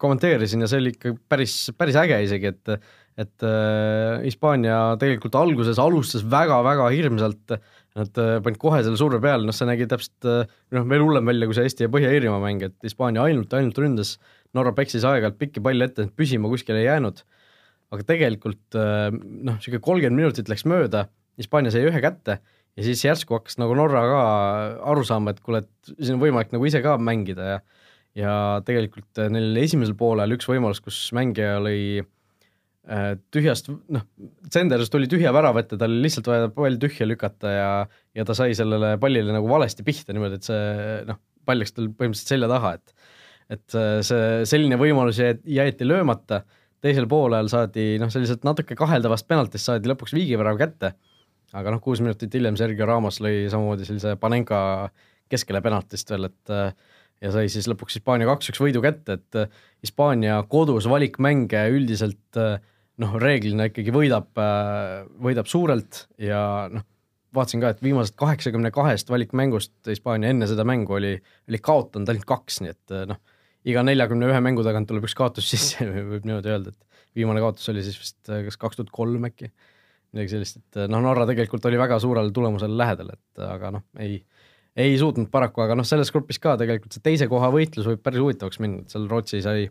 kommenteerisin 0.00 0.64
ja 0.64 0.68
see 0.68 0.84
oli 0.84 0.92
ikka 0.96 1.16
päris, 1.32 1.56
päris 1.80 1.96
äge 2.04 2.20
isegi, 2.28 2.52
et 2.52 2.76
et 3.18 3.44
äh, 3.46 4.22
Hispaania 4.24 4.78
tegelikult 5.00 5.36
alguses 5.38 5.80
alustas 5.82 6.22
väga-väga 6.30 6.86
hirmsalt, 6.94 7.56
nad 7.98 8.20
äh, 8.22 8.36
panid 8.44 8.60
kohe 8.62 8.82
selle 8.84 8.98
surve 9.00 9.20
peale, 9.22 9.46
noh 9.46 9.56
see 9.56 9.68
nägi 9.68 9.88
täpselt 9.90 10.28
äh, 10.28 10.44
noh, 10.76 10.86
veel 10.90 11.04
hullem 11.04 11.26
välja 11.28 11.48
kui 11.48 11.58
see 11.58 11.66
Eesti 11.68 11.86
ja 11.86 11.92
Põhja-Iirimaa 11.92 12.42
mäng, 12.44 12.62
et 12.68 12.76
Hispaania 12.86 13.24
ainult, 13.26 13.52
ainult 13.56 13.80
ründas, 13.82 14.14
Norra 14.56 14.72
peksis 14.74 15.04
aeg-ajalt 15.06 15.38
pikki 15.38 15.62
palle 15.62 15.86
ette, 15.86 16.08
püsima 16.18 16.50
kuskile 16.50 16.80
ei 16.80 16.88
jäänud. 16.88 17.20
Aga 17.94 18.06
tegelikult 18.06 18.74
noh, 18.74 19.56
niisugune 19.56 19.82
kolmkümmend 19.82 20.18
minutit 20.18 20.50
läks 20.50 20.64
mööda, 20.66 21.04
Hispaania 21.38 21.70
sai 21.74 21.84
ühe 21.86 22.02
kätte 22.02 22.38
ja 22.40 22.86
siis 22.86 23.02
järsku 23.02 23.34
hakkas 23.36 23.58
nagu 23.62 23.74
Norra 23.78 24.02
ka 24.06 24.22
aru 24.90 25.04
saama, 25.06 25.34
et 25.34 25.42
kuule, 25.42 25.62
et 25.62 25.92
siin 25.96 26.16
on 26.16 26.22
võimalik 26.22 26.54
nagu 26.54 26.66
ise 26.66 26.82
ka 26.84 26.96
mängida 27.02 27.54
ja 27.56 27.60
ja 28.18 28.32
tegelikult 28.66 29.20
neil 29.30 29.54
esimesel 29.62 29.94
poolel 29.94 30.34
üks 30.34 30.48
võimalus, 30.50 30.80
kus 30.82 30.96
mängija 31.14 31.60
lõi 31.62 32.02
äh, 32.02 32.08
tühjast, 33.30 33.68
noh, 33.92 34.06
Senders 34.50 34.88
tuli 34.90 35.06
tühja 35.10 35.32
värava 35.36 35.60
ette, 35.60 35.76
tal 35.78 35.92
lihtsalt 36.02 36.30
vaja 36.30 36.48
pall 36.54 36.78
tühja 36.80 37.06
lükata 37.06 37.50
ja 37.52 37.72
ja 38.16 38.24
ta 38.26 38.34
sai 38.34 38.54
sellele 38.56 38.94
pallile 38.98 39.34
nagu 39.34 39.50
valesti 39.50 39.84
pihta 39.86 40.16
niimoodi, 40.16 40.38
et 40.40 40.48
see 40.48 40.94
noh, 41.06 41.20
pall 41.46 41.60
läks 41.60 41.76
tal 41.76 41.90
põhimõtteliselt 41.92 42.34
selja 42.34 42.48
taha, 42.50 42.72
et 42.78 42.96
et 43.50 43.76
see 44.06 44.44
selline 44.46 44.78
võimalus 44.80 45.18
jäeti 45.20 45.86
löömata. 45.86 46.44
Teisel 46.80 47.04
poolel 47.10 47.50
saadi 47.52 47.98
noh, 48.00 48.08
selliselt 48.08 48.46
natuke 48.46 48.72
kaheldavast 48.78 49.26
penaltist 49.28 49.68
saadi 49.68 49.90
lõpuks 49.90 50.14
viigivärav 50.16 50.56
kätte, 50.56 50.94
aga 51.52 51.74
noh, 51.74 51.82
kuus 51.84 52.00
minutit 52.00 52.32
hiljem 52.32 52.56
Sergio 52.56 52.86
Ramos 52.88 53.20
lõi 53.20 53.50
samamoodi 53.52 53.84
sellise 53.84 54.14
Panenka 54.16 54.60
keskele 55.28 55.60
penaltist 55.60 56.08
veel, 56.10 56.30
et 56.30 56.54
ja 57.20 57.32
sai 57.34 57.50
siis 57.52 57.68
lõpuks 57.70 57.98
Hispaania 57.98 58.28
kaks-üks 58.30 58.60
võidu 58.62 58.82
kätte, 58.84 59.18
et 59.18 59.56
Hispaania 59.84 60.38
kodus 60.48 60.88
valikmänge 60.90 61.66
üldiselt 61.74 62.38
noh, 63.00 63.18
reeglina 63.20 63.68
ikkagi 63.70 63.92
võidab, 63.94 64.30
võidab 65.20 65.48
suurelt 65.50 66.06
ja 66.20 66.68
noh, 66.72 66.86
vaatasin 67.36 67.62
ka, 67.62 67.74
et 67.74 67.82
viimased 67.84 68.16
kaheksakümne 68.20 68.72
kahest 68.74 69.12
valikmängust 69.12 69.74
Hispaania 69.88 70.32
enne 70.32 70.48
seda 70.50 70.64
mängu 70.68 70.96
oli, 70.96 71.12
oli 71.48 71.60
kaotanud 71.62 72.08
ainult 72.10 72.28
kaks, 72.28 72.62
nii 72.64 72.72
et 72.72 72.96
noh 73.12 73.20
iga 73.68 73.82
neljakümne 73.84 74.28
ühe 74.30 74.40
mängu 74.44 74.64
tagant 74.64 74.88
tuleb 74.88 75.06
üks 75.08 75.16
kaotus 75.18 75.48
sisse, 75.52 75.84
võib 75.86 76.26
niimoodi 76.28 76.52
öelda, 76.52 76.72
et 76.72 77.18
viimane 77.18 77.42
kaotus 77.42 77.68
oli 77.72 77.84
siis 77.86 77.98
vist 78.00 78.32
äh, 78.32 78.44
kas 78.46 78.58
kaks 78.60 78.80
tuhat 78.80 78.92
kolm 78.94 79.26
äkki, 79.28 79.50
midagi 80.14 80.34
sellist, 80.34 80.60
et 80.62 80.84
äh, 80.84 80.90
noh, 80.90 81.02
Norra 81.04 81.26
tegelikult 81.28 81.66
oli 81.68 81.80
väga 81.80 82.00
suurele 82.02 82.32
tulemusele 82.34 82.78
lähedal, 82.80 83.12
et 83.16 83.42
äh, 83.42 83.52
aga 83.56 83.74
noh, 83.76 83.86
ei, 84.00 84.20
ei 84.78 84.96
suutnud 84.98 85.30
paraku, 85.32 85.64
aga 85.64 85.76
noh, 85.78 85.86
selles 85.86 86.12
grupis 86.14 86.38
ka 86.42 86.56
tegelikult 86.60 86.94
see 86.94 87.04
teise 87.04 87.28
koha 87.30 87.50
võitlus 87.54 87.88
võib 87.90 88.02
päris 88.04 88.22
huvitavaks 88.22 88.60
minna, 88.62 88.84
et 88.84 88.94
seal 88.94 89.08
Rootsi 89.10 89.42
sai 89.44 89.68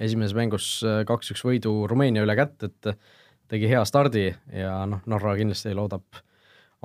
esimeses 0.00 0.34
mängus 0.36 0.68
kaks-üks 1.06 1.44
võidu 1.44 1.74
Rumeenia 1.90 2.24
üle 2.24 2.34
kätte, 2.38 2.70
et 2.70 2.94
tegi 3.50 3.70
hea 3.70 3.82
stardi 3.86 4.28
ja 4.54 4.80
noh, 4.90 5.04
Norra 5.10 5.36
kindlasti 5.38 5.74
loodab 5.76 6.22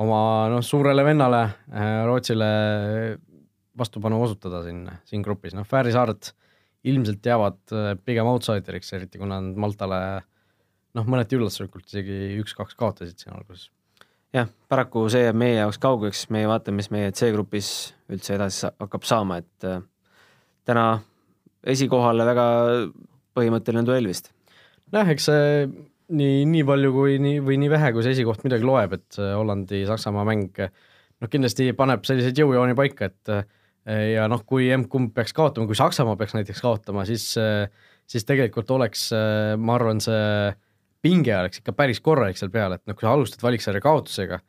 oma 0.01 0.20
noh, 0.51 0.66
suurele 0.66 1.05
vennale 1.07 1.41
Rootsile 2.05 2.49
vastupanu 3.78 4.22
osutada 4.24 4.63
siin, 4.66 4.86
siin 5.07 5.24
grupis, 5.26 5.55
noh, 5.55 5.68
Fääri 5.68 5.93
saared 5.95 6.32
ilmselt 6.86 7.26
jäävad 7.26 7.74
äh, 7.74 7.91
pigem 8.05 8.30
outsideriks, 8.30 8.93
eriti 8.93 9.22
kuna 9.22 9.39
nad 9.41 9.57
Maltale 9.59 9.99
noh, 10.95 11.07
mõneti 11.07 11.38
üllatuslikult 11.38 11.89
isegi 11.89 12.38
üks-kaks 12.43 12.78
kaotasid 12.80 13.20
siin 13.20 13.36
alguses. 13.36 13.70
Jah, 14.36 14.51
paraku 14.71 15.05
see 15.11 15.25
jääb 15.25 15.38
meie 15.39 15.57
jaoks 15.59 15.79
kaugeks, 15.81 16.25
meie 16.33 16.47
vaatame, 16.49 16.81
mis 16.81 16.91
meie 16.93 17.11
C-grupis 17.15 17.69
üldse 18.11 18.36
edasi 18.38 18.69
hakkab 18.81 19.07
saama, 19.07 19.39
et 19.43 19.67
äh, 19.67 19.81
täna 20.67 20.86
esikohale 21.65 22.25
väga 22.27 22.47
põhimõtteline 23.36 23.86
duell 23.88 24.09
vist. 24.09 24.31
nojah, 24.93 25.11
eks 25.15 25.29
see 25.29 25.45
nii, 26.15 26.43
nii 26.49 26.65
palju 26.67 26.91
kui 26.93 27.19
nii 27.21 27.39
või 27.45 27.59
nii 27.61 27.71
vähe, 27.73 27.91
kui 27.95 28.05
see 28.05 28.15
esikoht 28.15 28.43
midagi 28.45 28.67
loeb, 28.67 28.97
et 28.97 29.17
Hollandi-Saksamaa 29.19 30.25
mäng 30.27 30.59
noh, 30.61 31.31
kindlasti 31.31 31.71
paneb 31.77 32.05
selliseid 32.05 32.38
jõujooni 32.38 32.75
paika, 32.77 33.09
et 33.09 33.33
ja 34.13 34.27
noh, 34.29 34.43
kui 34.45 34.67
emb-kumb 34.73 35.13
peaks 35.15 35.33
kaotama, 35.38 35.69
kui 35.69 35.77
Saksamaa 35.77 36.17
peaks 36.19 36.36
näiteks 36.38 36.61
kaotama, 36.61 37.05
siis, 37.09 37.31
siis 38.09 38.27
tegelikult 38.27 38.69
oleks, 38.77 39.07
ma 39.57 39.75
arvan, 39.77 40.01
see 40.03 40.53
pinge 41.06 41.38
oleks 41.38 41.62
ikka 41.62 41.76
päris 41.78 42.01
korralik 42.03 42.39
seal 42.39 42.51
peal, 42.53 42.76
et 42.76 42.84
noh, 42.89 42.97
kui 42.97 43.06
sa 43.06 43.14
alustad 43.14 43.43
valiksarja 43.45 43.84
kaotusega, 43.84 44.41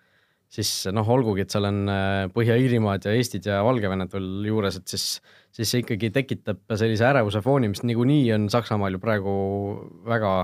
siis 0.53 0.71
noh, 0.95 1.09
olgugi, 1.13 1.45
et 1.45 1.53
seal 1.53 1.69
on 1.69 1.83
äh, 1.91 2.27
Põhja-Iirimaad 2.35 3.09
ja 3.09 3.17
Eestid 3.17 3.49
ja 3.51 3.63
Valgevened 3.67 4.13
veel 4.15 4.47
juures, 4.49 4.79
et 4.81 4.95
siis, 4.95 5.19
siis 5.55 5.73
see 5.73 5.83
ikkagi 5.85 6.13
tekitab 6.15 6.63
sellise 6.79 7.09
ärevuse 7.09 7.43
fooni, 7.45 7.73
mis 7.73 7.83
niikuinii 7.85 8.31
on 8.37 8.47
Saksamaal 8.53 8.97
ju 8.97 9.03
praegu 9.03 9.35
väga, 10.07 10.37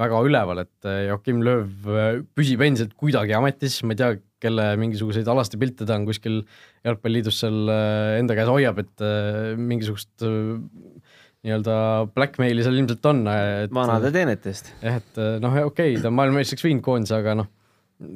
väga 0.00 0.22
üleval, 0.28 0.62
et 0.64 0.88
äh, 0.88 1.08
Joachim 1.10 1.42
Lööv 1.44 1.90
äh, 1.90 2.22
püsib 2.38 2.62
endiselt 2.64 2.94
kuidagi 3.00 3.36
ametis, 3.36 3.82
ma 3.84 3.96
ei 3.96 4.00
tea, 4.00 4.14
kelle 4.44 4.74
mingisuguseid 4.76 5.28
alasti 5.32 5.56
pilte 5.60 5.86
ta 5.88 5.96
on 5.96 6.04
kuskil 6.04 6.42
jalgpalliliidus 6.84 7.38
seal 7.40 7.70
enda 8.18 8.34
käes 8.36 8.50
hoiab, 8.52 8.82
et 8.82 9.04
mingisugust 9.56 10.20
nii-öelda 11.44 11.74
blackmaili 12.14 12.64
seal 12.64 12.78
ilmselt 12.80 13.10
on. 13.10 13.24
vanade 13.74 14.10
teenete 14.14 14.52
eest. 14.52 14.72
jah, 14.80 15.00
et 15.02 15.20
noh, 15.42 15.58
okei 15.68 15.92
okay,, 15.94 16.00
ta 16.00 16.10
on 16.10 16.16
maailmameistriks 16.18 16.64
viinud 16.64 16.84
koondise, 16.84 17.18
aga 17.18 17.36
noh, 17.42 17.50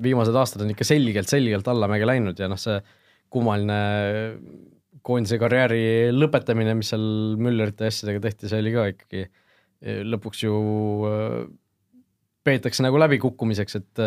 viimased 0.05 0.37
aastad 0.37 0.65
on 0.65 0.73
ikka 0.73 0.87
selgelt, 0.89 1.31
selgelt 1.31 1.69
allamäge 1.71 2.09
läinud 2.09 2.41
ja 2.41 2.49
noh, 2.51 2.61
see 2.61 2.81
kummaline 3.33 3.79
koondise 5.05 5.39
karjääri 5.41 6.11
lõpetamine, 6.13 6.75
mis 6.79 6.91
seal 6.93 7.05
Müllerite 7.41 7.89
asjadega 7.89 8.25
tehti, 8.25 8.51
see 8.51 8.63
oli 8.63 8.73
ka 8.75 8.89
ikkagi 8.95 9.27
lõpuks 10.09 10.43
ju 10.43 10.57
peetakse 12.49 12.85
nagu 12.85 12.99
läbikukkumiseks, 13.05 13.79
et 13.79 14.05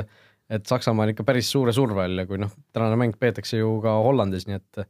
et 0.51 0.67
Saksamaa 0.67 1.05
on 1.05 1.13
ikka 1.13 1.23
päris 1.23 1.47
suure 1.47 1.71
surve 1.71 2.03
all 2.03 2.19
ja 2.19 2.25
kui 2.27 2.39
noh, 2.41 2.51
tänane 2.75 2.97
mäng 2.99 3.15
peetakse 3.19 3.61
ju 3.61 3.77
ka 3.83 3.93
Hollandis, 4.03 4.49
nii 4.49 4.57
et 4.57 4.81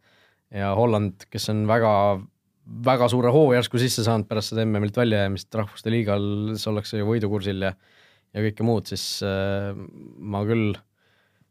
ja 0.58 0.72
Holland, 0.78 1.28
kes 1.30 1.52
on 1.54 1.68
väga, 1.70 1.92
väga 2.86 3.07
suure 3.11 3.32
hoo 3.34 3.51
järsku 3.55 3.80
sisse 3.82 4.05
saanud 4.05 4.30
pärast 4.30 4.53
seda 4.53 4.65
MM-ilt 4.65 4.97
väljajäämist 4.97 5.59
rahvuste 5.59 5.93
liigal, 5.93 6.24
siis 6.55 6.69
ollakse 6.72 7.01
ju 7.01 7.09
võidukursil 7.09 7.67
ja 7.67 7.76
ja 8.32 8.45
kõike 8.45 8.65
muud, 8.65 8.88
siis 8.88 9.03
äh, 9.28 9.74
ma 9.76 10.43
küll 10.47 10.72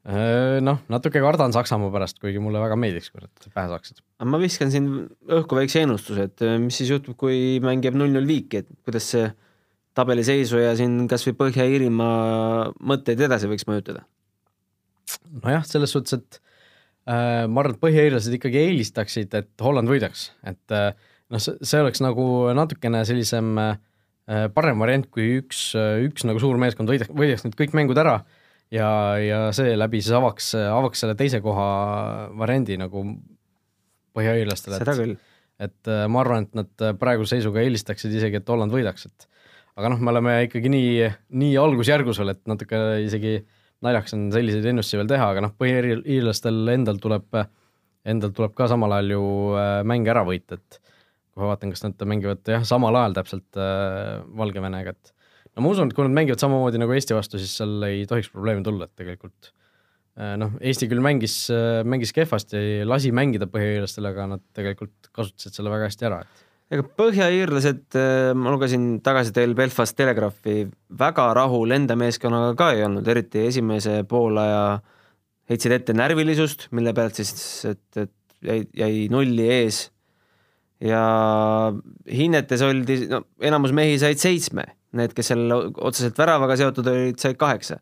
äh, 0.08 0.58
noh, 0.64 0.80
natuke 0.92 1.22
kardan 1.22 1.54
Saksamaa 1.54 1.92
pärast, 1.92 2.20
kuigi 2.22 2.40
mulle 2.42 2.62
väga 2.62 2.78
meeldiks, 2.80 3.10
kui 3.12 3.22
nad 3.24 3.48
pähe 3.52 3.68
saaksid. 3.72 4.00
ma 4.24 4.40
viskan 4.40 4.72
siin 4.72 4.88
õhku 5.28 5.58
väikse 5.60 5.84
ennustuse, 5.84 6.30
et 6.30 6.46
äh, 6.46 6.56
mis 6.62 6.80
siis 6.80 6.92
juhtub, 6.94 7.18
kui 7.20 7.60
mäng 7.64 7.84
jääb 7.84 7.98
null-null 8.00 8.28
viiki, 8.28 8.64
et 8.64 8.70
kuidas 8.86 9.10
see 9.12 9.28
tabeliseisu 9.98 10.62
ja 10.62 10.72
siin 10.78 11.02
kasvõi 11.10 11.36
Põhja-Iirimaa 11.36 12.70
mõtteid 12.92 13.26
edasi 13.26 13.50
võiks 13.50 13.68
mõjutada? 13.68 14.06
nojah, 15.42 15.64
selles 15.66 15.92
suhtes, 15.92 16.16
et 16.16 16.40
äh, 17.10 17.44
ma 17.50 17.64
arvan, 17.64 17.74
et 17.74 17.82
põhja-iirlased 17.82 18.36
ikkagi 18.38 18.60
eelistaksid, 18.62 19.34
et 19.36 19.64
Holland 19.64 19.90
võidaks, 19.90 20.30
et 20.46 20.74
äh, 20.76 20.92
noh, 21.30 21.40
see 21.40 21.80
oleks 21.82 22.02
nagu 22.04 22.26
natukene 22.56 23.04
sellisem 23.08 23.54
äh, 23.60 23.78
parem 24.54 24.82
variant, 24.82 25.08
kui 25.10 25.40
üks, 25.40 25.70
üks 26.06 26.26
nagu 26.28 26.42
suur 26.42 26.60
meeskond 26.60 26.90
võidaks, 26.90 27.10
võidaks 27.16 27.46
need 27.46 27.56
kõik 27.58 27.74
mängud 27.78 27.98
ära 27.98 28.20
ja, 28.70 28.90
ja 29.18 29.40
seeläbi 29.56 30.02
siis 30.02 30.14
avaks, 30.18 30.52
avaks 30.60 31.02
selle 31.02 31.16
teise 31.18 31.42
koha 31.44 31.66
variandi 32.38 32.78
nagu 32.80 33.04
põhja-iirlastele. 34.16 34.80
seda 34.80 34.96
küll. 34.98 35.16
et 35.60 35.90
äh, 35.90 36.04
ma 36.10 36.22
arvan, 36.24 36.46
et 36.48 36.62
nad 36.62 36.98
praeguse 37.00 37.36
seisuga 37.36 37.62
eelistaksid 37.64 38.14
isegi, 38.16 38.40
et 38.40 38.50
Holland 38.50 38.74
võidaks, 38.74 39.06
et 39.10 39.28
aga 39.78 39.92
noh, 39.92 40.02
me 40.02 40.12
oleme 40.14 40.36
ikkagi 40.48 40.72
nii, 40.72 41.08
nii 41.40 41.56
algusjärgus 41.60 42.20
veel, 42.20 42.34
et 42.34 42.42
natuke 42.50 42.80
isegi 43.06 43.38
naljakas 43.84 44.16
on 44.16 44.28
selliseid 44.34 44.66
ennustusi 44.72 45.00
veel 45.00 45.10
teha, 45.10 45.30
aga 45.32 45.44
noh, 45.46 45.54
põhiiirlastel 45.60 46.74
endal 46.74 47.00
tuleb, 47.02 47.42
endal 48.08 48.34
tuleb 48.36 48.54
ka 48.56 48.68
samal 48.70 48.98
ajal 48.98 49.14
ju 49.16 49.26
äh, 49.56 49.74
mänge 49.88 50.12
ära 50.12 50.24
võita, 50.26 50.60
et 50.60 50.80
kui 51.30 51.44
ma 51.44 51.52
vaatan, 51.52 51.72
kas 51.74 51.84
nad 51.86 52.04
mängivad 52.10 52.42
jah, 52.50 52.66
samal 52.66 52.98
ajal 53.00 53.16
täpselt 53.20 53.60
äh, 53.60 54.18
Valgevenega, 54.40 54.96
et 54.96 55.14
no 55.54 55.64
ma 55.64 55.72
usun, 55.72 55.90
et 55.90 55.96
kui 55.96 56.06
nad 56.06 56.16
mängivad 56.16 56.42
samamoodi 56.42 56.82
nagu 56.82 56.94
Eesti 56.96 57.16
vastu, 57.16 57.40
siis 57.40 57.54
seal 57.60 57.80
ei 57.88 58.04
tohiks 58.10 58.32
probleemi 58.34 58.66
tulla, 58.66 58.90
et 58.90 58.94
tegelikult 58.98 59.52
äh, 60.18 60.36
noh, 60.40 60.58
Eesti 60.60 60.90
küll 60.90 61.02
mängis, 61.04 61.40
mängis 61.86 62.14
kehvasti, 62.16 62.84
lasi 62.88 63.14
mängida 63.14 63.50
põhiiirlastel, 63.50 64.10
aga 64.10 64.30
nad 64.36 64.46
tegelikult 64.56 65.12
kasutasid 65.14 65.58
selle 65.60 65.72
väga 65.72 65.90
hästi 65.90 66.10
ära, 66.10 66.22
et 66.26 66.46
ega 66.70 66.86
põhjaiirlased, 67.00 67.82
äh, 67.98 68.30
ma 68.38 68.52
lugesin 68.54 68.86
tagasi 69.04 69.34
teil 69.34 69.56
Belfast 69.58 69.96
Telegraphi, 69.98 70.64
väga 70.98 71.26
rahul 71.36 71.74
enda 71.74 71.96
meeskonnaga 71.98 72.54
ka 72.58 72.70
ei 72.76 72.84
olnud, 72.86 73.06
eriti 73.10 73.42
esimese 73.48 74.00
poolaja 74.08 74.80
heitsid 75.50 75.74
ette 75.74 75.96
närvilisust, 75.98 76.68
mille 76.76 76.94
pealt 76.94 77.18
siis, 77.18 77.32
et, 77.72 77.82
et 77.98 78.14
jäi, 78.46 78.60
jäi 78.76 79.08
nulli 79.10 79.48
ees. 79.50 79.88
Ja 80.84 81.02
hinnetes 82.08 82.64
oldi, 82.64 83.02
no 83.10 83.24
enamus 83.44 83.74
mehi 83.76 83.98
said 84.00 84.20
seitsme, 84.20 84.64
need, 84.96 85.14
kes 85.16 85.32
seal 85.32 85.44
otseselt 85.52 86.18
väravaga 86.18 86.56
seotud 86.60 86.88
olid, 86.92 87.18
said 87.20 87.38
kaheksa. 87.40 87.80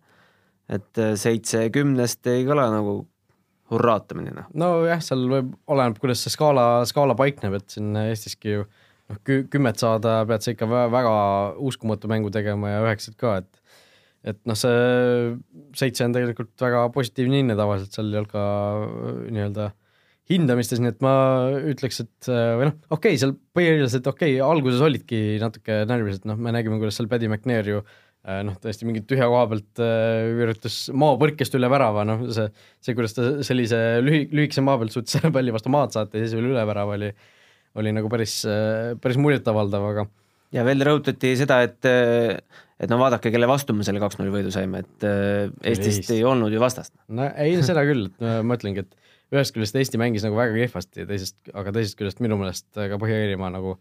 et 0.69 1.01
äh, 1.01 1.15
seitse 1.17 1.63
kümnest 1.73 2.27
ei 2.29 2.43
kõla 2.45 2.67
nagu 2.75 2.99
hurraatamine, 3.73 4.33
noh. 4.37 4.51
nojah, 4.57 5.01
seal 5.05 5.25
võib, 5.31 5.55
oleneb, 5.71 5.97
kuidas 6.01 6.25
see 6.25 6.33
skaala, 6.33 6.85
skaala 6.89 7.17
paikneb, 7.17 7.57
et 7.57 7.73
siin 7.73 7.97
Eestiski 8.01 8.59
ju 8.59 8.67
noh, 8.67 9.21
kümmet 9.25 9.81
saada 9.81 10.21
pead 10.29 10.45
sa 10.45 10.53
ikka 10.55 10.69
väga 10.69 11.15
uskumatu 11.71 12.11
mängu 12.11 12.33
tegema 12.35 12.75
ja 12.75 12.85
üheksat 12.87 13.17
ka, 13.21 13.39
et 13.43 13.55
et 14.29 14.39
noh, 14.51 14.57
see 14.59 15.37
seitse 15.79 16.05
on 16.05 16.15
tegelikult 16.17 16.53
väga 16.61 16.89
positiivne 16.93 17.39
hinne 17.39 17.57
tavaliselt 17.57 17.95
seal 17.95 18.11
ei 18.11 18.19
olnud 18.19 18.33
ka 18.33 18.43
nii-öelda 19.31 19.69
hindamistes, 20.29 20.81
nii 20.83 20.93
et 20.93 21.01
ma 21.05 21.13
ütleks, 21.73 22.03
et 22.05 22.29
või 22.29 22.69
noh, 22.69 22.75
okei 22.91 23.15
okay,, 23.15 23.21
seal 23.23 23.33
põhiliselt 23.57 24.11
okei 24.11 24.37
okay,, 24.37 24.45
alguses 24.45 24.83
olidki 24.85 25.39
natuke 25.41 25.83
närvilised, 25.89 26.27
noh, 26.29 26.37
me 26.37 26.53
nägime, 26.53 26.81
kuidas 26.83 26.99
seal 27.01 27.09
Paddy 27.09 27.31
McNair 27.31 27.71
ju 27.73 27.81
äh, 27.81 27.97
Äh, 28.29 28.43
noh, 28.45 28.57
täiesti 28.61 28.85
mingi 28.85 29.01
tühja 29.07 29.29
koha 29.31 29.45
pealt 29.49 29.81
äh, 29.81 30.27
üritas 30.43 30.75
maapõrkest 30.91 31.55
üle 31.57 31.69
värava, 31.71 32.03
noh 32.09 32.27
see, 32.35 32.49
see, 32.83 32.95
kuidas 32.99 33.15
ta 33.17 33.29
sellise 33.47 33.79
lühi-, 34.03 34.27
lühikese 34.35 34.65
maa 34.67 34.77
pealt 34.81 34.93
suutis 34.93 35.15
selle 35.17 35.31
palli 35.33 35.55
vastu 35.55 35.71
maad 35.73 35.95
saata 35.95 36.19
ja 36.19 36.27
siis 36.27 36.35
veel 36.37 36.51
üle 36.51 36.65
värava 36.69 36.97
oli, 36.99 37.09
oli 37.79 37.93
nagu 37.95 38.11
päris, 38.13 38.41
äh, 38.51 38.97
päris 39.01 39.21
muljetavaldav, 39.23 39.87
aga. 39.93 40.05
ja 40.57 40.67
veel 40.67 40.83
rõhutati 40.91 41.31
seda, 41.41 41.61
et, 41.65 41.89
et 41.89 42.93
no 42.93 42.99
vaadake, 43.01 43.31
kelle 43.33 43.49
vastu 43.49 43.77
me 43.79 43.87
selle 43.87 44.03
kaks-null 44.03 44.35
võidu 44.35 44.53
saime, 44.53 44.83
et 44.83 45.09
Eestist 45.09 46.03
Eest. 46.03 46.13
ei 46.19 46.27
olnud 46.27 46.53
ju 46.53 46.61
vastast. 46.61 46.93
no 47.09 47.31
ei, 47.39 47.55
seda 47.65 47.87
küll, 47.89 48.11
et 48.11 48.29
ma 48.43 48.59
ütlengi, 48.59 48.85
et 48.85 49.15
ühest 49.35 49.55
küljest 49.57 49.77
Eesti 49.77 50.01
mängis 50.01 50.25
nagu 50.25 50.39
väga 50.39 50.57
kehvasti 50.57 51.05
ja 51.05 51.09
teisest, 51.09 51.37
aga 51.53 51.75
teisest 51.77 51.99
küljest 51.99 52.23
minu 52.25 52.39
meelest 52.41 52.67
ka 52.75 53.01
Põhja-Iirimaa 53.01 53.53
nagu 53.55 53.77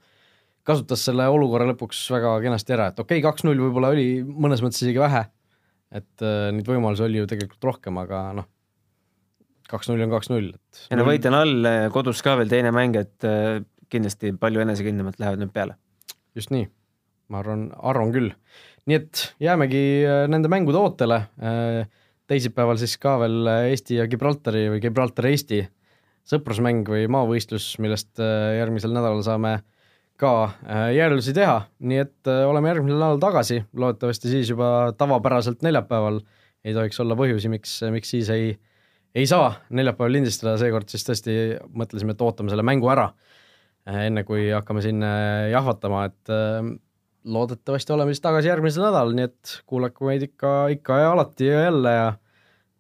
kasutas 0.68 1.06
selle 1.08 1.30
olukorra 1.32 1.70
lõpuks 1.70 2.02
väga 2.12 2.36
kenasti 2.44 2.76
ära, 2.76 2.90
et 2.92 3.00
okei 3.00 3.22
okay,, 3.22 3.26
kaks-null 3.30 3.62
võib-olla 3.68 3.94
oli 3.96 4.20
mõnes 4.28 4.64
mõttes 4.64 4.84
isegi 4.84 5.00
vähe, 5.00 5.24
et 5.96 6.26
äh, 6.26 6.50
neid 6.56 6.68
võimalusi 6.68 7.06
oli 7.08 7.22
ju 7.22 7.30
tegelikult 7.32 7.70
rohkem, 7.70 8.02
aga 8.04 8.26
noh, 8.42 8.50
kaks-null 9.72 10.04
on 10.04 10.12
kaks-null, 10.12 10.52
et 10.56 10.84
ja 10.92 11.00
no 11.00 11.08
võit 11.08 11.26
on 11.30 11.40
all, 11.40 11.72
kodus 11.96 12.24
ka 12.26 12.36
veel 12.40 12.52
teine 12.52 12.74
mäng, 12.76 13.00
et 13.00 13.28
äh, 13.28 13.62
kindlasti 13.92 14.34
palju 14.40 14.64
enesekindlamalt 14.64 15.20
lähevad 15.22 15.44
nüüd 15.44 15.54
peale. 15.56 15.78
just 16.38 16.52
nii, 16.54 16.68
ma 17.34 17.42
arvan, 17.42 17.70
arvan 17.92 18.12
küll. 18.16 18.34
nii 18.88 19.00
et 19.00 19.24
jäämegi 19.44 19.84
äh, 20.08 20.26
nende 20.32 20.52
mängude 20.52 20.80
ootele, 20.80 21.22
äh, 21.40 21.88
teisipäeval 22.28 22.80
siis 22.82 22.98
ka 23.02 23.18
veel 23.22 23.48
Eesti 23.72 24.02
ja 24.02 24.08
Gibraltari 24.12 24.68
või 24.74 24.84
Gibraltar-Eesti 24.84 25.64
sõprusmäng 26.28 26.88
või 26.92 27.08
maavõistlus, 27.12 27.78
millest 27.80 28.20
äh, 28.20 28.58
järgmisel 28.60 28.92
nädalal 28.92 29.24
saame 29.24 29.54
äh, 29.60 29.66
ka 30.18 30.32
äh, 30.66 30.90
järeldusi 30.98 31.34
teha, 31.38 31.60
nii 31.80 32.00
et 32.02 32.30
äh, 32.30 32.44
oleme 32.50 32.72
järgmisel 32.72 32.98
nädalal 32.98 33.22
tagasi, 33.22 33.62
loodetavasti 33.78 34.32
siis 34.32 34.50
juba 34.50 34.92
tavapäraselt 34.98 35.62
neljapäeval. 35.66 36.22
ei 36.66 36.74
tohiks 36.74 37.00
olla 37.00 37.16
põhjusi, 37.16 37.48
miks, 37.54 37.78
miks 37.94 38.10
siis 38.12 38.30
ei, 38.34 38.48
ei 39.16 39.28
saa 39.30 39.54
neljapäeval 39.70 40.18
lindistada, 40.18 40.58
seekord 40.60 40.90
siis 40.92 41.06
tõesti 41.08 41.36
mõtlesime, 41.70 42.12
et 42.12 42.24
ootame 42.26 42.52
selle 42.52 42.66
mängu 42.66 42.90
ära, 42.92 43.12
äh, 43.88 44.08
enne 44.10 44.26
kui 44.28 44.50
hakkame 44.52 44.82
siin 44.84 45.06
jahvatama, 45.54 46.04
et 46.10 46.34
loodetavasti 47.28 47.94
oleme 47.94 48.14
siis 48.14 48.24
tagasi 48.24 48.48
järgmisel 48.52 48.86
nädalal, 48.88 49.14
nii 49.18 49.28
et 49.28 49.58
kuulake 49.68 50.06
meid 50.08 50.24
ikka, 50.30 50.54
ikka 50.74 51.00
ja 51.04 51.12
alati 51.12 51.50
ja 51.50 51.66
jälle 51.68 51.94
ja 51.94 52.08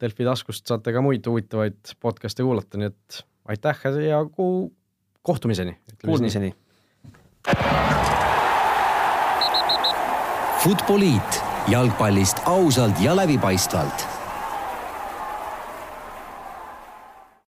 Delfi 0.01 0.25
taskust 0.27 0.69
saate 0.69 0.93
ka 0.93 1.01
muid 1.01 1.25
huvitavaid 1.27 1.95
podcast'e 1.99 2.45
kuulata, 2.45 2.79
nii 2.79 2.91
et 2.93 3.21
aitäh 3.51 3.81
ja 4.07 4.23
kuu 4.25 4.71
kohtumiseni. 5.21 5.77
Kuulmiseni 6.05 6.53
Futboliit 10.63 11.43
jalgpallist 11.67 12.37
ausalt 12.45 13.01
ja 13.01 13.15
läbipaistvalt 13.15 14.16